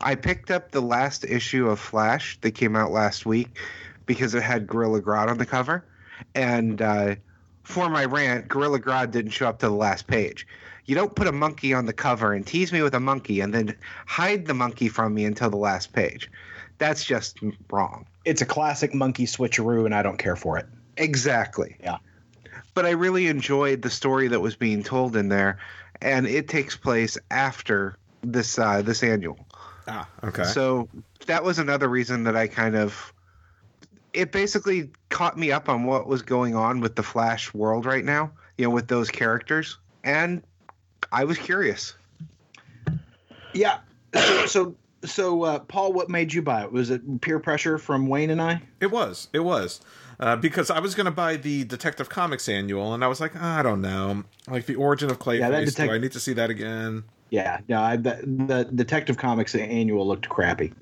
I 0.00 0.14
picked 0.14 0.50
up 0.50 0.72
the 0.72 0.82
last 0.82 1.24
issue 1.24 1.68
of 1.68 1.78
Flash 1.78 2.38
that 2.40 2.52
came 2.52 2.76
out 2.76 2.90
last 2.90 3.24
week 3.24 3.58
because 4.04 4.34
it 4.34 4.42
had 4.42 4.66
Gorilla 4.66 5.00
Grodd 5.00 5.28
on 5.28 5.38
the 5.38 5.46
cover. 5.46 5.84
And 6.34 6.82
uh, 6.82 7.14
for 7.62 7.88
my 7.88 8.04
rant, 8.04 8.48
Gorilla 8.48 8.80
Grodd 8.80 9.10
didn't 9.10 9.30
show 9.30 9.48
up 9.48 9.60
to 9.60 9.66
the 9.66 9.74
last 9.74 10.06
page. 10.06 10.46
You 10.86 10.94
don't 10.94 11.14
put 11.14 11.26
a 11.26 11.32
monkey 11.32 11.72
on 11.72 11.86
the 11.86 11.92
cover 11.92 12.32
and 12.32 12.46
tease 12.46 12.72
me 12.72 12.82
with 12.82 12.94
a 12.94 13.00
monkey 13.00 13.40
and 13.40 13.52
then 13.52 13.76
hide 14.06 14.46
the 14.46 14.54
monkey 14.54 14.88
from 14.88 15.14
me 15.14 15.24
until 15.24 15.50
the 15.50 15.56
last 15.56 15.92
page. 15.92 16.30
That's 16.78 17.04
just 17.04 17.38
wrong. 17.70 18.06
It's 18.24 18.42
a 18.42 18.46
classic 18.46 18.94
monkey 18.94 19.26
switcheroo, 19.26 19.86
and 19.86 19.94
I 19.94 20.02
don't 20.02 20.18
care 20.18 20.36
for 20.36 20.58
it. 20.58 20.66
Exactly. 20.96 21.76
Yeah 21.82 21.98
but 22.76 22.84
I 22.84 22.90
really 22.90 23.26
enjoyed 23.26 23.80
the 23.80 23.88
story 23.88 24.28
that 24.28 24.38
was 24.38 24.54
being 24.54 24.82
told 24.82 25.16
in 25.16 25.30
there, 25.30 25.58
and 26.02 26.26
it 26.26 26.46
takes 26.46 26.76
place 26.76 27.16
after 27.30 27.96
this 28.20 28.58
uh, 28.58 28.82
this 28.82 29.02
annual. 29.02 29.38
Ah, 29.88 30.06
okay. 30.22 30.44
So 30.44 30.86
that 31.26 31.42
was 31.42 31.58
another 31.58 31.88
reason 31.88 32.24
that 32.24 32.36
I 32.36 32.46
kind 32.48 32.76
of 32.76 33.14
it 34.12 34.30
basically 34.30 34.90
caught 35.08 35.38
me 35.38 35.50
up 35.50 35.70
on 35.70 35.84
what 35.84 36.06
was 36.06 36.20
going 36.20 36.54
on 36.54 36.80
with 36.80 36.96
the 36.96 37.02
Flash 37.02 37.52
world 37.54 37.86
right 37.86 38.04
now, 38.04 38.30
you 38.58 38.66
know, 38.66 38.70
with 38.70 38.88
those 38.88 39.10
characters, 39.10 39.78
and 40.04 40.42
I 41.10 41.24
was 41.24 41.38
curious. 41.38 41.94
Yeah. 43.54 43.78
So, 44.14 44.46
so, 44.46 44.74
so 45.02 45.42
uh, 45.44 45.58
Paul, 45.60 45.94
what 45.94 46.10
made 46.10 46.30
you 46.30 46.42
buy 46.42 46.64
it? 46.64 46.72
Was 46.72 46.90
it 46.90 47.22
peer 47.22 47.38
pressure 47.38 47.78
from 47.78 48.06
Wayne 48.06 48.28
and 48.28 48.42
I? 48.42 48.60
It 48.80 48.90
was. 48.90 49.28
It 49.32 49.40
was. 49.40 49.80
Uh, 50.18 50.36
because 50.36 50.70
I 50.70 50.80
was 50.80 50.94
going 50.94 51.04
to 51.04 51.10
buy 51.10 51.36
the 51.36 51.64
Detective 51.64 52.08
Comics 52.08 52.48
annual, 52.48 52.94
and 52.94 53.04
I 53.04 53.08
was 53.08 53.20
like, 53.20 53.36
I 53.36 53.62
don't 53.62 53.82
know, 53.82 54.24
like 54.48 54.66
the 54.66 54.76
origin 54.76 55.10
of 55.10 55.18
Clayface. 55.18 55.40
Yeah, 55.40 55.50
detec- 55.50 55.86
do 55.88 55.92
I 55.92 55.98
need 55.98 56.12
to 56.12 56.20
see 56.20 56.32
that 56.32 56.48
again? 56.48 57.04
Yeah, 57.30 57.60
no, 57.68 57.80
I, 57.80 57.96
the, 57.96 58.20
the 58.24 58.64
Detective 58.74 59.18
Comics 59.18 59.54
annual 59.54 60.06
looked 60.06 60.28
crappy. 60.28 60.72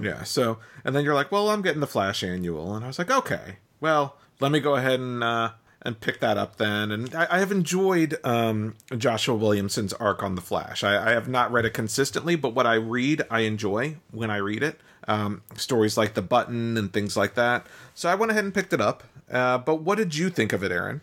Yeah. 0.00 0.24
So, 0.24 0.58
and 0.84 0.94
then 0.94 1.04
you're 1.04 1.14
like, 1.14 1.30
well, 1.32 1.50
I'm 1.50 1.62
getting 1.62 1.80
the 1.80 1.86
Flash 1.86 2.22
annual, 2.22 2.74
and 2.74 2.84
I 2.84 2.88
was 2.88 2.98
like, 2.98 3.10
okay, 3.10 3.56
well, 3.80 4.18
let 4.40 4.52
me 4.52 4.60
go 4.60 4.76
ahead 4.76 5.00
and 5.00 5.22
uh, 5.22 5.52
and 5.82 6.00
pick 6.00 6.20
that 6.20 6.38
up 6.38 6.56
then. 6.56 6.90
And 6.90 7.14
I, 7.14 7.26
I 7.30 7.38
have 7.38 7.52
enjoyed 7.52 8.18
um, 8.24 8.74
Joshua 8.96 9.34
Williamson's 9.34 9.92
arc 9.94 10.22
on 10.22 10.34
the 10.34 10.40
Flash. 10.40 10.84
I, 10.84 11.10
I, 11.10 11.12
have 11.12 11.28
not 11.28 11.50
read 11.52 11.64
it 11.64 11.74
consistently, 11.74 12.36
but 12.36 12.54
what 12.54 12.66
I 12.66 12.74
read, 12.74 13.22
I 13.30 13.40
enjoy 13.40 13.96
when 14.10 14.30
I 14.30 14.36
read 14.36 14.62
it. 14.62 14.80
Um, 15.08 15.42
stories 15.56 15.96
like 15.96 16.14
the 16.14 16.22
Button 16.22 16.76
and 16.76 16.92
things 16.92 17.16
like 17.16 17.34
that. 17.34 17.66
So 17.94 18.08
I 18.08 18.14
went 18.14 18.30
ahead 18.30 18.44
and 18.44 18.54
picked 18.54 18.72
it 18.72 18.80
up. 18.80 19.02
Uh, 19.30 19.58
but 19.58 19.82
what 19.82 19.98
did 19.98 20.14
you 20.14 20.30
think 20.30 20.52
of 20.52 20.62
it, 20.62 20.70
Aaron? 20.70 21.00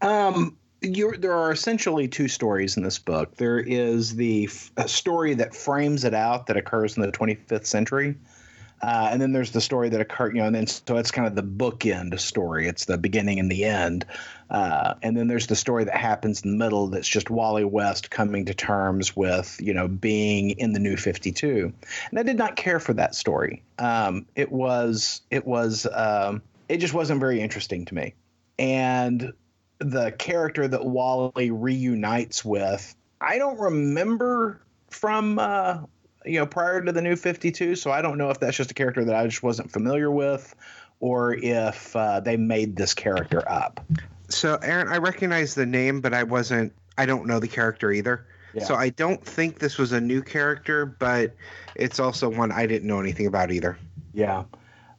Um, 0.00 0.56
there 0.80 1.32
are 1.32 1.50
essentially 1.50 2.06
two 2.06 2.28
stories 2.28 2.76
in 2.76 2.84
this 2.84 2.98
book. 2.98 3.36
There 3.36 3.58
is 3.58 4.14
the 4.14 4.46
story 4.86 5.34
that 5.34 5.54
frames 5.54 6.04
it 6.04 6.14
out 6.14 6.46
that 6.46 6.56
occurs 6.56 6.96
in 6.96 7.02
the 7.02 7.10
25th 7.10 7.66
century, 7.66 8.14
uh, 8.82 9.08
and 9.10 9.20
then 9.20 9.32
there's 9.32 9.50
the 9.50 9.60
story 9.60 9.88
that 9.88 10.00
occurred, 10.00 10.36
you 10.36 10.40
know, 10.40 10.46
and 10.46 10.54
then 10.54 10.66
so 10.68 10.96
it's 10.96 11.10
kind 11.10 11.26
of 11.26 11.34
the 11.34 11.42
bookend 11.42 12.18
story. 12.20 12.68
It's 12.68 12.84
the 12.84 12.96
beginning 12.96 13.40
and 13.40 13.50
the 13.50 13.64
end. 13.64 14.04
Uh, 14.50 14.94
and 15.02 15.16
then 15.16 15.28
there's 15.28 15.46
the 15.46 15.56
story 15.56 15.84
that 15.84 15.96
happens 15.96 16.42
in 16.42 16.50
the 16.50 16.56
middle 16.56 16.88
that's 16.88 17.08
just 17.08 17.30
Wally 17.30 17.64
West 17.64 18.10
coming 18.10 18.46
to 18.46 18.54
terms 18.54 19.14
with, 19.14 19.58
you 19.60 19.74
know, 19.74 19.88
being 19.88 20.50
in 20.50 20.72
the 20.72 20.80
new 20.80 20.96
52. 20.96 21.72
And 22.10 22.18
I 22.18 22.22
did 22.22 22.36
not 22.36 22.56
care 22.56 22.80
for 22.80 22.94
that 22.94 23.14
story. 23.14 23.62
Um, 23.78 24.26
it 24.34 24.50
was, 24.50 25.20
it 25.30 25.46
was, 25.46 25.86
um, 25.92 26.42
it 26.68 26.78
just 26.78 26.94
wasn't 26.94 27.20
very 27.20 27.40
interesting 27.40 27.84
to 27.86 27.94
me. 27.94 28.14
And 28.58 29.32
the 29.78 30.12
character 30.12 30.66
that 30.66 30.84
Wally 30.84 31.50
reunites 31.50 32.44
with, 32.44 32.94
I 33.20 33.38
don't 33.38 33.58
remember 33.58 34.62
from 34.90 35.38
uh, 35.38 35.80
you 36.24 36.38
know, 36.38 36.46
prior 36.46 36.82
to 36.82 36.92
the 36.92 37.02
new 37.02 37.16
52. 37.16 37.76
So 37.76 37.90
I 37.90 38.02
don't 38.02 38.18
know 38.18 38.30
if 38.30 38.40
that's 38.40 38.56
just 38.56 38.70
a 38.70 38.74
character 38.74 39.04
that 39.04 39.14
I 39.14 39.26
just 39.26 39.42
wasn't 39.42 39.70
familiar 39.70 40.10
with 40.10 40.54
or 41.00 41.34
if 41.34 41.94
uh, 41.94 42.20
they 42.20 42.36
made 42.36 42.76
this 42.76 42.94
character 42.94 43.42
up. 43.48 43.84
So, 44.28 44.56
Aaron, 44.62 44.88
I 44.88 44.98
recognize 44.98 45.54
the 45.54 45.66
name, 45.66 46.00
but 46.00 46.12
I 46.12 46.22
wasn't, 46.22 46.72
I 46.96 47.06
don't 47.06 47.26
know 47.26 47.40
the 47.40 47.48
character 47.48 47.92
either. 47.92 48.26
Yeah. 48.54 48.64
So 48.64 48.74
I 48.74 48.90
don't 48.90 49.24
think 49.24 49.58
this 49.58 49.78
was 49.78 49.92
a 49.92 50.00
new 50.00 50.22
character, 50.22 50.86
but 50.86 51.34
it's 51.74 52.00
also 52.00 52.28
one 52.28 52.50
I 52.52 52.66
didn't 52.66 52.88
know 52.88 53.00
anything 53.00 53.26
about 53.26 53.50
either. 53.50 53.78
Yeah. 54.12 54.44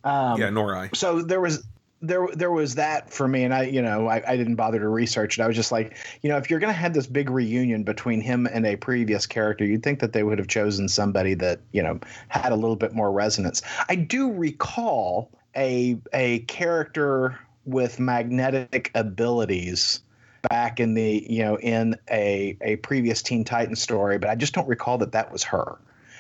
Um, 0.04 0.40
yeah, 0.40 0.50
nor 0.50 0.76
I. 0.76 0.90
So 0.94 1.22
there 1.22 1.42
was 1.42 1.64
there 2.02 2.28
there 2.34 2.52
was 2.52 2.76
that 2.76 3.12
for 3.12 3.28
me 3.28 3.44
and 3.44 3.54
i 3.54 3.64
you 3.64 3.82
know 3.82 4.08
I, 4.08 4.24
I 4.26 4.38
didn't 4.38 4.56
bother 4.56 4.80
to 4.80 4.88
research 4.88 5.38
it 5.38 5.42
i 5.42 5.48
was 5.48 5.56
just 5.56 5.72
like 5.72 5.98
you 6.22 6.30
know 6.30 6.38
if 6.38 6.50
you're 6.50 6.60
going 6.60 6.74
to 6.74 6.80
have 6.80 6.94
this 6.94 7.08
big 7.08 7.30
reunion 7.30 7.84
between 7.84 8.22
him 8.22 8.48
and 8.48 8.66
a 8.66 8.78
previous 8.78 9.26
character 9.26 9.66
you'd 9.66 9.84
think 9.84 10.00
that 10.00 10.14
they 10.14 10.24
would 10.24 10.40
have 10.40 10.48
chosen 10.48 10.88
somebody 10.88 11.34
that 11.34 11.60
you 11.74 11.84
know 11.84 12.00
had 12.30 12.52
a 12.52 12.56
little 12.56 12.78
bit 12.78 12.94
more 12.94 13.12
resonance 13.12 13.62
i 13.90 13.96
do 13.96 14.32
recall 14.32 15.30
a 15.58 15.98
a 16.14 16.40
character 16.40 17.38
with 17.70 18.00
magnetic 18.00 18.92
abilities 18.96 20.02
back 20.50 20.80
in 20.80 20.94
the 20.94 21.26
you 21.30 21.44
know 21.44 21.60
in 21.60 21.96
a 22.10 22.58
a 22.62 22.78
previous 22.78 23.22
teen 23.22 23.44
titan 23.44 23.76
story 23.76 24.18
but 24.18 24.30
i 24.30 24.36
just 24.36 24.54
don't 24.54 24.68
recall 24.70 24.98
that 24.98 25.12
that 25.12 25.32
was 25.32 25.44
her. 25.44 25.78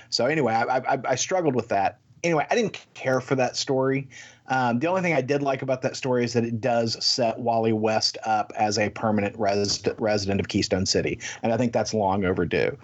So 0.09 0.25
anyway 0.25 0.53
i 0.53 0.77
i, 0.77 0.99
I 1.09 1.15
struggled 1.15 1.55
with 1.55 1.69
that. 1.69 1.99
Anyway 2.23 2.45
i 2.49 2.55
didn't 2.55 2.85
care 2.93 3.21
for 3.21 3.35
that 3.35 3.55
story. 3.55 4.07
Um, 4.49 4.79
the 4.79 4.87
only 4.87 5.01
thing 5.01 5.13
I 5.13 5.21
did 5.21 5.43
like 5.43 5.61
about 5.61 5.83
that 5.83 5.95
story 5.95 6.23
is 6.23 6.33
that 6.33 6.43
it 6.43 6.59
does 6.59 7.03
set 7.05 7.39
Wally 7.39 7.71
West 7.71 8.17
up 8.25 8.51
as 8.55 8.79
a 8.79 8.89
permanent 8.89 9.37
res- 9.37 9.83
resident 9.99 10.39
of 10.39 10.47
Keystone 10.47 10.87
City, 10.87 11.19
and 11.43 11.53
I 11.53 11.57
think 11.57 11.71
that's 11.71 11.93
long 11.93 12.25
overdue. 12.25 12.75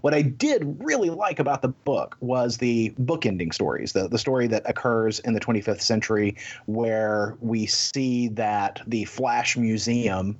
What 0.00 0.14
I 0.14 0.22
did 0.22 0.76
really 0.84 1.10
like 1.10 1.38
about 1.38 1.62
the 1.62 1.68
book 1.68 2.16
was 2.20 2.58
the 2.58 2.94
bookending 3.00 3.52
stories, 3.54 3.92
the, 3.92 4.08
the 4.08 4.18
story 4.18 4.46
that 4.48 4.62
occurs 4.68 5.18
in 5.20 5.34
the 5.34 5.40
25th 5.40 5.80
century, 5.80 6.36
where 6.66 7.36
we 7.40 7.66
see 7.66 8.28
that 8.28 8.82
the 8.86 9.04
Flash 9.04 9.56
Museum 9.56 10.36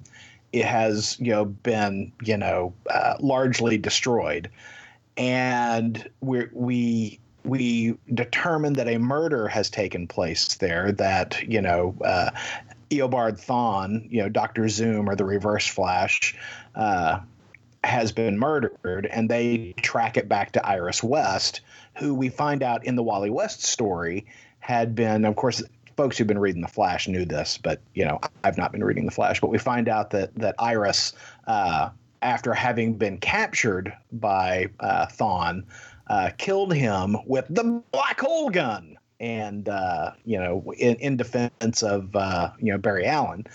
it 0.55 0.65
has 0.65 1.19
you 1.19 1.33
know 1.33 1.45
been 1.45 2.13
you 2.23 2.37
know 2.37 2.73
uh, 2.89 3.17
largely 3.19 3.77
destroyed, 3.77 4.49
and 5.17 6.09
we 6.21 6.47
we 6.53 7.19
we 7.45 7.99
determine 8.15 8.75
that 8.75 8.89
a 8.89 8.99
murder 8.99 9.49
has 9.49 9.69
taken 9.69 10.07
place 10.07 10.55
there. 10.55 10.93
That 10.93 11.43
you 11.43 11.61
know, 11.61 11.97
uh, 12.05 12.31
Eobard 12.91 13.45
Thawne, 13.45 14.07
you 14.11 14.23
know, 14.23 14.29
Doctor 14.29 14.69
Zoom 14.69 15.11
or 15.11 15.17
the 15.17 15.25
Reverse 15.25 15.67
Flash, 15.67 16.37
uh, 16.77 17.19
has 17.85 18.13
been 18.13 18.39
murdered, 18.39 19.07
and 19.11 19.29
they 19.29 19.75
track 19.79 20.17
it 20.17 20.29
back 20.29 20.53
to 20.53 20.67
Iris 20.67 21.03
West, 21.03 21.61
who 21.97 22.15
we 22.15 22.29
find 22.29 22.63
out 22.63 22.85
in 22.85 22.97
the 22.97 23.03
Wally 23.03 23.31
West 23.31 23.65
story 23.65 24.27
had 24.61 24.95
been, 24.95 25.25
of 25.25 25.37
course. 25.37 25.63
Folks 25.97 26.19
who've 26.19 26.27
been 26.27 26.41
reading 26.41 26.61
the 26.61 26.67
Flash 26.67 27.07
knew 27.07 27.25
this, 27.25 27.57
but 27.57 27.81
you 27.95 28.05
know 28.05 28.19
I've 28.43 28.59
not 28.59 28.73
been 28.73 28.83
reading 28.83 29.07
the 29.07 29.13
Flash. 29.13 29.41
But 29.41 29.51
we 29.51 29.59
find 29.59 29.89
out 29.89 30.11
that 30.11 30.35
that 30.35 30.57
Iris, 30.59 31.13
uh, 31.47 31.91
after 32.21 32.53
having 32.53 32.95
been 32.95 33.17
captured 33.19 33.93
by 34.11 34.67
uh, 34.81 35.07
Thawne, 35.07 35.63
uh, 36.09 36.31
killed 36.37 36.75
him 36.75 37.17
with 37.27 37.47
the 37.49 37.81
black 37.93 38.21
hole 38.21 38.51
gun, 38.51 38.97
and 39.21 39.69
uh, 39.69 40.11
you 40.25 40.39
know, 40.39 40.73
in, 40.79 40.97
in 40.97 41.17
defense 41.17 41.83
of 41.83 42.15
uh, 42.17 42.51
you 42.59 42.73
know 42.73 42.79
Barry 42.79 43.07
Allen. 43.07 43.47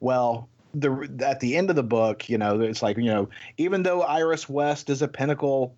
Well, 0.00 0.48
the 0.74 1.08
at 1.24 1.40
the 1.40 1.56
end 1.56 1.70
of 1.70 1.76
the 1.76 1.82
book, 1.82 2.28
you 2.28 2.38
know, 2.38 2.60
it's 2.60 2.82
like 2.82 2.96
you 2.96 3.04
know, 3.04 3.28
even 3.56 3.82
though 3.82 4.02
Iris 4.02 4.48
West 4.48 4.90
is 4.90 5.02
a 5.02 5.08
pinnacle, 5.08 5.74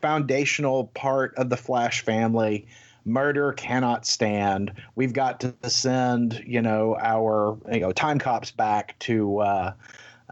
foundational 0.00 0.86
part 0.94 1.34
of 1.36 1.50
the 1.50 1.56
Flash 1.56 2.02
family. 2.02 2.66
Murder 3.06 3.52
cannot 3.52 4.06
stand. 4.06 4.72
We've 4.94 5.12
got 5.12 5.40
to 5.40 5.54
send, 5.68 6.42
you 6.46 6.62
know, 6.62 6.96
our 6.98 7.58
you 7.70 7.80
know 7.80 7.92
time 7.92 8.18
cops 8.18 8.50
back 8.50 8.98
to, 9.00 9.40
uh, 9.40 9.72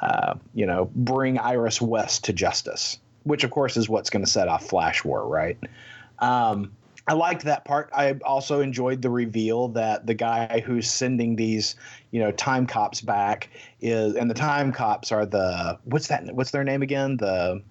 uh, 0.01 0.35
you 0.55 0.65
know, 0.65 0.91
bring 0.95 1.39
Iris 1.39 1.83
West 1.83 2.25
to 2.25 2.33
justice 2.33 2.99
which 3.25 3.45
of 3.45 3.51
course 3.51 3.77
is 3.77 3.89
what's 3.89 4.11
going 4.11 4.25
to 4.25 4.31
set 4.31 4.49
off 4.49 4.65
Flash 4.65 5.05
War, 5.05 5.27
right? 5.27 5.59
Um, 6.19 6.73
I 7.09 7.15
liked 7.15 7.45
that 7.45 7.65
part. 7.65 7.91
I 7.93 8.13
also 8.25 8.61
enjoyed 8.61 9.03
the 9.03 9.11
reveal 9.11 9.69
that 9.69 10.07
the 10.07 10.15
guy 10.15 10.63
who's 10.65 10.89
sending 10.89 11.37
these, 11.37 11.75
you 12.13 12.21
know, 12.21 12.31
time 12.31 12.67
cops 12.67 13.01
back 13.01 13.49
is, 13.81 14.15
and 14.15 14.31
the 14.31 14.35
time 14.35 14.73
cops 14.73 15.11
are 15.11 15.27
the 15.27 15.79
what's 15.85 16.09
that? 16.09 16.33
What's 16.35 16.53
their 16.53 16.63
name 16.63 16.83
again? 16.83 17.17
The 17.17 17.63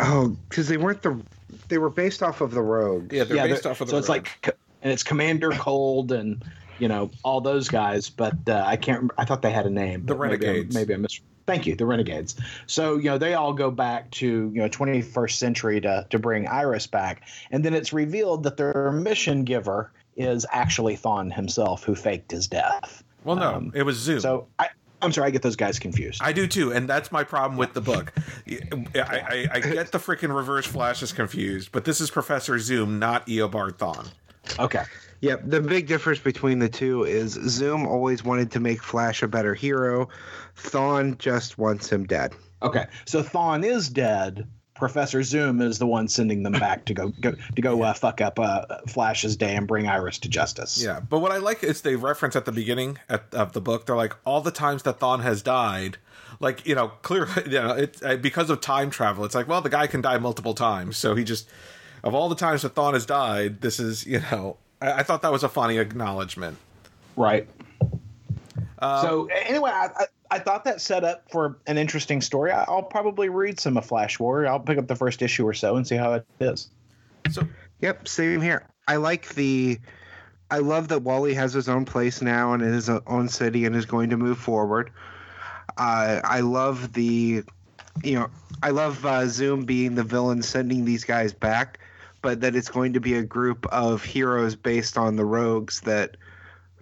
oh, 0.00 0.36
because 0.48 0.68
they 0.68 0.76
weren't 0.76 1.02
the 1.02 1.20
they 1.68 1.78
were 1.78 1.90
based 1.90 2.22
off 2.22 2.40
of 2.40 2.52
the 2.52 2.62
Rogue. 2.62 3.12
Yeah, 3.12 3.24
they're 3.24 3.38
yeah, 3.38 3.46
based 3.46 3.64
they're, 3.64 3.72
off 3.72 3.80
of 3.80 3.88
the. 3.88 3.92
So 3.92 3.98
it's 3.98 4.08
like, 4.08 4.54
and 4.82 4.92
it's 4.92 5.02
Commander 5.02 5.50
Cold 5.50 6.12
and 6.12 6.44
you 6.78 6.88
know 6.88 7.10
all 7.24 7.40
those 7.40 7.68
guys, 7.68 8.08
but 8.08 8.36
uh, 8.48 8.62
I 8.64 8.76
can't. 8.76 8.98
remember. 8.98 9.14
I 9.18 9.24
thought 9.24 9.42
they 9.42 9.50
had 9.50 9.66
a 9.66 9.70
name. 9.70 10.06
The 10.06 10.14
Renegades. 10.14 10.74
Maybe 10.74 10.94
I, 10.94 10.94
maybe 10.94 10.94
I 10.94 10.96
mis- 10.98 11.20
Thank 11.46 11.66
you, 11.66 11.74
the 11.74 11.86
Renegades. 11.86 12.36
So 12.66 12.96
you 12.96 13.10
know 13.10 13.18
they 13.18 13.34
all 13.34 13.52
go 13.52 13.70
back 13.70 14.10
to 14.12 14.26
you 14.26 14.62
know 14.62 14.68
21st 14.68 15.32
century 15.32 15.80
to 15.80 16.06
to 16.10 16.18
bring 16.18 16.48
Iris 16.48 16.86
back, 16.86 17.22
and 17.50 17.64
then 17.64 17.74
it's 17.74 17.92
revealed 17.92 18.44
that 18.44 18.56
their 18.56 18.92
mission 18.92 19.44
giver 19.44 19.92
is 20.16 20.46
actually 20.50 20.96
Thawne 20.96 21.32
himself, 21.32 21.84
who 21.84 21.94
faked 21.94 22.30
his 22.30 22.46
death. 22.46 23.02
Well, 23.24 23.36
no, 23.36 23.54
um, 23.54 23.72
it 23.74 23.84
was 23.84 23.96
Zoom. 23.96 24.20
So 24.20 24.48
I, 24.58 24.68
I'm 25.00 25.12
sorry, 25.12 25.28
I 25.28 25.30
get 25.30 25.42
those 25.42 25.56
guys 25.56 25.78
confused. 25.78 26.20
I 26.22 26.32
do 26.32 26.46
too, 26.46 26.72
and 26.72 26.88
that's 26.88 27.10
my 27.10 27.24
problem 27.24 27.56
with 27.56 27.72
the 27.72 27.80
book. 27.80 28.12
I, 28.48 28.86
I, 28.94 29.48
I 29.52 29.60
get 29.60 29.92
the 29.92 29.98
freaking 29.98 30.34
Reverse 30.34 30.66
Flash 30.66 31.02
is 31.02 31.12
confused, 31.12 31.72
but 31.72 31.84
this 31.84 32.00
is 32.00 32.10
Professor 32.10 32.58
Zoom, 32.58 32.98
not 32.98 33.26
Eobard 33.26 33.78
Thawne. 33.78 34.08
Okay. 34.58 34.84
Yep. 35.22 35.42
The 35.46 35.60
big 35.60 35.86
difference 35.86 36.18
between 36.18 36.58
the 36.58 36.68
two 36.68 37.04
is 37.04 37.32
Zoom 37.32 37.86
always 37.86 38.24
wanted 38.24 38.50
to 38.52 38.60
make 38.60 38.82
Flash 38.82 39.22
a 39.22 39.28
better 39.28 39.54
hero. 39.54 40.08
Thawne 40.56 41.16
just 41.16 41.58
wants 41.58 41.90
him 41.90 42.04
dead. 42.04 42.34
Okay. 42.60 42.86
So 43.06 43.22
Thawne 43.22 43.64
is 43.64 43.88
dead. 43.88 44.48
Professor 44.74 45.22
Zoom 45.22 45.60
is 45.60 45.78
the 45.78 45.86
one 45.86 46.08
sending 46.08 46.42
them 46.42 46.54
back 46.54 46.86
to 46.86 46.94
go, 46.94 47.12
go 47.20 47.32
to 47.54 47.62
go 47.62 47.82
uh, 47.82 47.92
fuck 47.92 48.20
up 48.20 48.40
uh, 48.40 48.64
Flash's 48.88 49.36
day 49.36 49.54
and 49.54 49.68
bring 49.68 49.86
Iris 49.86 50.18
to 50.20 50.28
justice. 50.28 50.82
Yeah, 50.82 50.98
but 50.98 51.20
what 51.20 51.30
I 51.30 51.36
like 51.36 51.62
is 51.62 51.82
they 51.82 51.94
reference 51.94 52.34
at 52.34 52.46
the 52.46 52.52
beginning 52.52 52.98
at, 53.08 53.32
of 53.32 53.52
the 53.52 53.60
book. 53.60 53.86
They're 53.86 53.94
like 53.94 54.16
all 54.24 54.40
the 54.40 54.50
times 54.50 54.82
that 54.82 54.98
Thawne 54.98 55.22
has 55.22 55.40
died, 55.40 55.98
like 56.40 56.66
you 56.66 56.74
know, 56.74 56.88
clearly, 57.02 57.30
you 57.46 57.60
know, 57.60 57.70
it 57.74 58.02
uh, 58.02 58.16
because 58.16 58.50
of 58.50 58.60
time 58.60 58.90
travel. 58.90 59.24
It's 59.24 59.36
like, 59.36 59.46
well, 59.46 59.60
the 59.60 59.70
guy 59.70 59.86
can 59.86 60.00
die 60.00 60.18
multiple 60.18 60.54
times, 60.54 60.96
so 60.96 61.14
he 61.14 61.22
just 61.22 61.48
of 62.02 62.12
all 62.12 62.28
the 62.28 62.34
times 62.34 62.62
that 62.62 62.74
Thawne 62.74 62.94
has 62.94 63.06
died, 63.06 63.60
this 63.60 63.78
is 63.78 64.04
you 64.04 64.20
know 64.32 64.56
I, 64.82 64.98
I 64.98 65.02
thought 65.02 65.22
that 65.22 65.32
was 65.32 65.44
a 65.44 65.48
funny 65.48 65.78
acknowledgement. 65.78 66.58
Right. 67.16 67.48
Um, 68.78 69.02
so 69.02 69.26
anyway, 69.26 69.70
I, 69.70 70.06
I 70.30 70.38
thought 70.40 70.64
that 70.64 70.80
set 70.80 71.04
up 71.04 71.30
for 71.30 71.58
an 71.66 71.78
interesting 71.78 72.20
story. 72.20 72.50
I, 72.50 72.68
will 72.68 72.82
probably 72.82 73.28
read 73.28 73.60
some 73.60 73.76
of 73.76 73.86
Flash 73.86 74.18
Warrior. 74.18 74.48
I'll 74.48 74.60
pick 74.60 74.78
up 74.78 74.88
the 74.88 74.96
first 74.96 75.22
issue 75.22 75.46
or 75.46 75.54
so 75.54 75.76
and 75.76 75.86
see 75.86 75.94
how 75.94 76.14
it 76.14 76.26
is. 76.40 76.68
So, 77.30 77.46
yep, 77.80 78.08
same 78.08 78.40
here. 78.40 78.66
I 78.88 78.96
like 78.96 79.28
the. 79.34 79.78
I 80.50 80.58
love 80.58 80.88
that 80.88 81.00
Wally 81.00 81.32
has 81.32 81.54
his 81.54 81.68
own 81.68 81.86
place 81.86 82.20
now 82.20 82.52
and 82.52 82.62
his 82.62 82.90
own 82.90 83.28
city 83.28 83.64
and 83.64 83.74
is 83.74 83.86
going 83.86 84.10
to 84.10 84.18
move 84.18 84.36
forward. 84.36 84.90
Uh, 85.78 86.20
I 86.24 86.40
love 86.40 86.92
the, 86.92 87.42
you 88.04 88.14
know, 88.14 88.28
I 88.62 88.68
love 88.70 89.06
uh, 89.06 89.26
Zoom 89.28 89.64
being 89.64 89.94
the 89.94 90.04
villain, 90.04 90.42
sending 90.42 90.84
these 90.84 91.04
guys 91.04 91.32
back, 91.32 91.80
but 92.22 92.40
that 92.40 92.56
it's 92.56 92.68
going 92.68 92.92
to 92.94 93.00
be 93.00 93.14
a 93.14 93.22
group 93.22 93.66
of 93.66 94.02
heroes 94.02 94.56
based 94.56 94.96
on 94.96 95.16
the 95.16 95.24
rogues 95.24 95.80
that 95.80 96.16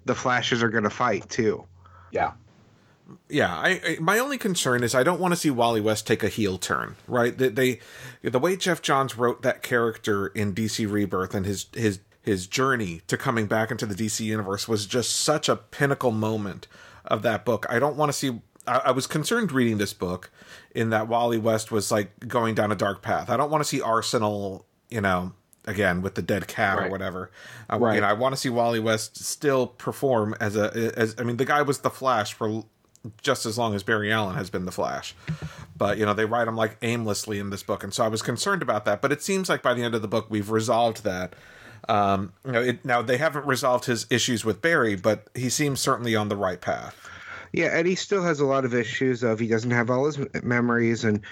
the 0.05 0.14
Flashes 0.14 0.62
are 0.62 0.68
going 0.68 0.84
to 0.84 0.91
fight 0.91 1.28
too. 1.28 1.64
Yeah 2.12 2.32
yeah, 3.28 3.55
I, 3.55 3.80
I, 3.84 3.97
my 4.01 4.18
only 4.18 4.38
concern 4.38 4.82
is 4.82 4.95
I 4.95 5.03
don't 5.03 5.20
want 5.20 5.32
to 5.32 5.41
see 5.41 5.51
Wally 5.51 5.80
West 5.80 6.07
take 6.07 6.22
a 6.22 6.28
heel 6.28 6.59
turn, 6.59 6.97
right? 7.07 7.36
They, 7.36 7.49
they 7.49 7.80
the 8.22 8.38
way 8.38 8.57
Geoff 8.57 8.82
Johns 8.82 9.16
wrote 9.16 9.43
that 9.43 9.62
character 9.62 10.28
in 10.28 10.55
DC 10.55 10.91
Rebirth 10.91 11.34
and 11.34 11.47
his 11.47 11.66
his 11.74 12.01
his 12.22 12.47
journey 12.47 13.03
to 13.07 13.16
coming 13.16 13.47
back 13.47 13.70
into 13.70 13.86
the 13.86 13.95
DC 13.95 14.20
universe 14.20 14.68
was 14.68 14.86
just 14.86 15.12
such 15.12 15.49
a 15.49 15.57
pinnacle 15.57 16.11
moment 16.11 16.66
of 17.05 17.22
that 17.22 17.45
book. 17.45 17.66
I 17.68 17.78
don't 17.78 17.97
want 17.97 18.11
to 18.11 18.12
see 18.12 18.41
I, 18.66 18.82
I 18.86 18.91
was 18.93 19.07
concerned 19.07 19.53
reading 19.53 19.78
this 19.78 19.93
book 19.93 20.30
in 20.74 20.91
that 20.91 21.09
Wally 21.09 21.38
West 21.38 21.72
was 21.72 21.91
like 21.91 22.28
going 22.28 22.55
down 22.55 22.70
a 22.70 22.76
dark 22.76 23.03
path. 23.03 23.30
I 23.30 23.36
don't 23.36 23.51
want 23.51 23.62
to 23.62 23.68
see 23.68 23.80
Arsenal, 23.80 24.66
you 24.91 25.01
know, 25.01 25.32
again 25.66 26.03
with 26.03 26.14
the 26.14 26.22
dead 26.22 26.49
cat 26.49 26.78
right. 26.78 26.86
or 26.86 26.91
whatever. 26.91 27.30
Uh, 27.70 27.78
right. 27.78 27.95
You 27.95 28.01
know, 28.01 28.07
I 28.07 28.12
want 28.12 28.34
to 28.34 28.41
see 28.41 28.49
Wally 28.49 28.80
West 28.80 29.16
still 29.24 29.66
perform 29.66 30.34
as 30.41 30.57
a 30.57 30.93
as 30.97 31.14
I 31.18 31.22
mean, 31.22 31.36
the 31.36 31.45
guy 31.45 31.62
was 31.62 31.78
the 31.78 31.91
Flash 31.91 32.32
for 32.32 32.64
just 33.22 33.47
as 33.47 33.57
long 33.57 33.74
as 33.74 33.82
Barry 33.82 34.12
Allen 34.12 34.36
has 34.36 34.51
been 34.51 34.66
the 34.66 34.72
Flash. 34.72 35.14
But 35.76 35.99
you 35.99 36.05
know, 36.05 36.14
they 36.14 36.24
write 36.24 36.49
him 36.49 36.57
like 36.57 36.76
aimlessly 36.82 37.38
in 37.38 37.51
this 37.51 37.62
book, 37.62 37.82
and 37.82 37.93
so 37.93 38.05
I 38.05 38.09
was 38.09 38.22
concerned 38.22 38.62
about 38.62 38.84
that. 38.84 39.01
But 39.01 39.12
it 39.12 39.22
seems 39.22 39.49
like 39.49 39.62
by 39.62 39.74
the 39.74 39.82
end 39.82 39.95
of 39.95 40.03
the 40.03 40.09
book, 40.09 40.26
we've 40.28 40.51
resolved 40.51 41.05
that. 41.05 41.34
Um, 41.88 42.34
you 42.45 42.53
know, 42.53 42.61
it, 42.61 42.84
now 42.84 43.01
they 43.03 43.16
haven't 43.16 43.47
resolved 43.47 43.86
his 43.86 44.07
issues 44.11 44.45
with 44.45 44.61
Barry, 44.61 44.97
but 44.97 45.28
he 45.34 45.49
seems 45.49 45.80
certainly 45.80 46.14
on 46.14 46.28
the 46.28 46.36
right 46.36 46.61
path. 46.61 47.09
Yeah, 47.53 47.76
and 47.76 47.86
he 47.86 47.95
still 47.95 48.22
has 48.22 48.38
a 48.38 48.45
lot 48.45 48.64
of 48.64 48.74
issues 48.74 49.22
of 49.22 49.41
he 49.41 49.49
doesn't 49.49 49.70
have 49.70 49.91
all 49.91 50.05
his 50.05 50.18
memories, 50.43 51.05
and 51.05 51.22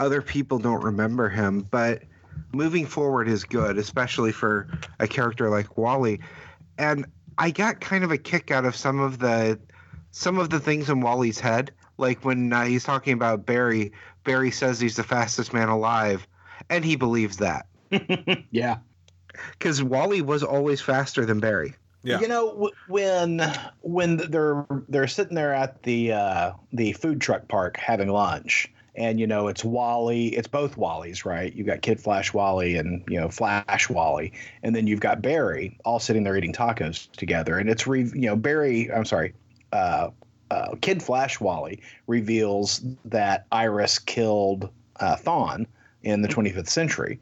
other 0.00 0.20
people 0.20 0.58
don't 0.58 0.82
remember 0.82 1.28
him. 1.28 1.66
But 1.70 2.02
moving 2.52 2.86
forward 2.86 3.28
is 3.28 3.44
good, 3.44 3.78
especially 3.78 4.32
for 4.32 4.68
a 5.00 5.08
character 5.08 5.50
like 5.50 5.76
Wally. 5.76 6.20
And 6.78 7.06
I 7.38 7.50
got 7.50 7.80
kind 7.80 8.04
of 8.04 8.10
a 8.10 8.18
kick 8.18 8.50
out 8.50 8.64
of 8.64 8.76
some 8.76 9.00
of 9.00 9.18
the 9.18 9.58
some 10.10 10.38
of 10.38 10.50
the 10.50 10.60
things 10.60 10.90
in 10.90 11.00
Wally's 11.00 11.40
head, 11.40 11.72
like 11.96 12.24
when 12.24 12.52
uh, 12.52 12.64
he's 12.64 12.84
talking 12.84 13.14
about 13.14 13.46
Barry, 13.46 13.92
Barry 14.24 14.50
says 14.50 14.78
he's 14.78 14.96
the 14.96 15.02
fastest 15.02 15.54
man 15.54 15.68
alive, 15.68 16.26
and 16.68 16.84
he 16.84 16.96
believes 16.96 17.38
that. 17.38 17.66
yeah, 18.50 18.78
because 19.52 19.82
Wally 19.82 20.20
was 20.22 20.42
always 20.42 20.80
faster 20.80 21.24
than 21.24 21.40
Barry. 21.40 21.74
Yeah. 22.04 22.20
You 22.20 22.28
know 22.28 22.70
when 22.88 23.40
when 23.80 24.16
they're 24.16 24.66
they're 24.88 25.06
sitting 25.06 25.34
there 25.34 25.54
at 25.54 25.82
the 25.84 26.12
uh, 26.12 26.52
the 26.72 26.92
food 26.92 27.20
truck 27.20 27.48
park 27.48 27.76
having 27.76 28.08
lunch, 28.08 28.70
and 28.94 29.18
you 29.18 29.26
know 29.26 29.48
it's 29.48 29.64
Wally, 29.64 30.28
it's 30.28 30.48
both 30.48 30.76
Wallys, 30.76 31.24
right? 31.24 31.54
You've 31.54 31.66
got 31.66 31.82
Kid 31.82 32.00
Flash 32.00 32.34
Wally 32.34 32.76
and 32.76 33.02
you 33.08 33.18
know 33.18 33.28
Flash 33.28 33.88
Wally, 33.88 34.32
and 34.62 34.76
then 34.76 34.86
you've 34.86 35.00
got 35.00 35.22
Barry 35.22 35.78
all 35.84 35.98
sitting 35.98 36.24
there 36.24 36.36
eating 36.36 36.52
tacos 36.52 37.10
together, 37.12 37.58
and 37.58 37.70
it's 37.70 37.86
re, 37.86 38.02
you 38.02 38.26
know 38.26 38.36
Barry, 38.36 38.92
I'm 38.92 39.04
sorry, 39.04 39.34
uh, 39.72 40.10
uh, 40.50 40.74
Kid 40.80 41.02
Flash 41.02 41.40
Wally 41.40 41.80
reveals 42.06 42.82
that 43.06 43.46
Iris 43.52 43.98
killed 43.98 44.68
uh, 45.00 45.16
Thawne 45.16 45.66
in 46.02 46.20
the 46.20 46.28
25th 46.28 46.68
century. 46.68 47.18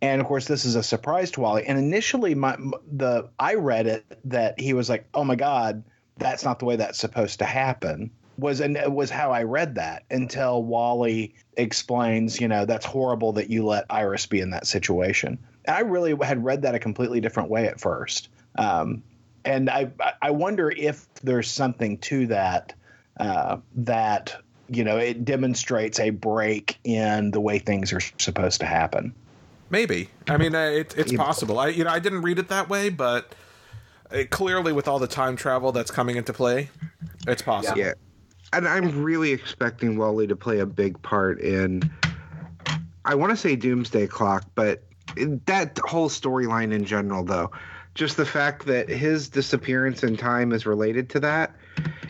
And 0.00 0.20
of 0.20 0.26
course, 0.26 0.46
this 0.48 0.64
is 0.64 0.74
a 0.74 0.82
surprise 0.82 1.30
to 1.32 1.40
Wally. 1.40 1.64
And 1.64 1.78
initially, 1.78 2.34
my 2.34 2.56
the 2.90 3.28
I 3.38 3.54
read 3.54 3.86
it 3.86 4.04
that 4.24 4.58
he 4.58 4.72
was 4.72 4.90
like, 4.90 5.06
"Oh 5.14 5.22
my 5.22 5.36
God, 5.36 5.84
that's 6.18 6.44
not 6.44 6.58
the 6.58 6.64
way 6.64 6.74
that's 6.74 6.98
supposed 6.98 7.38
to 7.38 7.44
happen." 7.44 8.10
Was 8.38 8.60
and 8.60 8.78
was 8.94 9.10
how 9.10 9.30
I 9.30 9.42
read 9.42 9.74
that 9.74 10.04
until 10.10 10.62
Wally 10.62 11.34
explains, 11.56 12.40
you 12.40 12.48
know, 12.48 12.64
that's 12.64 12.86
horrible 12.86 13.32
that 13.32 13.50
you 13.50 13.64
let 13.66 13.84
Iris 13.90 14.26
be 14.26 14.40
in 14.40 14.50
that 14.50 14.66
situation. 14.66 15.38
And 15.66 15.76
I 15.76 15.80
really 15.80 16.16
had 16.24 16.42
read 16.42 16.62
that 16.62 16.74
a 16.74 16.78
completely 16.78 17.20
different 17.20 17.50
way 17.50 17.66
at 17.66 17.80
first. 17.80 18.28
Um, 18.56 19.02
and 19.44 19.70
I 19.70 19.90
I 20.20 20.30
wonder 20.30 20.70
if 20.70 21.06
there's 21.22 21.50
something 21.50 21.98
to 21.98 22.26
that 22.28 22.74
uh, 23.18 23.58
that 23.76 24.36
you 24.68 24.84
know 24.84 24.96
it 24.98 25.24
demonstrates 25.24 26.00
a 26.00 26.10
break 26.10 26.78
in 26.84 27.30
the 27.30 27.40
way 27.40 27.58
things 27.58 27.92
are 27.92 28.00
supposed 28.18 28.60
to 28.60 28.66
happen. 28.66 29.14
Maybe 29.70 30.08
I 30.28 30.36
mean 30.36 30.54
uh, 30.54 30.66
it, 30.66 30.94
it's 30.96 31.12
possible. 31.12 31.58
I 31.58 31.68
you 31.68 31.84
know 31.84 31.90
I 31.90 31.98
didn't 31.98 32.22
read 32.22 32.38
it 32.38 32.48
that 32.48 32.68
way, 32.68 32.88
but 32.88 33.34
it, 34.10 34.30
clearly 34.30 34.72
with 34.72 34.86
all 34.88 34.98
the 34.98 35.06
time 35.06 35.36
travel 35.36 35.72
that's 35.72 35.90
coming 35.90 36.16
into 36.16 36.32
play, 36.32 36.70
it's 37.26 37.42
possible. 37.42 37.78
Yeah, 37.78 37.94
and 38.52 38.68
I'm 38.68 39.02
really 39.02 39.32
expecting 39.32 39.96
Wally 39.96 40.26
to 40.26 40.36
play 40.36 40.60
a 40.60 40.66
big 40.66 41.00
part 41.02 41.40
in. 41.40 41.82
I 43.04 43.14
want 43.14 43.30
to 43.30 43.36
say 43.36 43.56
Doomsday 43.56 44.06
Clock, 44.06 44.44
but 44.54 44.84
that 45.46 45.78
whole 45.84 46.08
storyline 46.08 46.72
in 46.72 46.84
general, 46.84 47.24
though 47.24 47.50
just 47.94 48.16
the 48.16 48.26
fact 48.26 48.66
that 48.66 48.88
his 48.88 49.28
disappearance 49.28 50.02
in 50.02 50.16
time 50.16 50.52
is 50.52 50.66
related 50.66 51.10
to 51.10 51.20
that. 51.20 51.54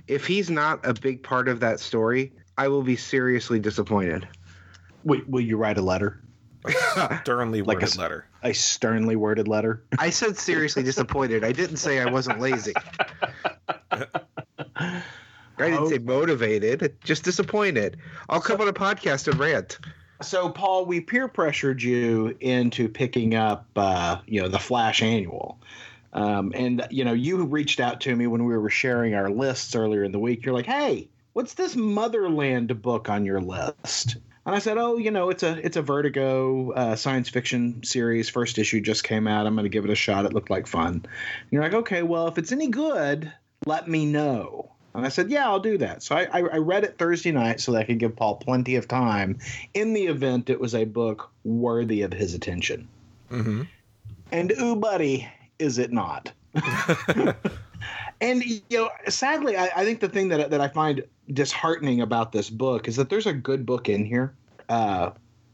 If 0.07 0.26
he's 0.26 0.51
not 0.51 0.80
a 0.84 0.95
big 0.95 1.22
part 1.22 1.49
of 1.49 1.61
that 1.61 1.80
story, 1.80 2.32
I 2.57 2.68
will 2.68 2.82
be 2.82 2.97
seriously 2.97 3.59
disappointed. 3.59 4.28
Wait, 5.05 5.28
will 5.28 5.40
you 5.40 5.57
write 5.57 5.78
a 5.78 5.82
letter? 5.82 6.22
A 6.64 7.18
sternly 7.22 7.62
worded 7.62 7.82
like 7.82 7.97
a, 7.97 7.99
letter. 7.99 8.26
A 8.43 8.53
sternly 8.53 9.16
worded 9.16 9.49
letter. 9.49 9.82
I 9.99 10.11
said 10.11 10.36
seriously 10.36 10.84
disappointed. 10.84 11.43
I 11.43 11.51
didn't 11.51 11.78
say 11.78 11.99
I 12.01 12.11
wasn't 12.11 12.38
lazy. 12.38 12.74
I 15.62 15.70
didn't 15.70 15.88
say 15.88 15.98
motivated, 15.98 16.96
just 17.02 17.24
disappointed. 17.24 17.96
I'll 18.28 18.40
come 18.40 18.60
on 18.60 18.68
a 18.68 18.72
podcast 18.72 19.28
and 19.28 19.38
rant. 19.38 19.78
So, 20.22 20.50
Paul, 20.50 20.86
we 20.86 21.00
peer 21.00 21.26
pressured 21.26 21.82
you 21.82 22.36
into 22.40 22.88
picking 22.88 23.34
up, 23.34 23.66
uh, 23.74 24.18
you 24.26 24.40
know, 24.40 24.48
the 24.48 24.58
Flash 24.58 25.02
Annual. 25.02 25.58
Um, 26.12 26.52
and 26.54 26.86
you 26.90 27.04
know, 27.04 27.12
you 27.12 27.44
reached 27.44 27.80
out 27.80 28.02
to 28.02 28.14
me 28.14 28.26
when 28.26 28.44
we 28.44 28.56
were 28.56 28.70
sharing 28.70 29.14
our 29.14 29.30
lists 29.30 29.74
earlier 29.74 30.04
in 30.04 30.12
the 30.12 30.18
week. 30.18 30.44
You're 30.44 30.54
like, 30.54 30.66
"Hey, 30.66 31.08
what's 31.32 31.54
this 31.54 31.74
Motherland 31.74 32.82
book 32.82 33.08
on 33.08 33.24
your 33.24 33.40
list?" 33.40 34.16
And 34.44 34.54
I 34.54 34.58
said, 34.58 34.76
"Oh, 34.76 34.98
you 34.98 35.10
know, 35.10 35.30
it's 35.30 35.42
a 35.42 35.58
it's 35.64 35.76
a 35.76 35.82
Vertigo 35.82 36.72
uh, 36.72 36.96
science 36.96 37.28
fiction 37.28 37.82
series. 37.82 38.28
First 38.28 38.58
issue 38.58 38.80
just 38.80 39.04
came 39.04 39.26
out. 39.26 39.46
I'm 39.46 39.54
going 39.54 39.64
to 39.64 39.70
give 39.70 39.84
it 39.84 39.90
a 39.90 39.96
shot. 39.96 40.26
It 40.26 40.34
looked 40.34 40.50
like 40.50 40.66
fun." 40.66 40.94
And 40.94 41.06
you're 41.50 41.62
like, 41.62 41.74
"Okay, 41.74 42.02
well, 42.02 42.28
if 42.28 42.36
it's 42.36 42.52
any 42.52 42.68
good, 42.68 43.32
let 43.64 43.88
me 43.88 44.04
know." 44.04 44.72
And 44.95 45.07
I 45.07 45.09
said, 45.09 45.30
"Yeah, 45.30 45.49
I'll 45.49 45.61
do 45.61 45.78
that." 45.78 46.03
So 46.03 46.16
I, 46.16 46.28
I, 46.32 46.40
I 46.40 46.57
read 46.59 46.84
it 46.84 46.99
Thursday 46.99 47.32
night 47.32 47.61
so 47.61 47.72
that 47.72 47.78
I 47.78 47.84
could 47.84 47.99
give 47.99 48.14
Paul 48.14 48.36
plenty 48.36 48.76
of 48.76 48.88
time 48.88 49.38
in 49.74 49.95
the 49.95 50.07
event 50.07 50.51
it 50.51 50.61
was 50.61 50.74
a 50.74 50.84
book 50.84 51.30
worthy 51.45 52.03
of 52.03 52.12
his 52.12 52.34
attention. 52.34 52.88
Mm-hmm. 53.30 53.62
And 54.30 54.53
ooh, 54.61 54.76
buddy, 54.76 55.28
is 55.59 55.78
it 55.78 55.93
not? 55.93 56.32
and 58.20 58.45
you 58.45 58.61
know, 58.70 58.90
sadly, 59.09 59.57
I, 59.57 59.70
I, 59.76 59.84
think 59.84 60.01
the 60.01 60.09
thing 60.09 60.28
that 60.28 60.51
that 60.51 60.61
I 60.61 60.68
find 60.68 61.03
disheartening 61.32 62.01
about 62.01 62.32
this 62.32 62.51
book 62.51 62.88
is 62.88 62.97
that 62.97 63.09
there's 63.09 63.26
a 63.26 63.32
good 63.32 63.64
book 63.64 63.88
in 63.88 64.05
here. 64.05 64.34
Uh, 64.68 65.11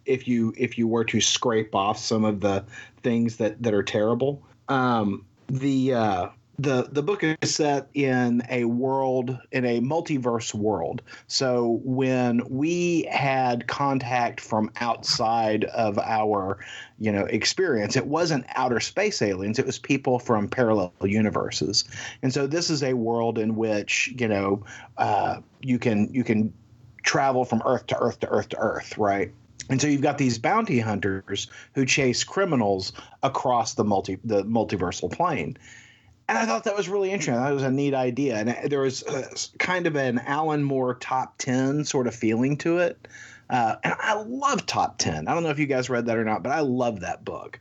if 0.06 0.26
you 0.26 0.52
if 0.56 0.78
you 0.78 0.88
were 0.88 1.04
to 1.04 1.20
scrape 1.20 1.74
off 1.74 1.98
some 1.98 2.24
of 2.24 2.40
the 2.40 2.64
things 3.02 3.36
that 3.36 3.62
that 3.62 3.74
are 3.74 3.82
terrible, 3.82 4.42
um, 4.68 5.24
the 5.48 5.94
uh, 5.94 6.28
the 6.58 6.88
the 6.90 7.02
book 7.02 7.22
is 7.22 7.54
set 7.54 7.88
in 7.94 8.42
a 8.50 8.64
world 8.64 9.38
in 9.52 9.64
a 9.64 9.80
multiverse 9.80 10.52
world. 10.52 11.02
So 11.28 11.80
when 11.84 12.42
we 12.48 13.02
had 13.10 13.68
contact 13.68 14.40
from 14.40 14.70
outside 14.80 15.64
of 15.66 15.98
our, 15.98 16.58
you 16.98 17.12
know, 17.12 17.26
experience, 17.26 17.96
it 17.96 18.06
wasn't 18.06 18.44
outer 18.56 18.80
space 18.80 19.22
aliens, 19.22 19.58
it 19.58 19.66
was 19.66 19.78
people 19.78 20.18
from 20.18 20.48
parallel 20.48 20.92
universes. 21.02 21.84
And 22.22 22.34
so 22.34 22.46
this 22.48 22.70
is 22.70 22.82
a 22.82 22.94
world 22.94 23.38
in 23.38 23.54
which, 23.54 24.12
you 24.18 24.26
know, 24.26 24.64
uh, 24.96 25.40
you 25.60 25.78
can 25.78 26.12
you 26.12 26.24
can 26.24 26.52
travel 27.04 27.44
from 27.44 27.62
earth 27.64 27.86
to 27.86 27.98
earth 27.98 28.18
to 28.20 28.28
earth 28.28 28.48
to 28.48 28.58
earth, 28.58 28.98
right? 28.98 29.30
And 29.70 29.80
so 29.80 29.86
you've 29.86 30.02
got 30.02 30.18
these 30.18 30.38
bounty 30.38 30.80
hunters 30.80 31.46
who 31.74 31.86
chase 31.86 32.24
criminals 32.24 32.92
across 33.22 33.74
the 33.74 33.84
multi 33.84 34.18
the 34.24 34.42
multiversal 34.42 35.12
plane 35.12 35.56
and 36.28 36.38
I 36.38 36.46
thought 36.46 36.64
that 36.64 36.76
was 36.76 36.88
really 36.88 37.10
interesting. 37.10 37.34
That 37.34 37.52
was 37.52 37.62
a 37.62 37.70
neat 37.70 37.94
idea, 37.94 38.36
and 38.36 38.70
there 38.70 38.80
was 38.80 39.02
a, 39.02 39.58
kind 39.58 39.86
of 39.86 39.96
an 39.96 40.20
Alan 40.20 40.62
Moore 40.62 40.94
top 40.94 41.38
ten 41.38 41.84
sort 41.84 42.06
of 42.06 42.14
feeling 42.14 42.56
to 42.58 42.78
it. 42.78 43.08
Uh, 43.50 43.76
and 43.82 43.94
I 43.98 44.14
love 44.14 44.66
Top 44.66 44.98
Ten. 44.98 45.26
I 45.26 45.34
don't 45.34 45.42
know 45.42 45.48
if 45.48 45.58
you 45.58 45.66
guys 45.66 45.88
read 45.88 46.06
that 46.06 46.18
or 46.18 46.24
not, 46.24 46.42
but 46.42 46.52
I 46.52 46.60
love 46.60 47.00
that 47.00 47.24
book. 47.24 47.58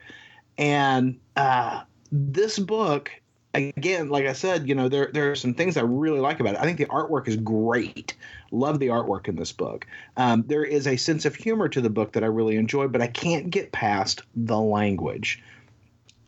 And 0.57 1.17
uh, 1.37 1.83
this 2.11 2.59
book 2.59 3.11
again, 3.53 4.09
like 4.09 4.25
I 4.25 4.33
said, 4.33 4.67
you 4.67 4.75
know, 4.75 4.89
there 4.89 5.09
there 5.13 5.31
are 5.31 5.35
some 5.35 5.53
things 5.53 5.77
I 5.77 5.81
really 5.81 6.19
like 6.19 6.39
about 6.39 6.55
it. 6.55 6.59
I 6.59 6.63
think 6.63 6.77
the 6.77 6.85
artwork 6.85 7.27
is 7.27 7.37
great. 7.37 8.15
Love 8.51 8.79
the 8.79 8.87
artwork 8.87 9.27
in 9.27 9.35
this 9.35 9.51
book. 9.51 9.87
Um, 10.15 10.43
there 10.47 10.63
is 10.63 10.87
a 10.87 10.97
sense 10.97 11.25
of 11.25 11.35
humor 11.35 11.67
to 11.69 11.81
the 11.81 11.89
book 11.89 12.13
that 12.13 12.23
I 12.23 12.27
really 12.27 12.57
enjoy, 12.57 12.87
but 12.87 13.01
I 13.01 13.07
can't 13.07 13.49
get 13.49 13.71
past 13.71 14.21
the 14.35 14.59
language. 14.59 15.41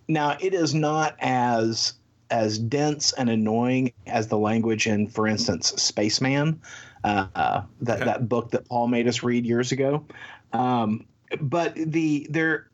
Now, 0.08 0.38
it 0.40 0.54
is 0.54 0.74
not 0.74 1.16
as 1.20 1.94
as 2.32 2.60
dense 2.60 3.12
and 3.14 3.30
annoying 3.30 3.92
as 4.08 4.28
the 4.28 4.38
language 4.38 4.88
in, 4.88 5.08
for 5.08 5.28
instance, 5.28 5.74
Spaceman, 5.78 6.62
uh, 7.04 7.62
that 7.82 8.00
that 8.00 8.30
book 8.30 8.52
that 8.52 8.68
Paul 8.68 8.88
made 8.88 9.08
us 9.08 9.24
read 9.24 9.46
years 9.46 9.72
ago. 9.72 10.06
Um, 10.54 11.06
but 11.40 11.76
the 11.76 12.28
there 12.30 12.68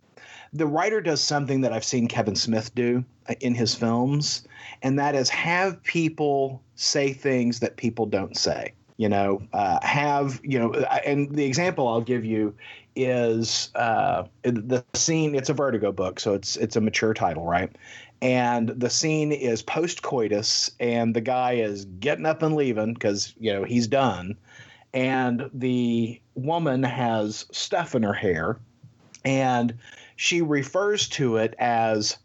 the 0.54 0.66
writer 0.66 1.02
does 1.02 1.22
something 1.22 1.62
that 1.62 1.74
I've 1.74 1.84
seen 1.84 2.08
Kevin 2.08 2.36
Smith 2.36 2.74
do 2.76 3.04
in 3.42 3.54
his 3.54 3.76
films, 3.76 4.48
and 4.82 4.98
that 5.00 5.16
is 5.16 5.30
have 5.30 5.84
people 5.84 6.62
say 6.76 7.14
things 7.14 7.60
that 7.60 7.76
people 7.78 8.06
don't 8.06 8.38
say. 8.38 8.74
You 8.98 9.10
know, 9.10 9.42
uh, 9.52 9.80
have 9.86 10.40
you 10.44 10.58
know, 10.58 10.74
and 10.74 11.36
the 11.36 11.44
example 11.44 11.88
I'll 11.88 12.00
give 12.00 12.24
you 12.24 12.56
is 12.96 13.70
uh, 13.76 14.24
the 14.44 14.86
scene. 14.94 15.36
It's 15.36 15.50
a 15.50 15.54
Vertigo 15.54 15.92
book, 15.92 16.20
so 16.20 16.34
it's 16.34 16.56
it's 16.56 16.78
a 16.78 16.82
mature 16.82 17.14
title, 17.14 17.46
right? 17.46 17.76
And 18.26 18.70
the 18.70 18.90
scene 18.90 19.32
is 19.32 19.62
post 19.62 20.02
coitus, 20.02 20.72
and 20.80 21.16
the 21.16 21.22
guy 21.22 21.58
is 21.58 21.86
getting 21.86 22.26
up 22.26 22.42
and 22.42 22.56
leaving 22.56 22.96
because 22.96 23.36
you 23.40 23.54
know 23.54 23.64
he's 23.64 23.86
done, 23.86 24.36
and 24.96 25.48
the 25.54 26.20
woman 26.34 26.82
has 26.82 27.46
stuff 27.52 27.94
in 27.94 28.02
her 28.02 28.16
hair, 28.16 28.58
and 29.24 29.76
she 30.16 30.42
refers 30.42 31.08
to 31.10 31.38
it 31.38 31.54
as 31.60 32.18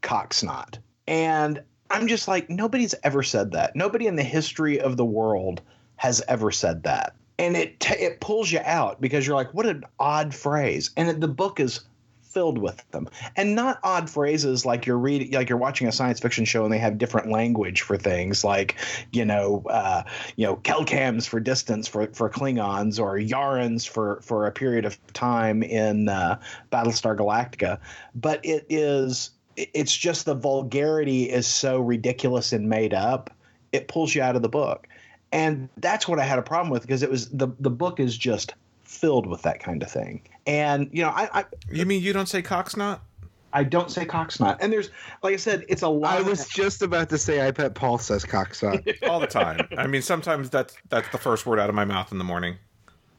cocksnot. 0.00 0.78
And 1.08 1.60
I'm 1.90 2.06
just 2.06 2.28
like, 2.28 2.48
nobody's 2.48 2.94
ever 3.02 3.24
said 3.24 3.50
that. 3.50 3.74
Nobody 3.74 4.06
in 4.06 4.14
the 4.14 4.22
history 4.22 4.80
of 4.80 4.96
the 4.96 5.04
world 5.04 5.60
has 5.96 6.22
ever 6.28 6.52
said 6.52 6.84
that. 6.84 7.16
And 7.36 7.56
it 7.56 7.80
t- 7.80 7.94
it 7.94 8.20
pulls 8.20 8.52
you 8.52 8.60
out 8.62 9.00
because 9.00 9.26
you're 9.26 9.34
like, 9.34 9.52
what 9.54 9.66
an 9.66 9.82
odd 9.98 10.32
phrase. 10.36 10.90
And 10.96 11.20
the 11.20 11.26
book 11.26 11.58
is 11.58 11.80
filled 12.28 12.58
with 12.58 12.88
them. 12.90 13.08
And 13.36 13.54
not 13.54 13.78
odd 13.82 14.08
phrases 14.08 14.64
like 14.64 14.86
you're 14.86 14.98
reading 14.98 15.32
like 15.32 15.48
you're 15.48 15.58
watching 15.58 15.88
a 15.88 15.92
science 15.92 16.20
fiction 16.20 16.44
show 16.44 16.64
and 16.64 16.72
they 16.72 16.78
have 16.78 16.98
different 16.98 17.30
language 17.30 17.82
for 17.82 17.96
things 17.96 18.44
like 18.44 18.76
you 19.12 19.24
know 19.24 19.62
uh, 19.68 20.02
you 20.36 20.46
know 20.46 20.56
kellicams 20.56 21.26
for 21.26 21.40
distance 21.40 21.88
for 21.88 22.06
for 22.08 22.30
klingons 22.30 23.00
or 23.00 23.16
yahrens 23.18 23.88
for 23.88 24.20
for 24.22 24.46
a 24.46 24.52
period 24.52 24.84
of 24.84 24.98
time 25.12 25.62
in 25.62 26.08
uh, 26.08 26.38
battlestar 26.70 27.16
galactica. 27.16 27.78
But 28.14 28.44
it 28.44 28.66
is 28.68 29.30
it's 29.56 29.96
just 29.96 30.24
the 30.24 30.34
vulgarity 30.34 31.24
is 31.24 31.46
so 31.46 31.80
ridiculous 31.80 32.52
and 32.52 32.68
made 32.68 32.94
up 32.94 33.30
it 33.72 33.88
pulls 33.88 34.14
you 34.14 34.22
out 34.22 34.36
of 34.36 34.42
the 34.42 34.48
book. 34.48 34.88
And 35.30 35.68
that's 35.76 36.08
what 36.08 36.18
i 36.18 36.24
had 36.24 36.38
a 36.38 36.42
problem 36.42 36.70
with 36.70 36.82
because 36.82 37.02
it 37.02 37.10
was 37.10 37.28
the 37.28 37.48
the 37.60 37.70
book 37.70 38.00
is 38.00 38.16
just 38.16 38.54
filled 38.88 39.26
with 39.26 39.42
that 39.42 39.60
kind 39.60 39.82
of 39.82 39.90
thing. 39.90 40.22
And 40.46 40.88
you 40.92 41.02
know, 41.02 41.10
I, 41.10 41.40
I 41.40 41.44
you 41.70 41.84
mean 41.84 42.02
you 42.02 42.12
don't 42.12 42.28
say 42.28 42.42
cocksnot? 42.42 43.00
I 43.52 43.64
don't 43.64 43.90
say 43.90 44.04
cocksnot. 44.04 44.58
And 44.60 44.72
there's, 44.72 44.90
like 45.22 45.32
I 45.32 45.36
said, 45.36 45.64
it's 45.68 45.82
a 45.82 45.88
lot. 45.88 46.18
I 46.18 46.22
was 46.22 46.42
of, 46.42 46.50
just 46.50 46.82
about 46.82 47.08
to 47.10 47.18
say. 47.18 47.40
I 47.40 47.50
bet 47.50 47.74
Paul 47.74 47.98
says 47.98 48.24
cocksnot 48.24 49.02
all 49.08 49.20
the 49.20 49.26
time. 49.26 49.68
I 49.76 49.86
mean, 49.86 50.02
sometimes 50.02 50.50
that's 50.50 50.76
that's 50.88 51.08
the 51.10 51.18
first 51.18 51.46
word 51.46 51.58
out 51.58 51.68
of 51.68 51.74
my 51.74 51.84
mouth 51.84 52.12
in 52.12 52.18
the 52.18 52.24
morning. 52.24 52.56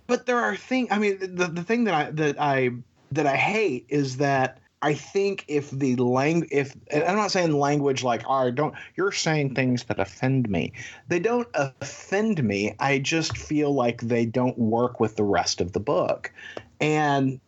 But 0.08 0.26
there 0.26 0.38
are 0.38 0.56
things. 0.56 0.90
I 0.92 1.00
mean, 1.00 1.20
the 1.20 1.48
the 1.48 1.64
thing 1.64 1.86
that 1.86 1.94
I 1.94 2.12
that 2.12 2.40
I 2.40 2.72
that 3.12 3.28
I 3.28 3.36
hate 3.36 3.86
is 3.90 4.18
that 4.18 4.60
I 4.82 4.94
think 4.94 5.44
if 5.48 5.72
the 5.72 5.98
language, 5.98 6.50
if 6.52 6.76
I'm 6.94 7.18
not 7.18 7.32
saying 7.32 7.52
language 7.52 8.02
like, 8.04 8.24
"I 8.30 8.50
don't," 8.50 8.74
you're 8.96 9.12
saying 9.12 9.56
things 9.56 9.84
that 9.86 10.00
offend 10.00 10.50
me. 10.50 10.72
They 11.10 11.20
don't 11.20 11.48
offend 11.54 12.42
me. 12.44 12.76
I 12.80 13.00
just 13.00 13.38
feel 13.38 13.74
like 13.74 14.02
they 14.02 14.26
don't 14.26 14.58
work 14.58 15.00
with 15.00 15.18
the 15.18 15.24
rest 15.24 15.60
of 15.60 15.74
the 15.74 15.82
book, 15.82 16.32
and 16.80 17.42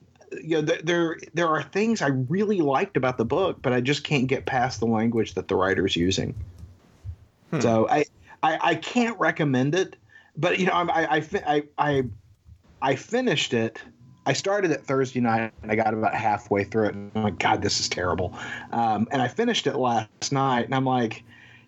you 0.43 0.61
know, 0.61 0.61
there 0.61 1.17
there 1.33 1.47
are 1.47 1.63
things 1.63 2.01
I 2.01 2.07
really 2.07 2.59
liked 2.59 2.97
about 2.97 3.17
the 3.17 3.25
book, 3.25 3.61
but 3.61 3.71
I 3.71 3.79
just 3.79 4.03
can't 4.03 4.27
get 4.27 4.45
past 4.45 4.79
the 4.79 4.87
language 4.87 5.33
that 5.35 5.47
the 5.47 5.55
writer's 5.55 5.95
using. 5.95 6.35
Hmm. 7.51 7.61
So 7.61 7.87
I, 7.89 8.05
I, 8.43 8.59
I 8.61 8.75
can't 8.75 9.17
recommend 9.19 9.75
it, 9.75 9.95
but 10.35 10.59
you 10.59 10.65
know, 10.65 10.73
I 10.73 11.17
I 11.17 11.23
I 11.45 11.63
I, 11.77 12.03
I 12.81 12.95
finished 12.95 13.53
it 13.53 13.81
I 14.25 14.33
started 14.33 14.71
it 14.71 14.85
Thursday 14.85 15.19
night 15.19 15.51
and 15.63 15.71
I 15.71 15.75
got 15.75 15.93
about 15.93 16.13
halfway 16.13 16.63
through 16.63 16.87
it 16.87 16.95
and 16.95 17.11
I'm 17.15 17.23
like, 17.23 17.39
God, 17.39 17.61
this 17.61 17.79
is 17.79 17.89
terrible. 17.89 18.35
Um, 18.71 19.07
and 19.11 19.21
I 19.21 19.27
finished 19.27 19.67
it 19.67 19.75
last 19.75 20.31
night 20.31 20.65
and 20.65 20.75
I'm 20.75 20.85
like, 20.85 21.23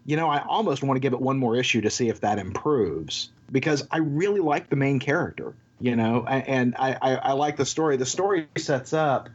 you 0.05 0.15
know, 0.15 0.29
I 0.29 0.43
almost 0.45 0.83
want 0.83 0.95
to 0.97 0.99
give 0.99 1.13
it 1.13 1.21
one 1.21 1.37
more 1.37 1.55
issue 1.55 1.81
to 1.81 1.89
see 1.89 2.09
if 2.09 2.21
that 2.21 2.37
improves 2.37 3.31
because 3.51 3.87
I 3.91 3.97
really 3.97 4.41
like 4.41 4.69
the 4.69 4.75
main 4.75 4.99
character, 4.99 5.55
you 5.79 5.95
know, 5.95 6.25
and 6.25 6.75
I, 6.77 6.97
I, 7.01 7.15
I 7.15 7.31
like 7.33 7.57
the 7.57 7.65
story. 7.65 7.97
The 7.97 8.05
story 8.05 8.47
sets 8.57 8.93
up, 8.93 9.29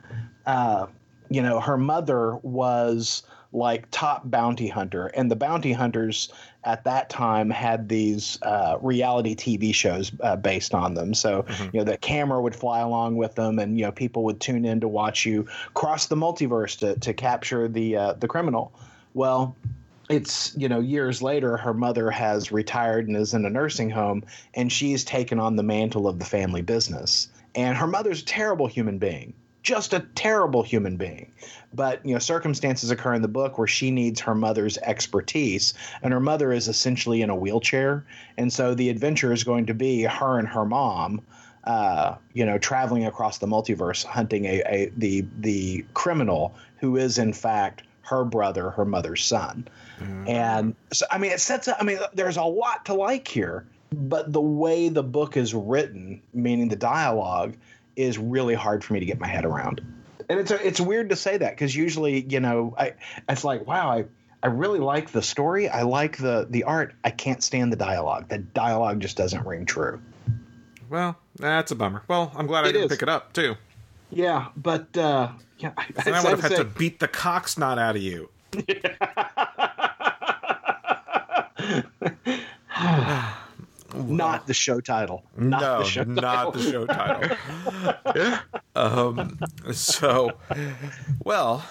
uh, 0.47 0.87
you 1.31 1.43
know, 1.43 1.61
her 1.61 1.77
mother 1.77 2.37
was 2.37 3.23
like 3.53 3.91
top 3.91 4.31
bounty 4.31 4.69
hunter, 4.69 5.07
and 5.09 5.31
the 5.31 5.37
bounty 5.37 5.73
hunters 5.73 6.31
at 6.65 6.85
that 6.85 7.09
time 7.09 7.51
had 7.51 7.89
these 7.89 8.39
uh, 8.43 8.79
reality 8.81 9.35
TV 9.35 9.75
shows 9.75 10.13
uh, 10.21 10.37
based 10.37 10.75
on 10.75 10.95
them. 10.95 11.15
So 11.15 11.43
mm-hmm. 11.43 11.65
you 11.73 11.81
know 11.81 11.85
the 11.85 11.97
camera 11.97 12.41
would 12.41 12.57
fly 12.57 12.81
along 12.81 13.17
with 13.17 13.35
them, 13.35 13.59
and 13.59 13.79
you 13.79 13.85
know 13.85 13.93
people 13.93 14.25
would 14.25 14.41
tune 14.41 14.65
in 14.65 14.81
to 14.81 14.89
watch 14.89 15.25
you 15.25 15.47
cross 15.75 16.07
the 16.07 16.17
multiverse 16.17 16.79
to 16.81 16.99
to 16.99 17.15
capture 17.15 17.69
the 17.69 17.97
uh, 17.97 18.13
the 18.15 18.29
criminal. 18.29 18.73
Well, 19.15 19.57
it's 20.09 20.57
you 20.57 20.69
know 20.69 20.81
years 20.81 21.23
later 21.23 21.57
her 21.57 21.75
mother 21.75 22.11
has 22.11 22.51
retired 22.51 23.09
and 23.09 23.17
is 23.17 23.35
in 23.35 23.45
a 23.45 23.51
nursing 23.51 23.91
home 23.91 24.25
and 24.55 24.73
she's 24.73 25.05
taken 25.05 25.39
on 25.39 25.57
the 25.57 25.63
mantle 25.63 26.09
of 26.09 26.19
the 26.19 26.25
family 26.25 26.63
business 26.63 27.29
and 27.55 27.77
her 27.77 27.87
mother's 27.87 28.23
a 28.23 28.25
terrible 28.25 28.67
human 28.67 28.99
being 28.99 29.35
just 29.63 29.93
a 29.93 30.01
terrible 30.15 30.63
human 30.63 30.97
being. 30.97 31.33
But 31.75 32.05
you 32.05 32.15
know, 32.15 32.19
circumstances 32.19 32.91
occur 32.91 33.15
in 33.15 33.23
the 33.23 33.29
book 33.29 33.59
where 33.59 33.67
she 33.67 33.91
needs 33.91 34.21
her 34.21 34.35
mother's 34.35 34.79
expertise, 34.79 35.75
and 36.03 36.13
her 36.13 36.21
mother 36.21 36.53
is 36.53 36.69
essentially 36.69 37.23
in 37.23 37.31
a 37.31 37.37
wheelchair, 37.37 38.05
and 38.37 38.53
so 38.53 38.75
the 38.75 38.89
adventure 38.89 39.33
is 39.33 39.45
going 39.45 39.67
to 39.67 39.75
be 39.75 40.03
her 40.03 40.39
and 40.39 40.49
her 40.49 40.65
mom. 40.65 41.23
Uh, 41.65 42.17
you 42.33 42.47
know, 42.47 42.57
traveling 42.57 43.05
across 43.05 43.39
the 43.39 43.47
multiverse, 43.47 44.03
hunting 44.03 44.47
a, 44.47 44.63
a 44.67 44.93
the 44.97 45.27
the 45.39 45.85
criminal 45.93 46.55
who 46.79 46.97
is 46.97 47.19
in 47.19 47.33
fact 47.33 47.83
her 48.09 48.25
brother, 48.25 48.71
her 48.71 48.87
mother's 48.87 49.23
son. 49.23 49.69
Mm. 50.01 50.29
And 50.29 50.75
so, 50.93 51.05
I 51.11 51.19
mean, 51.19 51.33
it 51.33 51.41
sets 51.41 51.69
up. 51.69 51.77
I 51.79 51.85
mean, 51.85 51.99
there's 52.15 52.39
a 52.39 52.43
lot 52.43 52.87
to 52.87 52.95
like 52.95 53.29
here, 53.29 53.67
but 53.93 54.33
the 54.33 54.41
way 54.41 54.89
the 54.89 55.03
book 55.03 55.37
is 55.37 55.55
written, 55.55 56.23
meaning 56.33 56.69
the 56.69 56.77
dialogue, 56.77 57.55
is 57.99 58.17
really 58.17 58.55
hard 58.55 58.85
for 58.85 58.93
me 58.93 59.01
to 59.01 59.07
get 59.07 59.19
my 59.19 59.27
head 59.27 59.45
around. 59.45 59.81
And 60.29 60.39
it's 60.39 60.51
a, 60.51 60.67
it's 60.67 60.81
weird 60.81 61.11
to 61.11 61.17
say 61.17 61.37
that 61.37 61.51
because 61.51 61.75
usually, 61.75 62.21
you 62.21 62.41
know, 62.41 62.75
I 62.79 62.95
it's 63.29 63.45
like, 63.45 63.67
wow, 63.67 63.91
I 63.91 64.05
I 64.43 64.49
really 64.49 64.79
like 64.79 65.11
the 65.11 65.23
story. 65.23 65.69
I 65.69 65.83
like 65.83 66.17
the 66.17 66.47
the 66.49 66.65
art. 66.65 66.95
I 67.03 67.11
can't 67.11 67.43
stand 67.43 67.73
the 67.73 67.77
dialogue. 67.77 68.29
The 68.29 68.39
dialogue 68.39 69.01
just 69.01 69.17
doesn't 69.17 69.47
ring 69.47 69.67
true. 69.67 70.01
Well, 70.89 71.19
that's 71.37 71.73
a 71.73 71.75
bummer. 71.75 72.03
Well, 72.09 72.33
I'm 72.37 72.47
glad 72.47 72.65
I 72.65 72.69
didn't 72.69 72.85
is. 72.85 72.91
pick 72.91 73.03
it 73.03 73.09
up 73.09 73.33
too. 73.33 73.57
Yeah, 74.11 74.49
but 74.57 74.97
uh, 74.97 75.33
yeah, 75.59 75.73
I, 75.77 75.87
I 76.07 76.23
would 76.23 76.31
have 76.31 76.41
had 76.41 76.53
say, 76.53 76.59
to 76.59 76.65
beat 76.65 77.01
the 77.01 77.09
cocksnot 77.09 77.79
out 77.79 77.97
of 77.97 78.03
you. 78.03 78.31
not 84.07 84.47
the 84.47 84.55
show 84.55 84.81
title. 84.81 85.25
Not 85.37 85.61
no, 85.61 85.79
the 85.79 85.85
show 85.85 86.05
not 86.05 86.23
title. 86.23 86.53
the 86.53 86.71
show 86.71 86.87
title. 86.87 88.39
um, 88.77 89.39
so, 89.73 90.33
well, 91.25 91.65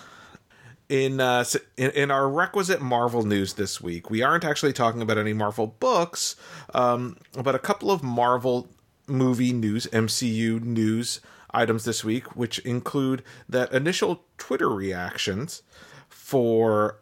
in, 0.90 1.20
uh, 1.20 1.44
in 1.76 1.92
in 1.92 2.12
our 2.12 2.30
requisite 2.30 2.82
Marvel 2.82 3.24
news 3.24 3.54
this 3.54 3.82
week, 3.82 4.10
we 4.10 4.22
aren't 4.22 4.46
actually 4.46 4.74
talking 4.74 5.02
about 5.02 5.18
any 5.18 5.34
Marvel 5.34 5.68
books, 5.80 6.36
um, 6.74 7.18
but 7.44 7.56
a 7.56 7.60
couple 7.60 7.92
of 7.92 8.04
Marvel 8.04 8.68
movie 9.08 9.54
news, 9.54 9.88
MCU 9.88 10.62
news 10.62 11.22
items 11.52 11.86
this 11.86 12.04
week, 12.04 12.36
which 12.36 12.60
include 12.60 13.24
that 13.50 13.72
initial 13.72 14.24
Twitter 14.38 14.70
reactions 14.70 15.64
for 16.10 17.00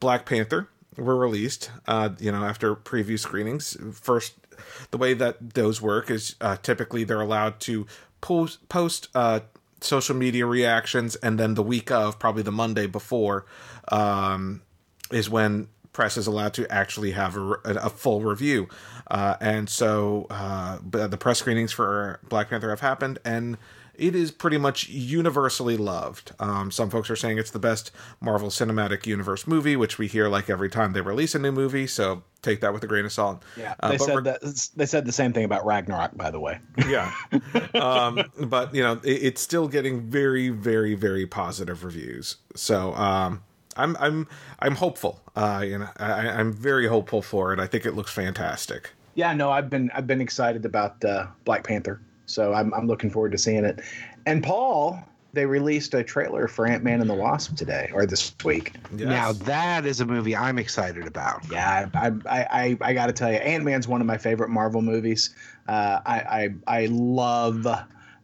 Black 0.00 0.26
Panther 0.26 0.68
were 0.96 1.16
released. 1.16 1.70
Uh, 1.86 2.10
you 2.18 2.32
know, 2.32 2.44
after 2.44 2.74
preview 2.74 3.18
screenings, 3.18 3.76
first 3.92 4.34
the 4.90 4.98
way 4.98 5.14
that 5.14 5.54
those 5.54 5.80
work 5.80 6.10
is 6.10 6.36
uh, 6.40 6.56
typically 6.62 7.04
they're 7.04 7.20
allowed 7.20 7.60
to 7.60 7.86
post 8.20 8.68
post 8.68 9.08
uh, 9.14 9.40
social 9.80 10.16
media 10.16 10.46
reactions, 10.46 11.16
and 11.16 11.38
then 11.38 11.54
the 11.54 11.62
week 11.62 11.90
of, 11.90 12.18
probably 12.18 12.42
the 12.42 12.52
Monday 12.52 12.86
before, 12.86 13.44
um, 13.88 14.62
is 15.10 15.28
when 15.28 15.68
press 15.92 16.16
is 16.16 16.26
allowed 16.26 16.54
to 16.54 16.70
actually 16.72 17.10
have 17.10 17.36
a, 17.36 17.58
a 17.64 17.90
full 17.90 18.22
review. 18.22 18.68
Uh, 19.10 19.36
and 19.40 19.68
so 19.68 20.26
uh, 20.30 20.78
the 20.82 21.18
press 21.18 21.38
screenings 21.38 21.72
for 21.72 22.20
Black 22.28 22.48
Panther 22.48 22.70
have 22.70 22.80
happened, 22.80 23.18
and 23.24 23.58
it 23.94 24.14
is 24.14 24.30
pretty 24.30 24.58
much 24.58 24.88
universally 24.88 25.76
loved. 25.76 26.32
Um, 26.40 26.70
some 26.70 26.90
folks 26.90 27.10
are 27.10 27.16
saying 27.16 27.38
it's 27.38 27.50
the 27.50 27.58
best 27.58 27.90
Marvel 28.20 28.48
Cinematic 28.48 29.06
Universe 29.06 29.46
movie, 29.46 29.76
which 29.76 29.98
we 29.98 30.06
hear 30.08 30.28
like 30.28 30.48
every 30.50 30.68
time 30.68 30.92
they 30.92 31.00
release 31.00 31.34
a 31.34 31.38
new 31.38 31.52
movie. 31.52 31.86
So 31.86 32.22
take 32.40 32.60
that 32.60 32.72
with 32.72 32.82
a 32.82 32.86
grain 32.86 33.04
of 33.04 33.12
salt. 33.12 33.42
Yeah, 33.56 33.74
Uh, 33.80 33.90
they 33.90 33.98
said 33.98 34.24
that. 34.24 34.70
They 34.76 34.86
said 34.86 35.04
the 35.06 35.12
same 35.12 35.32
thing 35.32 35.44
about 35.44 35.64
Ragnarok, 35.64 36.16
by 36.16 36.30
the 36.30 36.40
way. 36.40 36.58
yeah 36.88 37.14
um 37.74 38.22
but 38.46 38.74
you 38.74 38.82
know 38.82 39.00
it, 39.04 39.22
it's 39.22 39.40
still 39.40 39.68
getting 39.68 40.00
very 40.10 40.48
very 40.48 40.94
very 40.94 41.26
positive 41.26 41.84
reviews 41.84 42.36
so 42.54 42.92
um 42.94 43.42
i'm 43.76 43.96
i'm 44.00 44.26
i'm 44.58 44.74
hopeful 44.76 45.20
uh 45.36 45.62
you 45.66 45.78
know 45.78 45.88
I, 45.98 46.28
i'm 46.28 46.52
very 46.52 46.86
hopeful 46.88 47.22
for 47.22 47.52
it 47.52 47.60
i 47.60 47.66
think 47.66 47.86
it 47.86 47.94
looks 47.94 48.12
fantastic 48.12 48.90
Yeah, 49.14 49.34
no, 49.34 49.50
I've 49.50 49.68
been 49.68 49.90
I've 49.94 50.06
been 50.06 50.20
excited 50.22 50.64
about 50.64 51.04
uh, 51.04 51.26
Black 51.44 51.64
Panther, 51.64 52.00
so 52.32 52.52
I'm 52.54 52.72
I'm 52.74 52.86
looking 52.86 53.10
forward 53.10 53.32
to 53.32 53.38
seeing 53.38 53.64
it. 53.64 53.80
And 54.26 54.42
Paul, 54.42 54.98
they 55.32 55.46
released 55.46 55.94
a 55.94 56.02
trailer 56.02 56.48
for 56.48 56.66
Ant 56.66 56.82
Man 56.84 57.00
and 57.00 57.08
the 57.08 57.14
Wasp 57.14 57.56
today 57.56 57.90
or 57.94 58.06
this 58.06 58.34
week. 58.44 58.74
Yes. 58.96 59.08
Now 59.08 59.32
that 59.44 59.86
is 59.86 60.00
a 60.00 60.06
movie 60.06 60.34
I'm 60.36 60.58
excited 60.58 61.06
about. 61.06 61.42
Yeah, 61.50 61.88
I 61.94 62.12
I 62.28 62.46
I, 62.50 62.78
I 62.80 62.92
got 62.94 63.06
to 63.06 63.12
tell 63.12 63.30
you, 63.30 63.38
Ant 63.38 63.64
Man's 63.64 63.86
one 63.86 64.00
of 64.00 64.06
my 64.06 64.18
favorite 64.18 64.50
Marvel 64.50 64.82
movies. 64.82 65.34
Uh, 65.68 66.00
I, 66.04 66.18
I 66.66 66.80
I 66.82 66.86
love 66.86 67.62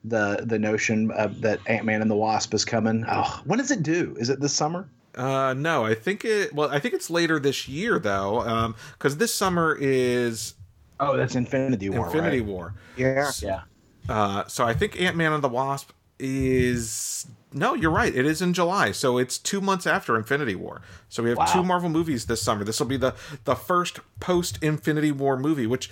the 0.04 0.42
the 0.44 0.58
notion 0.58 1.10
of 1.12 1.40
that 1.42 1.60
Ant 1.66 1.84
Man 1.84 2.02
and 2.02 2.10
the 2.10 2.16
Wasp 2.16 2.54
is 2.54 2.64
coming. 2.64 3.04
Oh, 3.08 3.40
when 3.44 3.58
does 3.58 3.70
it 3.70 3.82
do? 3.82 4.16
Is 4.18 4.30
it 4.30 4.40
this 4.40 4.54
summer? 4.54 4.88
uh 5.14 5.52
no 5.56 5.84
i 5.84 5.94
think 5.94 6.24
it 6.24 6.54
well 6.54 6.70
i 6.70 6.78
think 6.78 6.94
it's 6.94 7.10
later 7.10 7.40
this 7.40 7.66
year 7.66 7.98
though 7.98 8.40
um 8.42 8.74
because 8.92 9.16
this 9.16 9.34
summer 9.34 9.76
is 9.80 10.54
Oh, 11.00 11.16
that's 11.16 11.34
Infinity 11.34 11.88
War. 11.90 12.06
infinity 12.06 12.40
right? 12.40 12.46
war 12.48 12.74
Yeah. 12.96 13.30
Yeah. 13.40 13.62
Uh 14.08 14.46
so 14.46 14.64
i 14.64 14.72
think 14.72 15.00
ant-man 15.00 15.32
and 15.32 15.42
the 15.44 15.48
wasp 15.48 15.90
is 16.20 17.26
no 17.52 17.72
you're 17.74 17.90
right. 17.90 18.14
It 18.14 18.26
is 18.26 18.42
in 18.42 18.52
july. 18.52 18.92
So 18.92 19.16
it's 19.18 19.38
two 19.38 19.60
months 19.60 19.86
after 19.86 20.16
infinity 20.16 20.54
war. 20.54 20.82
So 21.08 21.22
we 21.22 21.30
have 21.30 21.38
Wow. 21.38 21.46
two 21.46 21.62
marvel 21.62 21.88
movies 21.88 22.26
this 22.26 22.42
summer. 22.42 22.62
This 22.64 22.78
will 22.78 22.86
be 22.88 22.96
the 22.98 23.14
the 23.44 23.54
first 23.54 24.00
post 24.20 24.58
infinity 24.62 25.12
war 25.12 25.36
movie 25.38 25.66
which 25.66 25.90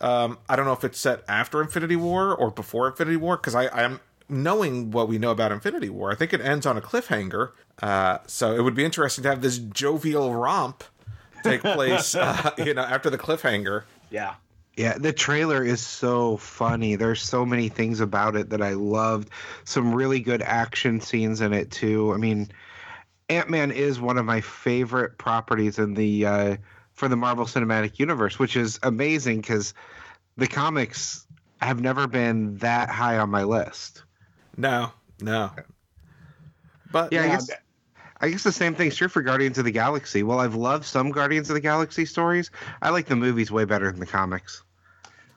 um 0.00 0.38
i 0.48 0.54
don't 0.56 0.66
know 0.66 0.72
if 0.72 0.84
it's 0.84 0.98
set 0.98 1.22
after 1.28 1.60
infinity 1.62 1.96
war 1.96 2.34
or 2.34 2.50
before 2.50 2.88
infinity 2.88 3.16
war 3.16 3.36
because 3.36 3.54
i 3.54 3.68
i'm 3.68 4.00
knowing 4.28 4.90
what 4.90 5.06
we 5.08 5.18
know 5.18 5.30
about 5.30 5.52
infinity 5.52 5.90
war. 5.90 6.10
I 6.10 6.14
think 6.14 6.32
it 6.32 6.40
ends 6.40 6.64
on 6.66 6.76
a 6.76 6.80
cliffhanger. 6.80 7.50
Uh 7.82 8.18
so 8.26 8.54
it 8.54 8.62
would 8.62 8.74
be 8.74 8.84
interesting 8.84 9.22
to 9.24 9.28
have 9.30 9.40
this 9.42 9.58
jovial 9.58 10.34
romp 10.34 10.84
take 11.42 11.62
place 11.62 12.14
uh, 12.26 12.50
you 12.58 12.74
know 12.74 12.82
after 12.82 13.10
the 13.10 13.18
cliffhanger. 13.18 13.82
Yeah. 14.10 14.34
Yeah, 14.76 14.98
the 14.98 15.12
trailer 15.12 15.62
is 15.62 15.80
so 15.80 16.36
funny. 16.36 16.96
There's 16.96 17.22
so 17.22 17.46
many 17.46 17.68
things 17.68 18.00
about 18.00 18.34
it 18.34 18.50
that 18.50 18.60
I 18.60 18.72
loved. 18.72 19.30
Some 19.64 19.94
really 19.94 20.20
good 20.20 20.42
action 20.42 21.00
scenes 21.00 21.40
in 21.40 21.52
it 21.52 21.70
too. 21.70 22.12
I 22.12 22.16
mean, 22.16 22.50
Ant 23.28 23.50
Man 23.50 23.70
is 23.70 24.00
one 24.00 24.18
of 24.18 24.24
my 24.24 24.40
favorite 24.40 25.16
properties 25.16 25.78
in 25.78 25.94
the 25.94 26.26
uh, 26.26 26.56
for 26.92 27.08
the 27.08 27.16
Marvel 27.16 27.44
Cinematic 27.44 28.00
Universe, 28.00 28.38
which 28.38 28.56
is 28.56 28.80
amazing 28.82 29.40
because 29.40 29.74
the 30.36 30.48
comics 30.48 31.24
have 31.60 31.80
never 31.80 32.08
been 32.08 32.56
that 32.58 32.90
high 32.90 33.18
on 33.18 33.30
my 33.30 33.44
list. 33.44 34.02
no 34.56 34.90
no 35.20 35.52
but 36.90 37.12
Yeah, 37.12 37.22
I 37.22 37.28
guess. 37.28 37.50
I 38.20 38.30
guess 38.30 38.42
the 38.42 38.52
same 38.52 38.74
thing's 38.74 38.96
true 38.96 39.08
for 39.08 39.20
Guardians 39.20 39.58
of 39.58 39.64
the 39.64 39.70
Galaxy. 39.70 40.22
Well, 40.22 40.40
I've 40.40 40.54
loved 40.54 40.84
some 40.84 41.10
Guardians 41.10 41.50
of 41.50 41.54
the 41.54 41.60
Galaxy 41.60 42.06
stories. 42.06 42.50
I 42.80 42.90
like 42.90 43.06
the 43.06 43.16
movies 43.16 43.50
way 43.50 43.66
better 43.66 43.90
than 43.90 44.00
the 44.00 44.06
comics. 44.06 44.62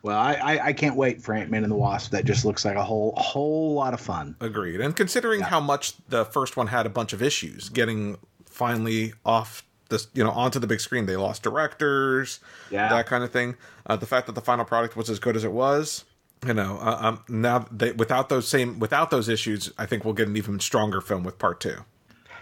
Well, 0.07 0.17
I, 0.17 0.33
I, 0.35 0.65
I 0.67 0.73
can't 0.73 0.95
wait 0.95 1.21
for 1.21 1.33
Ant 1.33 1.51
Man 1.51 1.63
and 1.63 1.71
the 1.71 1.75
Wasp. 1.75 2.11
That 2.11 2.25
just 2.25 2.45
looks 2.45 2.63
like 2.65 2.75
a 2.77 2.83
whole 2.83 3.13
whole 3.17 3.73
lot 3.73 3.93
of 3.93 3.99
fun. 3.99 4.35
Agreed. 4.39 4.79
And 4.81 4.95
considering 4.95 5.41
how 5.41 5.59
much 5.59 5.93
the 6.07 6.23
first 6.25 6.55
one 6.57 6.67
had 6.67 6.85
a 6.85 6.89
bunch 6.89 7.11
of 7.13 7.21
issues, 7.21 7.69
getting 7.69 8.17
finally 8.45 9.13
off 9.25 9.63
this, 9.89 10.07
you 10.13 10.23
know, 10.23 10.31
onto 10.31 10.59
the 10.59 10.67
big 10.67 10.79
screen, 10.79 11.05
they 11.05 11.15
lost 11.17 11.43
directors, 11.43 12.39
Yeah. 12.71 12.89
that 12.89 13.05
kind 13.05 13.23
of 13.23 13.31
thing. 13.31 13.55
Uh, 13.85 13.95
the 13.95 14.05
fact 14.05 14.25
that 14.27 14.33
the 14.35 14.41
final 14.41 14.65
product 14.65 14.95
was 14.95 15.09
as 15.09 15.19
good 15.19 15.35
as 15.35 15.43
it 15.43 15.51
was, 15.51 16.05
you 16.45 16.53
know, 16.53 16.77
uh, 16.81 16.97
um, 17.01 17.23
now 17.29 17.65
they, 17.71 17.91
without 17.91 18.29
those 18.29 18.47
same 18.47 18.79
without 18.79 19.11
those 19.11 19.27
issues, 19.29 19.71
I 19.77 19.85
think 19.85 20.05
we'll 20.05 20.13
get 20.13 20.27
an 20.27 20.37
even 20.37 20.59
stronger 20.59 21.01
film 21.01 21.23
with 21.23 21.37
part 21.37 21.59
two. 21.59 21.83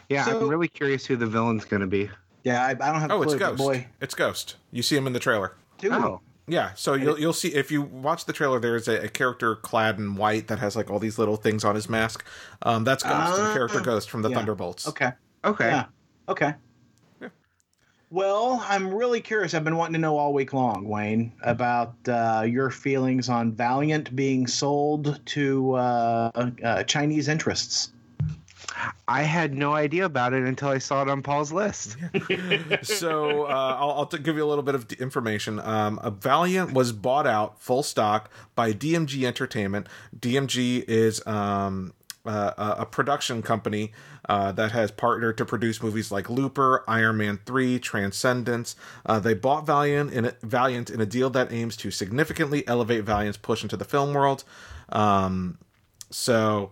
Yeah, 0.09 0.25
So- 0.25 0.39
I'm 0.41 0.47
really 0.49 0.67
curious 0.67 1.05
who 1.05 1.15
the 1.15 1.25
villain's 1.27 1.65
going 1.65 1.81
to 1.81 1.87
be. 1.87 2.09
Yeah, 2.43 2.63
I, 2.63 2.69
I 2.69 2.73
don't 2.73 3.01
have 3.01 3.09
a 3.09 3.13
Oh, 3.13 3.23
it's 3.23 3.33
clue, 3.33 3.39
but 3.39 3.49
Ghost. 3.51 3.57
boy. 3.57 3.87
It's 4.01 4.13
Ghost. 4.13 4.55
You 4.71 4.83
see 4.83 4.95
him 4.95 5.07
in 5.07 5.13
the 5.13 5.19
trailer. 5.19 5.53
Dude. 5.79 5.93
Oh, 5.93 6.21
Yeah, 6.47 6.73
so 6.75 6.93
you'll 6.93 7.19
you'll 7.19 7.33
see 7.33 7.49
if 7.55 7.71
you 7.71 7.81
watch 7.81 8.25
the 8.25 8.33
trailer. 8.33 8.59
There's 8.59 8.87
a, 8.87 9.05
a 9.05 9.07
character 9.09 9.55
clad 9.55 9.97
in 9.97 10.15
white 10.15 10.47
that 10.47 10.59
has 10.59 10.75
like 10.75 10.91
all 10.91 10.99
these 10.99 11.17
little 11.17 11.37
things 11.37 11.63
on 11.63 11.73
his 11.73 11.89
mask. 11.89 12.23
Um, 12.61 12.83
that's 12.83 13.01
Ghost, 13.03 13.35
the 13.35 13.49
Ah. 13.49 13.53
character 13.53 13.79
Ghost 13.81 14.11
from 14.11 14.21
the 14.21 14.29
Yeah. 14.29 14.35
Thunderbolts. 14.35 14.87
Okay. 14.87 15.11
okay. 15.43 15.69
Yeah. 15.69 15.85
Okay. 16.29 16.53
Yeah. 17.19 17.29
Well, 18.11 18.63
I'm 18.67 18.93
really 18.93 19.21
curious. 19.21 19.55
I've 19.55 19.63
been 19.63 19.75
wanting 19.75 19.93
to 19.93 19.99
know 19.99 20.17
all 20.17 20.33
week 20.33 20.53
long, 20.53 20.87
Wayne, 20.87 21.31
about 21.41 21.95
uh, 22.07 22.45
your 22.47 22.69
feelings 22.69 23.27
on 23.27 23.51
Valiant 23.51 24.15
being 24.15 24.45
sold 24.45 25.19
to 25.25 25.73
uh, 25.73 26.51
uh, 26.63 26.83
Chinese 26.83 27.27
interests. 27.27 27.91
I 29.07 29.21
had 29.23 29.53
no 29.53 29.73
idea 29.73 30.05
about 30.05 30.33
it 30.33 30.43
until 30.43 30.69
I 30.69 30.79
saw 30.79 31.01
it 31.03 31.09
on 31.09 31.21
Paul's 31.21 31.51
list. 31.51 31.97
so 32.81 33.43
uh, 33.43 33.77
I'll, 33.79 33.91
I'll 33.91 34.05
give 34.05 34.35
you 34.35 34.43
a 34.43 34.49
little 34.49 34.63
bit 34.63 34.75
of 34.75 34.91
information. 34.93 35.59
Um, 35.59 35.99
Valiant 36.19 36.73
was 36.73 36.91
bought 36.91 37.27
out 37.27 37.61
full 37.61 37.83
stock 37.83 38.31
by 38.55 38.73
DMG 38.73 39.23
Entertainment. 39.23 39.87
DMG 40.17 40.83
is 40.87 41.25
um, 41.27 41.93
uh, 42.25 42.75
a 42.79 42.85
production 42.85 43.41
company 43.41 43.91
uh, 44.27 44.51
that 44.53 44.71
has 44.71 44.89
partnered 44.89 45.37
to 45.37 45.45
produce 45.45 45.83
movies 45.83 46.11
like 46.11 46.29
Looper, 46.29 46.83
Iron 46.87 47.17
Man 47.17 47.39
Three, 47.45 47.77
Transcendence. 47.77 48.75
Uh, 49.05 49.19
they 49.19 49.35
bought 49.35 49.67
Valiant 49.67 50.11
in 50.11 50.25
a, 50.25 50.33
Valiant 50.41 50.89
in 50.89 50.99
a 50.99 51.05
deal 51.05 51.29
that 51.29 51.51
aims 51.51 51.77
to 51.77 51.91
significantly 51.91 52.67
elevate 52.67 53.03
Valiant's 53.03 53.37
push 53.37 53.61
into 53.61 53.77
the 53.77 53.85
film 53.85 54.13
world. 54.13 54.43
Um, 54.89 55.59
so 56.09 56.71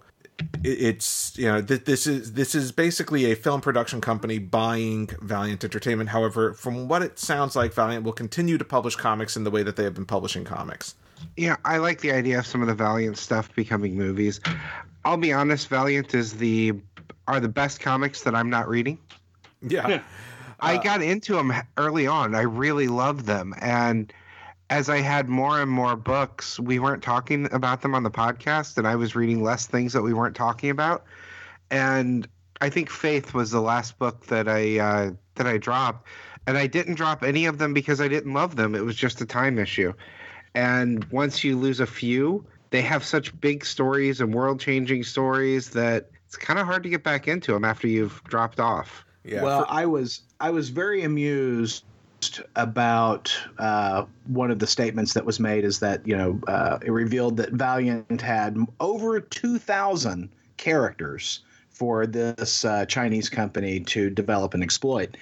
it's 0.64 1.38
you 1.38 1.46
know 1.46 1.62
th- 1.62 1.86
this 1.86 2.08
is 2.08 2.34
this 2.34 2.56
is 2.56 2.72
basically 2.72 3.32
a 3.32 3.36
film 3.36 3.62
production 3.62 4.02
company 4.02 4.40
buying 4.40 5.10
Valiant 5.22 5.64
Entertainment. 5.64 6.10
However, 6.10 6.54
from 6.54 6.88
what 6.88 7.02
it 7.02 7.20
sounds 7.20 7.56
like, 7.56 7.74
Valiant 7.74 8.04
will 8.04 8.14
continue 8.14 8.58
to 8.58 8.66
publish 8.66 8.96
comics 8.96 9.36
in 9.36 9.44
the 9.44 9.52
way 9.52 9.64
that 9.64 9.76
they 9.76 9.84
have 9.84 9.94
been 9.94 10.06
publishing 10.06 10.44
comics. 10.44 10.96
Yeah, 11.38 11.56
I 11.66 11.78
like 11.78 12.02
the 12.02 12.12
idea 12.12 12.40
of 12.40 12.46
some 12.46 12.62
of 12.62 12.68
the 12.68 12.76
Valiant 12.76 13.18
stuff 13.18 13.54
becoming 13.56 13.98
movies. 13.98 14.40
I'll 15.06 15.18
be 15.18 15.34
honest, 15.34 15.68
Valiant 15.68 16.14
is 16.14 16.34
the 16.34 16.74
are 17.28 17.40
the 17.40 17.50
best 17.50 17.80
comics 17.80 18.24
that 18.24 18.36
I'm 18.36 18.50
not 18.50 18.68
reading. 18.68 18.98
Yeah, 19.62 20.02
I 20.60 20.78
uh, 20.78 20.82
got 20.82 21.02
into 21.02 21.34
them 21.34 21.54
early 21.78 22.08
on. 22.08 22.36
I 22.36 22.42
really 22.42 22.88
loved 22.88 23.26
them, 23.26 23.54
and 23.60 24.12
as 24.74 24.90
I 24.90 25.02
had 25.02 25.30
more 25.30 25.62
and 25.62 25.70
more 25.70 25.96
books, 25.96 26.60
we 26.60 26.80
weren't 26.80 27.04
talking 27.04 27.48
about 27.54 27.84
them 27.84 27.94
on 27.94 28.02
the 28.02 28.10
podcast, 28.10 28.80
and 28.80 28.88
I 28.88 28.96
was 28.96 29.16
reading 29.16 29.44
less 29.44 29.68
things 29.68 29.94
that 29.94 30.02
we 30.02 30.14
weren't 30.14 30.36
talking 30.36 30.72
about. 30.72 31.06
And 31.70 32.28
I 32.60 32.72
think 32.72 32.90
Faith 32.90 33.36
was 33.36 33.52
the 33.52 33.62
last 33.62 34.00
book 34.00 34.26
that 34.28 34.48
I 34.50 34.80
uh, 34.80 35.12
that 35.36 35.46
I 35.46 35.60
dropped, 35.60 36.08
and 36.48 36.58
I 36.58 36.66
didn't 36.66 36.96
drop 36.96 37.22
any 37.22 37.46
of 37.46 37.60
them 37.60 37.76
because 37.76 38.02
I 38.02 38.08
didn't 38.08 38.34
love 38.34 38.56
them. 38.56 38.74
It 38.74 38.84
was 38.84 38.96
just 38.96 39.22
a 39.22 39.28
time 39.28 39.60
issue. 39.60 39.94
And 40.56 41.04
once 41.12 41.44
you 41.44 41.56
lose 41.56 41.80
a 41.80 41.86
few, 41.86 42.44
they 42.72 42.82
have 42.82 43.04
such 43.04 43.40
big 43.40 43.66
stories 43.66 44.22
and 44.22 44.34
world 44.34 44.60
changing 44.60 45.04
stories 45.04 45.70
that 45.72 46.10
it's 46.26 46.36
kind 46.36 46.58
of 46.58 46.66
hard 46.66 46.82
to 46.82 46.90
get 46.90 47.04
back 47.04 47.28
into 47.28 47.52
them 47.52 47.64
after 47.64 47.88
you've 47.88 48.24
dropped 48.24 48.60
off. 48.60 49.06
yeah. 49.24 49.44
well, 49.44 49.66
for- 49.66 49.72
I 49.72 49.86
was 49.86 50.22
I 50.40 50.50
was 50.50 50.70
very 50.70 51.04
amused 51.04 51.84
about 52.56 53.36
uh, 53.60 54.06
one 54.28 54.52
of 54.52 54.60
the 54.60 54.68
statements 54.68 55.14
that 55.14 55.26
was 55.26 55.40
made 55.40 55.64
is 55.64 55.80
that 55.80 56.06
you 56.08 56.16
know 56.16 56.40
uh, 56.48 56.80
it 56.82 56.92
revealed 56.92 57.38
that 57.38 57.52
Valiant 57.52 58.22
had 58.22 58.58
over 58.80 59.20
two 59.20 59.58
thousand 59.60 60.30
characters 60.58 61.42
for 61.70 62.06
this 62.06 62.66
uh, 62.66 62.86
Chinese 62.86 63.30
company 63.30 63.80
to 63.80 64.10
develop 64.10 64.54
and 64.54 64.64
exploit, 64.64 65.18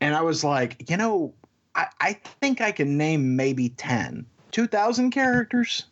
and 0.00 0.14
I 0.14 0.22
was 0.22 0.42
like, 0.42 0.90
you 0.90 0.96
know, 0.96 1.32
I, 1.74 1.86
I 2.00 2.12
think 2.40 2.60
I 2.60 2.72
can 2.72 2.96
name 2.96 3.36
maybe 3.36 3.70
10. 3.70 4.26
2,000 4.50 5.10
characters? 5.10 5.86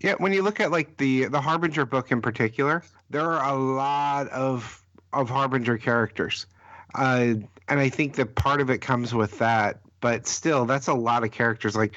Yeah, 0.00 0.14
when 0.18 0.32
you 0.32 0.42
look 0.42 0.60
at 0.60 0.70
like 0.70 0.96
the 0.96 1.26
the 1.26 1.40
Harbinger 1.40 1.84
book 1.84 2.12
in 2.12 2.22
particular, 2.22 2.82
there 3.10 3.30
are 3.32 3.52
a 3.52 3.56
lot 3.56 4.28
of 4.28 4.82
of 5.12 5.28
Harbinger 5.28 5.76
characters, 5.76 6.46
uh, 6.94 7.34
and 7.70 7.80
I 7.80 7.88
think 7.88 8.16
that 8.16 8.34
part 8.34 8.60
of 8.60 8.68
it 8.68 8.78
comes 8.78 9.14
with 9.14 9.38
that. 9.38 9.80
But 10.00 10.26
still, 10.26 10.64
that's 10.64 10.88
a 10.88 10.94
lot 10.94 11.24
of 11.24 11.30
characters. 11.30 11.76
Like, 11.76 11.94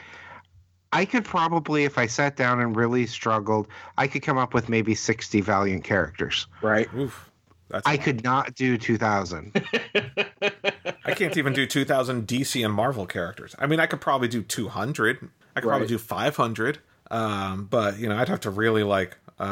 I 0.92 1.06
could 1.06 1.26
probably, 1.26 1.86
if 1.86 1.98
I 1.98 2.06
sat 2.06 2.36
down 2.36 2.60
and 2.60 2.76
really 2.76 3.08
struggled, 3.08 3.68
I 3.98 4.08
could 4.08 4.22
come 4.22 4.38
up 4.38 4.54
with 4.54 4.70
maybe 4.70 4.94
sixty 4.94 5.42
Valiant 5.42 5.84
characters. 5.84 6.48
Right. 6.62 6.94
Oof, 6.94 7.32
that's 7.70 7.88
I 7.88 7.98
could 7.98 8.24
not 8.24 8.56
do 8.56 8.78
two 8.78 8.98
thousand. 8.98 9.54
I 11.06 11.14
can't 11.14 11.36
even 11.36 11.52
do 11.52 11.66
2,000 11.66 12.28
DC 12.28 12.64
and 12.64 12.74
Marvel 12.74 13.06
characters. 13.06 13.56
I 13.60 13.68
mean, 13.68 13.82
I 13.82 13.88
could 13.88 14.00
probably 14.00 14.30
do 14.30 14.42
200. 14.42 15.30
I 15.56 15.60
could 15.60 15.68
probably 15.68 15.88
do 15.88 15.98
500. 15.98 16.80
Um, 17.12 17.66
but 17.70 18.00
you 18.00 18.08
know, 18.08 18.16
I'd 18.16 18.30
have 18.30 18.40
to 18.42 18.50
really 18.50 18.84
like 18.84 19.18
Uh, 19.40 19.44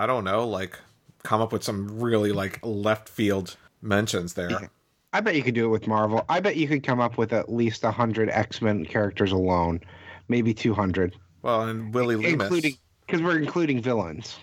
I 0.00 0.04
don't 0.06 0.24
know, 0.24 0.46
like 0.48 0.78
come 1.22 1.40
up 1.40 1.52
with 1.52 1.62
some 1.62 2.00
really 2.00 2.32
like 2.32 2.58
left 2.62 3.08
field 3.08 3.56
mentions 3.82 4.34
there. 4.34 4.68
I 5.14 5.20
bet 5.20 5.36
you 5.36 5.42
could 5.44 5.54
do 5.54 5.64
it 5.64 5.68
with 5.68 5.86
Marvel. 5.86 6.24
I 6.28 6.40
bet 6.40 6.56
you 6.56 6.66
could 6.66 6.82
come 6.82 7.00
up 7.00 7.16
with 7.16 7.32
at 7.32 7.50
least 7.50 7.84
hundred 7.84 8.28
X 8.30 8.60
Men 8.60 8.84
characters 8.84 9.30
alone, 9.30 9.80
maybe 10.28 10.52
two 10.52 10.74
hundred, 10.74 11.14
Well, 11.42 11.62
and 11.62 11.94
Willie 11.94 12.16
Loomis, 12.16 12.32
including 12.32 12.76
because 13.06 13.22
we're 13.22 13.38
including 13.38 13.80
villains. 13.80 14.36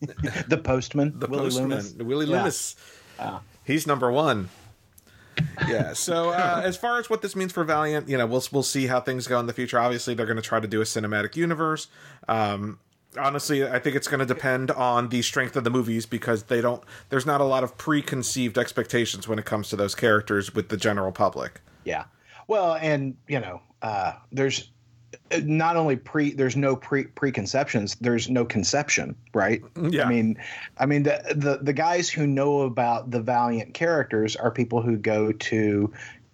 the 0.48 0.56
postman, 0.56 1.18
the 1.18 1.26
Willie 1.26 1.44
postman, 1.44 1.68
Loomis. 1.68 1.94
Willie 1.94 2.26
Yeah. 2.26 2.36
Loomis. 2.38 2.76
He's 3.64 3.86
number 3.86 4.10
one. 4.10 4.48
yeah. 5.68 5.92
So 5.92 6.30
uh, 6.30 6.62
as 6.64 6.76
far 6.76 6.98
as 6.98 7.10
what 7.10 7.20
this 7.20 7.36
means 7.36 7.52
for 7.52 7.62
Valiant, 7.64 8.08
you 8.08 8.16
know, 8.16 8.26
we'll 8.26 8.44
we'll 8.50 8.62
see 8.62 8.86
how 8.86 9.00
things 9.00 9.26
go 9.26 9.38
in 9.40 9.46
the 9.46 9.52
future. 9.52 9.78
Obviously, 9.78 10.14
they're 10.14 10.26
going 10.26 10.36
to 10.36 10.42
try 10.42 10.58
to 10.58 10.68
do 10.68 10.80
a 10.80 10.84
cinematic 10.84 11.36
universe. 11.36 11.88
Um, 12.28 12.78
honestly, 13.18 13.66
I 13.66 13.78
think 13.78 13.96
it's 13.96 14.08
going 14.08 14.20
to 14.20 14.26
depend 14.26 14.70
on 14.70 15.08
the 15.08 15.22
strength 15.22 15.56
of 15.56 15.64
the 15.64 15.70
movies 15.70 16.06
because 16.06 16.44
they 16.44 16.60
don't. 16.60 16.82
There's 17.10 17.26
not 17.26 17.40
a 17.40 17.44
lot 17.44 17.64
of 17.64 17.76
preconceived 17.78 18.58
expectations 18.58 19.26
when 19.28 19.38
it 19.38 19.44
comes 19.44 19.68
to 19.70 19.76
those 19.76 19.94
characters 19.94 20.54
with 20.54 20.68
the 20.68 20.76
general 20.76 21.12
public. 21.12 21.60
Yeah. 21.84 22.04
Well, 22.46 22.74
and 22.74 23.16
you 23.28 23.40
know, 23.40 23.60
uh, 23.82 24.14
there's 24.32 24.70
uh, 25.30 25.40
not 25.44 25.76
only 25.76 25.96
pre 25.96 26.32
there's 26.32 26.56
no 26.56 26.76
pre 26.76 27.04
preconceptions, 27.04 27.96
there's 28.00 28.28
no 28.28 28.44
conception, 28.44 29.14
right? 29.32 29.62
Yeah. 29.90 30.04
I 30.04 30.08
mean, 30.08 30.36
I 30.78 30.86
mean 30.86 31.04
the 31.04 31.22
the 31.34 31.58
the 31.62 31.72
guys 31.72 32.10
who 32.10 32.26
know 32.26 32.60
about 32.62 33.10
the 33.10 33.20
Valiant 33.20 33.74
characters 33.74 34.36
are 34.36 34.50
people 34.50 34.82
who 34.82 34.96
go 34.96 35.32
to 35.32 35.92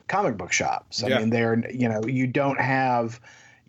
comic 0.08 0.36
book 0.36 0.52
shops. 0.52 1.04
I 1.04 1.08
Yeah. 1.08 1.18
mean, 1.20 1.30
they're 1.30 1.62
you 1.70 1.88
know, 1.88 2.02
you 2.04 2.26
don't 2.26 2.60
have 2.60 3.20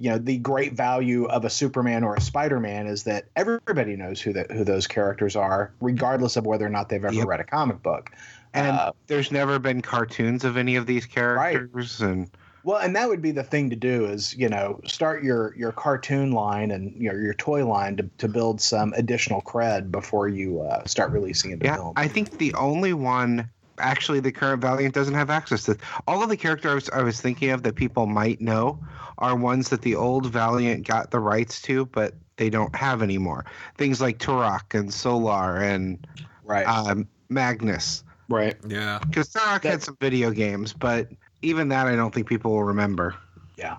you 0.01 0.09
know 0.09 0.17
the 0.17 0.39
great 0.39 0.73
value 0.73 1.25
of 1.25 1.45
a 1.45 1.49
Superman 1.49 2.03
or 2.03 2.15
a 2.15 2.21
Spider-Man 2.21 2.87
is 2.87 3.03
that 3.03 3.25
everybody 3.35 3.95
knows 3.95 4.19
who 4.19 4.33
that 4.33 4.49
who 4.49 4.63
those 4.63 4.87
characters 4.87 5.35
are, 5.35 5.71
regardless 5.79 6.35
of 6.37 6.45
whether 6.47 6.65
or 6.65 6.69
not 6.69 6.89
they've 6.89 7.05
ever 7.05 7.13
Yep. 7.13 7.27
read 7.27 7.39
a 7.39 7.43
comic 7.43 7.83
book. 7.83 8.09
And 8.53 8.75
Uh, 8.75 8.91
there's 9.07 9.31
never 9.31 9.59
been 9.59 9.81
cartoons 9.81 10.43
of 10.43 10.57
any 10.57 10.75
of 10.75 10.87
these 10.87 11.05
characters, 11.05 12.01
and 12.01 12.29
Well, 12.63 12.77
and 12.77 12.95
that 12.95 13.09
would 13.09 13.21
be 13.21 13.31
the 13.31 13.43
thing 13.43 13.69
to 13.69 13.75
do 13.75 14.05
is, 14.05 14.35
you 14.35 14.49
know, 14.49 14.81
start 14.85 15.23
your 15.23 15.55
your 15.55 15.71
cartoon 15.71 16.31
line 16.31 16.71
and 16.71 16.95
your 16.95 17.21
your 17.21 17.33
toy 17.35 17.65
line 17.65 17.97
to, 17.97 18.09
to 18.17 18.27
build 18.27 18.59
some 18.59 18.93
additional 18.93 19.41
cred 19.43 19.91
before 19.91 20.27
you 20.27 20.61
uh, 20.61 20.83
start 20.85 21.11
releasing 21.11 21.51
into 21.51 21.65
yeah, 21.65 21.75
film. 21.75 21.93
I 21.95 22.07
think 22.07 22.39
the 22.39 22.53
only 22.55 22.93
one 22.93 23.49
actually 23.81 24.19
the 24.19 24.31
current 24.31 24.61
Valiant 24.61 24.93
doesn't 24.93 25.13
have 25.13 25.29
access 25.29 25.63
to. 25.65 25.77
All 26.07 26.23
of 26.23 26.29
the 26.29 26.37
characters 26.37 26.71
I 26.71 26.75
was, 26.75 26.89
I 26.89 27.01
was 27.03 27.21
thinking 27.21 27.49
of 27.49 27.63
that 27.63 27.75
people 27.75 28.05
might 28.05 28.39
know 28.41 28.79
are 29.17 29.35
ones 29.35 29.69
that 29.69 29.81
the 29.81 29.95
old 29.95 30.27
Valiant 30.27 30.87
got 30.87 31.11
the 31.11 31.19
rights 31.19 31.61
to, 31.63 31.85
but 31.87 32.13
they 32.37 32.49
don't 32.49 32.75
have 32.75 33.01
anymore. 33.01 33.45
Things 33.77 34.01
like 34.01 34.17
Turok 34.17 34.77
and 34.77 34.93
Solar 34.93 35.57
and 35.57 36.05
right. 36.43 36.65
um, 36.65 37.07
Magnus. 37.29 38.03
right. 38.29 38.55
Yeah. 38.67 38.99
Because 38.99 39.29
Turok 39.29 39.63
had 39.63 39.83
some 39.83 39.97
video 39.99 40.31
games, 40.31 40.73
but 40.73 41.09
even 41.41 41.69
that 41.69 41.87
I 41.87 41.95
don't 41.95 42.13
think 42.13 42.27
people 42.27 42.51
will 42.51 42.63
remember. 42.63 43.15
Yeah. 43.57 43.77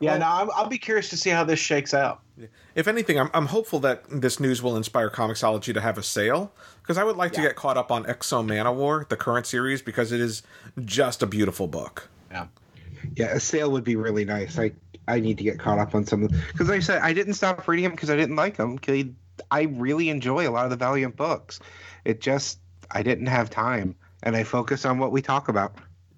Yeah. 0.00 0.12
Well- 0.12 0.20
no, 0.20 0.26
I'm, 0.26 0.50
I'll 0.54 0.68
be 0.68 0.78
curious 0.78 1.10
to 1.10 1.16
see 1.16 1.30
how 1.30 1.44
this 1.44 1.58
shakes 1.58 1.94
out. 1.94 2.20
If 2.74 2.88
anything, 2.88 3.18
I'm, 3.18 3.30
I'm 3.34 3.46
hopeful 3.46 3.78
that 3.80 4.04
this 4.08 4.40
news 4.40 4.62
will 4.62 4.76
inspire 4.76 5.10
Comixology 5.10 5.74
to 5.74 5.80
have 5.80 5.98
a 5.98 6.02
sale 6.02 6.52
because 6.82 6.98
I 6.98 7.04
would 7.04 7.16
like 7.16 7.32
to 7.32 7.40
get 7.40 7.54
caught 7.54 7.76
up 7.76 7.90
on 7.90 8.08
X-O 8.08 8.42
Manowar, 8.42 9.08
the 9.08 9.16
current 9.16 9.46
series, 9.46 9.82
because 9.82 10.10
it 10.12 10.20
is 10.20 10.42
just 10.84 11.22
a 11.22 11.26
beautiful 11.26 11.66
book. 11.66 12.08
Yeah. 12.30 12.46
Yeah, 13.16 13.26
a 13.26 13.40
sale 13.40 13.70
would 13.72 13.84
be 13.84 13.96
really 13.96 14.24
nice. 14.24 14.58
I 14.58 14.72
I 15.08 15.18
need 15.18 15.38
to 15.38 15.44
get 15.44 15.58
caught 15.58 15.78
up 15.78 15.94
on 15.94 16.06
some 16.06 16.22
of 16.22 16.30
because 16.30 16.68
like 16.68 16.78
I 16.78 16.80
said 16.80 17.02
I 17.02 17.12
didn't 17.12 17.34
stop 17.34 17.66
reading 17.66 17.84
them 17.84 17.92
because 17.92 18.10
I 18.10 18.16
didn't 18.16 18.36
like 18.36 18.56
them. 18.56 18.78
Cause 18.78 19.04
I 19.50 19.62
really 19.62 20.08
enjoy 20.08 20.48
a 20.48 20.50
lot 20.50 20.64
of 20.64 20.70
the 20.70 20.76
Valiant 20.76 21.16
books. 21.16 21.60
It 22.04 22.20
just 22.20 22.58
I 22.90 23.02
didn't 23.02 23.26
have 23.26 23.50
time, 23.50 23.94
and 24.22 24.36
I 24.36 24.44
focus 24.44 24.84
on 24.84 24.98
what 24.98 25.12
we 25.12 25.20
talk 25.22 25.48
about. 25.48 25.74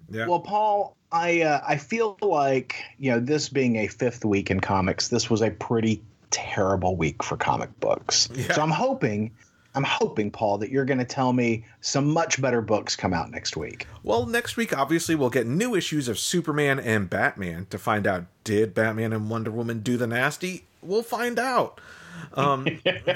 Yeah. 0.09 0.27
Well, 0.27 0.41
Paul, 0.41 0.95
I 1.11 1.41
uh, 1.41 1.61
I 1.67 1.77
feel 1.77 2.17
like 2.21 2.75
you 2.99 3.11
know 3.11 3.19
this 3.19 3.49
being 3.49 3.77
a 3.77 3.87
fifth 3.87 4.23
week 4.23 4.51
in 4.51 4.59
comics, 4.59 5.07
this 5.07 5.29
was 5.29 5.41
a 5.41 5.51
pretty 5.51 6.03
terrible 6.35 6.97
week 6.97 7.23
for 7.23 7.37
comic 7.37 7.79
books. 7.79 8.27
Yeah. 8.33 8.51
So 8.53 8.61
I'm 8.61 8.71
hoping. 8.71 9.31
I'm 9.73 9.83
hoping, 9.83 10.31
Paul, 10.31 10.57
that 10.59 10.69
you're 10.69 10.85
going 10.85 10.99
to 10.99 11.05
tell 11.05 11.33
me 11.33 11.65
some 11.81 12.09
much 12.09 12.41
better 12.41 12.61
books 12.61 12.95
come 12.95 13.13
out 13.13 13.29
next 13.31 13.57
week. 13.57 13.87
Well, 14.03 14.25
next 14.25 14.55
week, 14.55 14.77
obviously, 14.77 15.15
we'll 15.15 15.29
get 15.29 15.47
new 15.47 15.75
issues 15.75 16.07
of 16.07 16.17
Superman 16.17 16.79
and 16.79 17.09
Batman 17.09 17.67
to 17.71 17.77
find 17.77 18.07
out 18.07 18.25
did 18.45 18.73
Batman 18.73 19.11
and 19.11 19.29
Wonder 19.29 19.51
Woman 19.51 19.79
do 19.79 19.97
the 19.97 20.07
nasty? 20.07 20.63
We'll 20.81 21.03
find 21.03 21.37
out. 21.37 21.81
Um, 22.33 22.67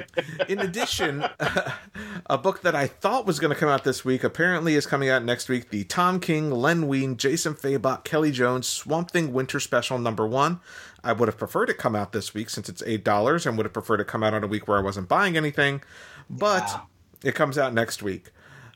in 0.49 0.59
addition, 0.59 1.25
a 2.25 2.37
book 2.37 2.61
that 2.61 2.75
I 2.75 2.87
thought 2.87 3.25
was 3.25 3.39
going 3.39 3.53
to 3.53 3.59
come 3.59 3.69
out 3.69 3.83
this 3.83 4.03
week 4.03 4.23
apparently 4.23 4.75
is 4.75 4.85
coming 4.85 5.09
out 5.09 5.23
next 5.23 5.49
week. 5.49 5.69
The 5.69 5.83
Tom 5.85 6.19
King, 6.19 6.51
Len 6.51 6.87
Wein, 6.87 7.17
Jason 7.17 7.53
Fabok, 7.53 8.03
Kelly 8.03 8.31
Jones 8.31 8.67
Swamp 8.67 9.11
Thing 9.11 9.33
Winter 9.33 9.59
Special 9.59 9.97
number 9.97 10.27
one. 10.27 10.59
I 11.03 11.13
would 11.13 11.27
have 11.27 11.37
preferred 11.37 11.69
it 11.69 11.77
come 11.77 11.95
out 11.95 12.11
this 12.11 12.33
week 12.33 12.49
since 12.49 12.69
it's 12.69 12.83
eight 12.85 13.03
dollars, 13.03 13.45
and 13.45 13.57
would 13.57 13.65
have 13.65 13.73
preferred 13.73 14.01
it 14.01 14.07
come 14.07 14.23
out 14.23 14.33
on 14.33 14.43
a 14.43 14.47
week 14.47 14.67
where 14.67 14.77
I 14.77 14.81
wasn't 14.81 15.07
buying 15.07 15.37
anything. 15.37 15.81
But 16.29 16.81
it 17.23 17.35
comes 17.35 17.57
out 17.57 17.73
next 17.73 18.03
week, 18.03 18.31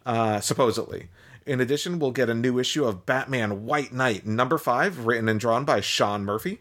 uh, 0.05 0.39
supposedly. 0.39 1.09
In 1.45 1.59
addition, 1.59 1.99
we'll 1.99 2.11
get 2.11 2.29
a 2.29 2.33
new 2.33 2.57
issue 2.57 2.85
of 2.85 3.05
Batman 3.05 3.65
White 3.65 3.91
Knight, 3.91 4.25
number 4.25 4.57
five, 4.57 5.05
written 5.05 5.27
and 5.27 5.39
drawn 5.39 5.65
by 5.65 5.81
Sean 5.81 6.23
Murphy. 6.23 6.59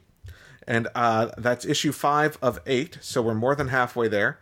And 0.67 0.89
uh, 0.95 1.31
that's 1.39 1.65
issue 1.65 1.93
five 1.93 2.39
of 2.43 2.61
eight, 2.67 2.99
so 3.01 3.23
we're 3.23 3.35
more 3.35 3.55
than 3.55 3.69
halfway 3.69 4.09
there. 4.09 4.39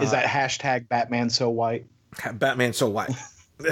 Is 0.00 0.10
that 0.10 0.24
hashtag 0.24 0.88
Batman 0.88 1.28
so 1.28 1.50
white? 1.50 1.86
Batman 2.34 2.72
so 2.72 2.88
white. 2.88 3.10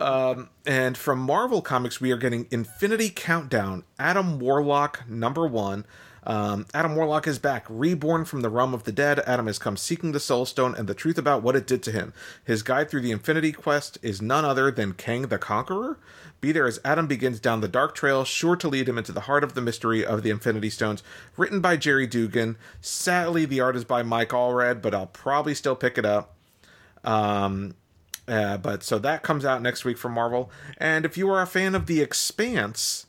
um, 0.00 0.48
and 0.66 0.96
from 0.96 1.18
Marvel 1.18 1.62
Comics, 1.62 2.00
we 2.00 2.12
are 2.12 2.16
getting 2.16 2.46
Infinity 2.50 3.10
Countdown, 3.10 3.84
Adam 3.98 4.38
Warlock 4.38 5.08
number 5.08 5.46
one. 5.46 5.84
Um, 6.24 6.66
Adam 6.72 6.94
Warlock 6.94 7.26
is 7.26 7.40
back, 7.40 7.66
reborn 7.68 8.24
from 8.24 8.42
the 8.42 8.48
realm 8.48 8.74
of 8.74 8.84
the 8.84 8.92
dead. 8.92 9.20
Adam 9.26 9.48
has 9.48 9.58
come 9.58 9.76
seeking 9.76 10.12
the 10.12 10.20
Soul 10.20 10.46
Stone 10.46 10.76
and 10.78 10.88
the 10.88 10.94
truth 10.94 11.18
about 11.18 11.42
what 11.42 11.56
it 11.56 11.66
did 11.66 11.82
to 11.82 11.92
him. 11.92 12.12
His 12.44 12.62
guide 12.62 12.90
through 12.90 13.00
the 13.00 13.10
Infinity 13.10 13.52
Quest 13.52 13.98
is 14.02 14.22
none 14.22 14.44
other 14.44 14.70
than 14.70 14.92
Kang 14.92 15.22
the 15.22 15.38
Conqueror. 15.38 15.98
Be 16.40 16.52
there 16.52 16.66
as 16.66 16.80
Adam 16.84 17.06
begins 17.06 17.40
down 17.40 17.60
the 17.60 17.68
dark 17.68 17.94
trail, 17.94 18.24
sure 18.24 18.56
to 18.56 18.68
lead 18.68 18.88
him 18.88 18.98
into 18.98 19.12
the 19.12 19.22
heart 19.22 19.42
of 19.44 19.54
the 19.54 19.60
mystery 19.60 20.04
of 20.04 20.22
the 20.22 20.30
Infinity 20.30 20.70
Stones. 20.70 21.02
Written 21.36 21.60
by 21.60 21.76
Gerry 21.76 22.06
Duggan. 22.06 22.56
Sadly, 22.80 23.44
the 23.44 23.60
art 23.60 23.76
is 23.76 23.84
by 23.84 24.02
Mike 24.02 24.30
Allred, 24.30 24.80
but 24.80 24.94
I'll 24.94 25.06
probably 25.06 25.54
still 25.54 25.76
pick 25.76 25.98
it 25.98 26.06
up. 26.06 26.36
Um, 27.04 27.74
uh, 28.28 28.56
but 28.56 28.82
so 28.82 28.98
that 28.98 29.22
comes 29.22 29.44
out 29.44 29.62
next 29.62 29.84
week 29.84 29.98
from 29.98 30.12
Marvel. 30.12 30.50
And 30.78 31.04
if 31.04 31.16
you 31.16 31.28
are 31.30 31.42
a 31.42 31.46
fan 31.46 31.74
of 31.74 31.86
The 31.86 32.00
Expanse, 32.00 33.06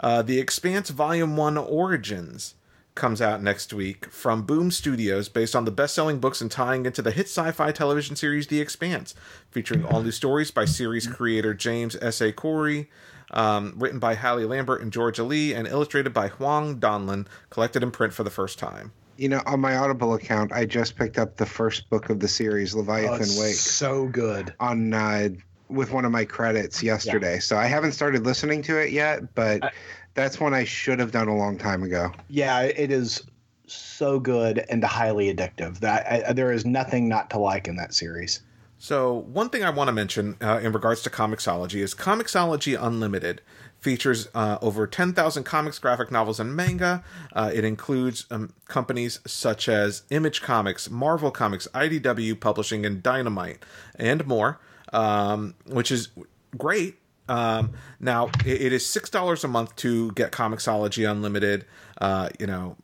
uh, 0.00 0.22
The 0.22 0.38
Expanse 0.38 0.90
Volume 0.90 1.36
1 1.36 1.58
Origins 1.58 2.54
comes 2.94 3.20
out 3.20 3.42
next 3.42 3.74
week 3.74 4.06
from 4.06 4.42
Boom 4.42 4.70
Studios 4.70 5.28
based 5.28 5.54
on 5.54 5.66
the 5.66 5.70
best 5.70 5.94
selling 5.94 6.18
books 6.18 6.40
and 6.40 6.50
tying 6.50 6.86
into 6.86 7.02
the 7.02 7.10
hit 7.10 7.26
sci 7.26 7.50
fi 7.52 7.70
television 7.70 8.16
series 8.16 8.46
The 8.46 8.60
Expanse, 8.60 9.14
featuring 9.50 9.84
all 9.84 10.02
new 10.02 10.10
stories 10.10 10.50
by 10.50 10.64
series 10.64 11.06
creator 11.06 11.52
James 11.52 11.94
S.A. 11.96 12.32
Corey. 12.32 12.88
Um, 13.32 13.74
written 13.76 13.98
by 13.98 14.14
Hallie 14.14 14.44
Lambert 14.44 14.82
and 14.82 14.92
Georgia 14.92 15.24
Lee, 15.24 15.52
and 15.52 15.66
illustrated 15.66 16.14
by 16.14 16.28
Huang 16.28 16.78
Danlin, 16.78 17.26
collected 17.50 17.82
in 17.82 17.90
print 17.90 18.14
for 18.14 18.22
the 18.22 18.30
first 18.30 18.56
time. 18.56 18.92
You 19.16 19.28
know, 19.30 19.42
on 19.46 19.60
my 19.60 19.76
Audible 19.76 20.14
account, 20.14 20.52
I 20.52 20.66
just 20.66 20.96
picked 20.96 21.18
up 21.18 21.36
the 21.36 21.46
first 21.46 21.88
book 21.90 22.10
of 22.10 22.20
the 22.20 22.28
series, 22.28 22.74
Oh, 22.74 22.78
Leviathan 22.78 23.22
it's 23.22 23.38
Wake, 23.40 23.54
so 23.54 24.06
good. 24.08 24.52
on 24.60 24.92
uh, 24.92 25.28
with 25.68 25.90
one 25.90 26.04
of 26.04 26.12
my 26.12 26.24
credits 26.24 26.82
yesterday. 26.82 27.38
So 27.40 27.56
I 27.56 27.66
haven't 27.66 27.92
started 27.92 28.24
listening 28.24 28.62
to 28.62 28.78
it 28.78 28.92
yet, 28.92 29.34
but 29.34 29.64
I- 29.64 29.70
that's 30.14 30.38
one 30.40 30.54
I 30.54 30.64
should 30.64 30.98
have 30.98 31.12
done 31.12 31.28
a 31.28 31.36
long 31.36 31.58
time 31.58 31.82
ago. 31.82 32.12
Yeah, 32.28 32.62
it 32.62 32.90
is 32.90 33.22
so 33.66 34.18
good 34.20 34.64
and 34.70 34.82
highly 34.84 35.34
addictive. 35.34 35.80
That 35.80 36.06
I, 36.28 36.32
there 36.32 36.52
is 36.52 36.64
nothing 36.64 37.08
not 37.08 37.30
to 37.30 37.38
like 37.38 37.68
in 37.68 37.76
that 37.76 37.92
series. 37.94 38.40
So, 38.78 39.24
one 39.32 39.48
thing 39.50 39.64
I 39.64 39.70
want 39.70 39.88
to 39.88 39.92
mention 39.92 40.36
uh, 40.42 40.60
in 40.62 40.72
regards 40.72 41.00
to 41.02 41.10
Comixology 41.10 41.80
is 41.80 41.94
Comixology 41.94 42.76
Unlimited 42.80 43.40
features 43.80 44.28
uh, 44.34 44.58
over 44.60 44.86
10,000 44.86 45.44
comics, 45.44 45.78
graphic 45.78 46.10
novels, 46.10 46.40
and 46.40 46.54
manga. 46.54 47.04
Uh, 47.32 47.50
it 47.54 47.64
includes 47.64 48.26
um, 48.30 48.52
companies 48.66 49.20
such 49.26 49.68
as 49.68 50.02
Image 50.10 50.42
Comics, 50.42 50.90
Marvel 50.90 51.30
Comics, 51.30 51.68
IDW 51.74 52.38
Publishing, 52.40 52.84
and 52.84 53.02
Dynamite, 53.02 53.58
and 53.96 54.26
more, 54.26 54.58
um, 54.92 55.54
which 55.66 55.90
is 55.90 56.08
great. 56.56 56.96
Um, 57.28 57.72
now, 58.00 58.30
it, 58.44 58.62
it 58.62 58.72
is 58.72 58.84
$6 58.84 59.44
a 59.44 59.48
month 59.48 59.76
to 59.76 60.12
get 60.12 60.32
Comixology 60.32 61.08
Unlimited. 61.08 61.64
Uh, 62.00 62.28
you 62.38 62.46
know, 62.46 62.76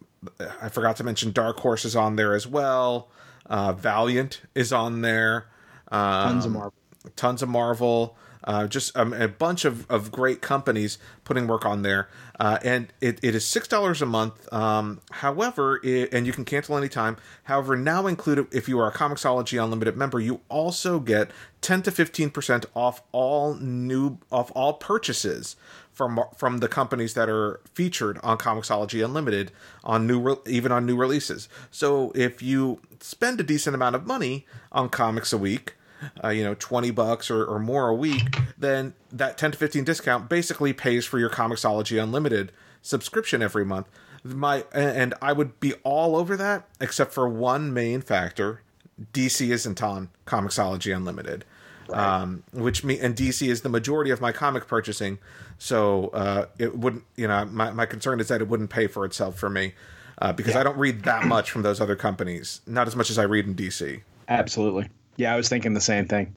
I 0.60 0.68
forgot 0.68 0.96
to 0.96 1.04
mention 1.04 1.32
Dark 1.32 1.58
Horse 1.60 1.84
is 1.84 1.96
on 1.96 2.16
there 2.16 2.34
as 2.34 2.46
well. 2.46 3.08
Uh, 3.46 3.72
Valiant 3.72 4.42
is 4.54 4.72
on 4.72 5.02
there. 5.02 5.46
Um, 5.90 6.40
Tons 6.40 6.44
of 6.46 6.52
Marvel. 6.52 6.74
Tons 7.16 7.42
of 7.42 7.48
Marvel. 7.48 8.16
Uh, 8.44 8.66
just 8.66 8.96
um, 8.96 9.12
a 9.12 9.28
bunch 9.28 9.64
of, 9.64 9.88
of 9.90 10.10
great 10.10 10.40
companies 10.40 10.98
putting 11.24 11.46
work 11.46 11.64
on 11.64 11.82
there. 11.82 12.08
Uh, 12.40 12.58
and 12.62 12.92
it, 13.00 13.18
it 13.22 13.34
is 13.34 13.44
$6 13.44 14.02
a 14.02 14.06
month. 14.06 14.52
Um, 14.52 15.00
however, 15.10 15.80
it, 15.84 16.12
and 16.12 16.26
you 16.26 16.32
can 16.32 16.44
cancel 16.44 16.76
anytime. 16.76 17.16
However, 17.44 17.76
now 17.76 18.06
included, 18.06 18.46
if 18.52 18.68
you 18.68 18.78
are 18.80 18.88
a 18.88 18.92
Comixology 18.92 19.62
Unlimited 19.62 19.96
member, 19.96 20.18
you 20.18 20.40
also 20.48 20.98
get 20.98 21.30
10 21.60 21.82
to 21.82 21.90
15% 21.90 22.64
off 22.74 23.02
all 23.12 23.54
new, 23.54 24.18
off 24.30 24.50
all 24.54 24.74
purchases 24.74 25.56
from 25.92 26.18
from 26.36 26.58
the 26.58 26.68
companies 26.68 27.14
that 27.14 27.28
are 27.28 27.60
featured 27.74 28.18
on 28.22 28.38
Comixology 28.38 29.04
Unlimited 29.04 29.52
on 29.84 30.06
new 30.06 30.18
re- 30.18 30.36
even 30.46 30.72
on 30.72 30.86
new 30.86 30.96
releases. 30.96 31.48
So 31.70 32.12
if 32.14 32.42
you 32.42 32.80
spend 33.00 33.40
a 33.40 33.44
decent 33.44 33.74
amount 33.74 33.94
of 33.94 34.06
money 34.06 34.46
on 34.72 34.88
comics 34.88 35.32
a 35.32 35.38
week, 35.38 35.74
uh, 36.22 36.28
you 36.28 36.42
know, 36.44 36.54
20 36.54 36.90
bucks 36.90 37.30
or, 37.30 37.44
or 37.44 37.58
more 37.58 37.88
a 37.88 37.94
week, 37.94 38.36
then 38.58 38.94
that 39.10 39.38
10 39.38 39.52
to 39.52 39.58
15 39.58 39.84
discount 39.84 40.28
basically 40.28 40.72
pays 40.72 41.04
for 41.04 41.18
your 41.18 41.30
Comixology 41.30 42.02
Unlimited 42.02 42.52
subscription 42.80 43.42
every 43.42 43.64
month. 43.64 43.88
My 44.24 44.64
and 44.72 45.14
I 45.20 45.32
would 45.32 45.58
be 45.58 45.74
all 45.82 46.14
over 46.14 46.36
that 46.36 46.68
except 46.80 47.12
for 47.12 47.28
one 47.28 47.72
main 47.72 48.02
factor. 48.02 48.62
DC 49.12 49.50
isn't 49.50 49.82
on 49.82 50.10
Comixology 50.26 50.94
Unlimited. 50.94 51.44
Right. 51.88 51.98
Um, 51.98 52.44
which 52.52 52.84
me 52.84 53.00
and 53.00 53.16
DC 53.16 53.48
is 53.48 53.62
the 53.62 53.68
majority 53.68 54.12
of 54.12 54.20
my 54.20 54.30
comic 54.30 54.68
purchasing, 54.68 55.18
so 55.58 56.08
uh, 56.08 56.46
it 56.56 56.78
wouldn't. 56.78 57.02
You 57.16 57.26
know, 57.26 57.44
my 57.46 57.72
my 57.72 57.86
concern 57.86 58.20
is 58.20 58.28
that 58.28 58.40
it 58.40 58.46
wouldn't 58.46 58.70
pay 58.70 58.86
for 58.86 59.04
itself 59.04 59.36
for 59.36 59.50
me 59.50 59.74
uh, 60.18 60.32
because 60.32 60.54
yeah. 60.54 60.60
I 60.60 60.62
don't 60.62 60.78
read 60.78 61.02
that 61.02 61.26
much 61.26 61.50
from 61.50 61.62
those 61.62 61.80
other 61.80 61.96
companies, 61.96 62.60
not 62.66 62.86
as 62.86 62.94
much 62.94 63.10
as 63.10 63.18
I 63.18 63.24
read 63.24 63.46
in 63.46 63.56
DC. 63.56 64.02
Absolutely. 64.28 64.88
Yeah, 65.16 65.32
I 65.32 65.36
was 65.36 65.48
thinking 65.48 65.74
the 65.74 65.80
same 65.80 66.06
thing. 66.06 66.34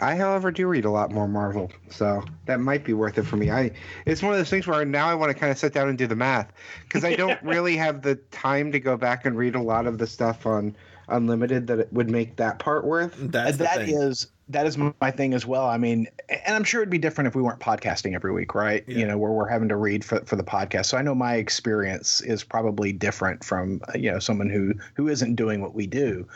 I, 0.00 0.14
however, 0.16 0.50
do 0.50 0.66
read 0.66 0.84
a 0.84 0.90
lot 0.90 1.10
more 1.10 1.26
Marvel, 1.26 1.70
so 1.88 2.22
that 2.44 2.60
might 2.60 2.84
be 2.84 2.92
worth 2.92 3.16
it 3.18 3.22
for 3.22 3.36
me. 3.36 3.50
I 3.50 3.70
it's 4.04 4.22
one 4.22 4.32
of 4.32 4.38
those 4.38 4.50
things 4.50 4.66
where 4.66 4.84
now 4.84 5.08
I 5.08 5.14
want 5.14 5.32
to 5.32 5.38
kind 5.38 5.50
of 5.50 5.58
sit 5.58 5.72
down 5.72 5.88
and 5.88 5.96
do 5.96 6.06
the 6.06 6.16
math 6.16 6.52
because 6.82 7.04
I 7.04 7.14
don't 7.14 7.40
really 7.42 7.76
have 7.76 8.02
the 8.02 8.16
time 8.30 8.72
to 8.72 8.80
go 8.80 8.96
back 8.96 9.24
and 9.24 9.36
read 9.36 9.54
a 9.54 9.62
lot 9.62 9.86
of 9.86 9.98
the 9.98 10.06
stuff 10.06 10.44
on 10.46 10.76
Unlimited 11.08 11.68
that 11.68 11.78
it 11.78 11.92
would 11.92 12.10
make 12.10 12.34
that 12.36 12.58
part 12.58 12.84
worth. 12.84 13.14
That's 13.16 13.58
that 13.58 13.88
is 13.88 14.26
that 14.48 14.66
is 14.66 14.76
my 14.76 15.10
thing 15.12 15.34
as 15.34 15.46
well. 15.46 15.66
I 15.66 15.78
mean, 15.78 16.08
and 16.28 16.54
I'm 16.54 16.64
sure 16.64 16.82
it'd 16.82 16.90
be 16.90 16.98
different 16.98 17.28
if 17.28 17.34
we 17.36 17.42
weren't 17.42 17.60
podcasting 17.60 18.14
every 18.14 18.32
week, 18.32 18.56
right? 18.56 18.84
Yeah. 18.88 18.98
You 18.98 19.06
know, 19.06 19.18
where 19.18 19.30
we're 19.30 19.48
having 19.48 19.68
to 19.68 19.76
read 19.76 20.04
for, 20.04 20.20
for 20.24 20.34
the 20.34 20.42
podcast. 20.42 20.86
So 20.86 20.96
I 20.96 21.02
know 21.02 21.14
my 21.14 21.34
experience 21.34 22.20
is 22.22 22.42
probably 22.42 22.92
different 22.92 23.44
from 23.44 23.80
you 23.94 24.10
know 24.10 24.18
someone 24.18 24.50
who 24.50 24.74
who 24.94 25.06
isn't 25.08 25.36
doing 25.36 25.60
what 25.60 25.74
we 25.74 25.86
do. 25.86 26.26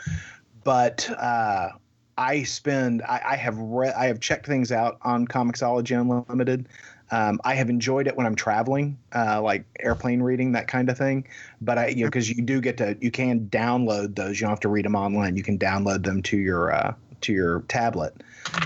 But 0.63 1.09
uh, 1.09 1.69
I 2.17 2.43
spend 2.43 3.01
I, 3.03 3.21
I 3.31 3.35
have 3.35 3.57
read 3.57 3.93
I 3.95 4.05
have 4.05 4.19
checked 4.19 4.45
things 4.45 4.71
out 4.71 4.97
on 5.01 5.27
Comixology 5.27 5.99
Unlimited. 5.99 6.67
Um, 7.11 7.41
I 7.43 7.55
have 7.55 7.69
enjoyed 7.69 8.07
it 8.07 8.15
when 8.15 8.25
I'm 8.25 8.35
traveling, 8.35 8.97
uh, 9.13 9.41
like 9.41 9.65
airplane 9.81 10.21
reading, 10.21 10.53
that 10.53 10.69
kind 10.69 10.89
of 10.89 10.97
thing. 10.97 11.27
But 11.59 11.77
I, 11.77 11.87
you 11.87 12.05
know, 12.05 12.07
because 12.07 12.29
you 12.29 12.41
do 12.41 12.61
get 12.61 12.77
to, 12.77 12.97
you 13.01 13.11
can 13.11 13.49
download 13.49 14.15
those. 14.15 14.39
You 14.39 14.45
don't 14.45 14.51
have 14.51 14.61
to 14.61 14.69
read 14.69 14.85
them 14.85 14.95
online. 14.95 15.35
You 15.35 15.43
can 15.43 15.59
download 15.59 16.05
them 16.05 16.21
to 16.23 16.37
your 16.37 16.71
uh, 16.71 16.93
to 17.21 17.33
your 17.33 17.61
tablet. 17.67 18.13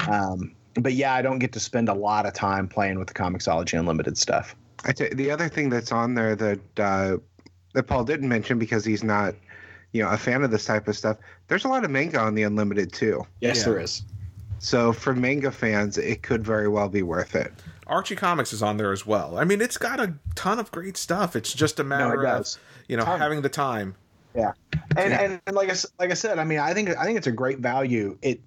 Um, 0.07 0.53
but 0.75 0.93
yeah, 0.93 1.15
I 1.15 1.21
don't 1.21 1.39
get 1.39 1.53
to 1.53 1.59
spend 1.59 1.89
a 1.89 1.93
lot 1.93 2.25
of 2.25 2.33
time 2.33 2.67
playing 2.67 2.99
with 2.99 3.07
the 3.07 3.13
Comixology 3.13 3.79
Unlimited 3.79 4.17
stuff. 4.17 4.55
I 4.83 4.91
t- 4.91 5.13
the 5.13 5.31
other 5.31 5.49
thing 5.49 5.69
that's 5.69 5.91
on 5.91 6.13
there 6.13 6.35
that 6.35 6.79
uh, 6.79 7.17
that 7.73 7.83
Paul 7.83 8.03
didn't 8.03 8.29
mention 8.29 8.59
because 8.59 8.85
he's 8.85 9.03
not, 9.03 9.33
you 9.91 10.03
know, 10.03 10.09
a 10.09 10.17
fan 10.17 10.43
of 10.43 10.51
this 10.51 10.65
type 10.65 10.87
of 10.87 10.95
stuff. 10.95 11.17
There's 11.47 11.65
a 11.65 11.67
lot 11.67 11.83
of 11.83 11.91
manga 11.91 12.19
on 12.19 12.35
the 12.35 12.43
Unlimited 12.43 12.91
too. 12.91 13.25
Yes, 13.39 13.59
yeah. 13.59 13.63
there 13.65 13.79
is. 13.79 14.03
So 14.59 14.93
for 14.93 15.13
manga 15.13 15.51
fans, 15.51 15.97
it 15.97 16.23
could 16.23 16.43
very 16.43 16.67
well 16.67 16.89
be 16.89 17.03
worth 17.03 17.35
it. 17.35 17.53
Archie 17.87 18.15
Comics 18.15 18.51
is 18.51 18.63
on 18.63 18.77
there 18.77 18.91
as 18.91 19.05
well. 19.05 19.37
I 19.37 19.43
mean, 19.43 19.61
it's 19.61 19.77
got 19.77 19.99
a 19.99 20.13
ton 20.33 20.57
of 20.57 20.71
great 20.71 20.97
stuff. 20.97 21.35
It's 21.35 21.53
just 21.53 21.79
a 21.79 21.83
matter 21.83 22.23
no, 22.23 22.37
of 22.37 22.47
you 22.87 22.97
know 22.97 23.05
having 23.05 23.41
the 23.41 23.49
time 23.49 23.95
yeah, 24.35 24.51
and, 24.97 25.11
yeah. 25.11 25.21
and 25.21 25.41
and 25.47 25.55
like 25.55 25.69
I 25.69 25.75
like 25.97 26.11
I 26.11 26.13
said, 26.13 26.39
I 26.39 26.43
mean, 26.43 26.59
I 26.59 26.73
think 26.73 26.89
I 26.89 27.05
think 27.05 27.17
it's 27.17 27.27
a 27.27 27.31
great 27.31 27.59
value. 27.59 28.17
It 28.21 28.41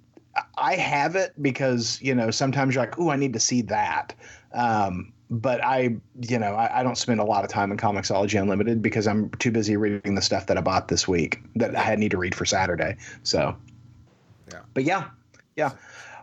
I 0.56 0.76
have 0.76 1.16
it 1.16 1.32
because 1.40 2.00
you 2.02 2.14
know 2.14 2.30
sometimes 2.30 2.74
you're 2.74 2.84
like, 2.84 2.98
oh, 2.98 3.10
I 3.10 3.16
need 3.16 3.32
to 3.32 3.40
see 3.40 3.62
that. 3.62 4.14
Um, 4.52 5.12
but 5.30 5.62
I, 5.62 5.96
you 6.20 6.38
know, 6.38 6.54
I, 6.54 6.80
I, 6.80 6.82
don't 6.82 6.96
spend 6.96 7.20
a 7.20 7.24
lot 7.24 7.44
of 7.44 7.50
time 7.50 7.70
in 7.70 7.76
Comixology 7.76 8.40
Unlimited 8.40 8.80
because 8.80 9.06
I'm 9.06 9.28
too 9.32 9.50
busy 9.50 9.76
reading 9.76 10.14
the 10.14 10.22
stuff 10.22 10.46
that 10.46 10.56
I 10.56 10.62
bought 10.62 10.88
this 10.88 11.06
week 11.06 11.42
that 11.56 11.76
I 11.76 11.96
need 11.96 12.12
to 12.12 12.18
read 12.18 12.34
for 12.34 12.46
Saturday. 12.46 12.96
So, 13.22 13.54
yeah. 14.50 14.60
But 14.72 14.84
yeah, 14.84 15.08
yeah. 15.56 15.72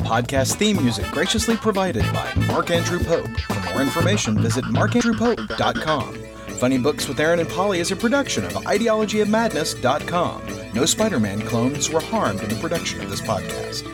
Podcast 0.00 0.56
theme 0.56 0.76
music 0.82 1.06
graciously 1.10 1.56
provided 1.56 2.02
by 2.12 2.32
Mark 2.46 2.70
Andrew 2.70 2.98
Pope. 2.98 3.28
For 3.40 3.72
more 3.72 3.80
information, 3.82 4.38
visit 4.40 4.64
markandrewpope.com. 4.66 6.14
Funny 6.58 6.78
Books 6.78 7.08
with 7.08 7.18
Aaron 7.20 7.40
and 7.40 7.48
Polly 7.48 7.78
is 7.80 7.92
a 7.92 7.96
production 7.96 8.44
of 8.44 8.52
ideologyofmadness.com. 8.52 10.42
No 10.74 10.84
Spider 10.84 11.20
Man 11.20 11.40
clones 11.42 11.88
were 11.88 12.00
harmed 12.00 12.42
in 12.42 12.48
the 12.50 12.56
production 12.56 13.00
of 13.00 13.08
this 13.10 13.20
podcast. 13.22 13.84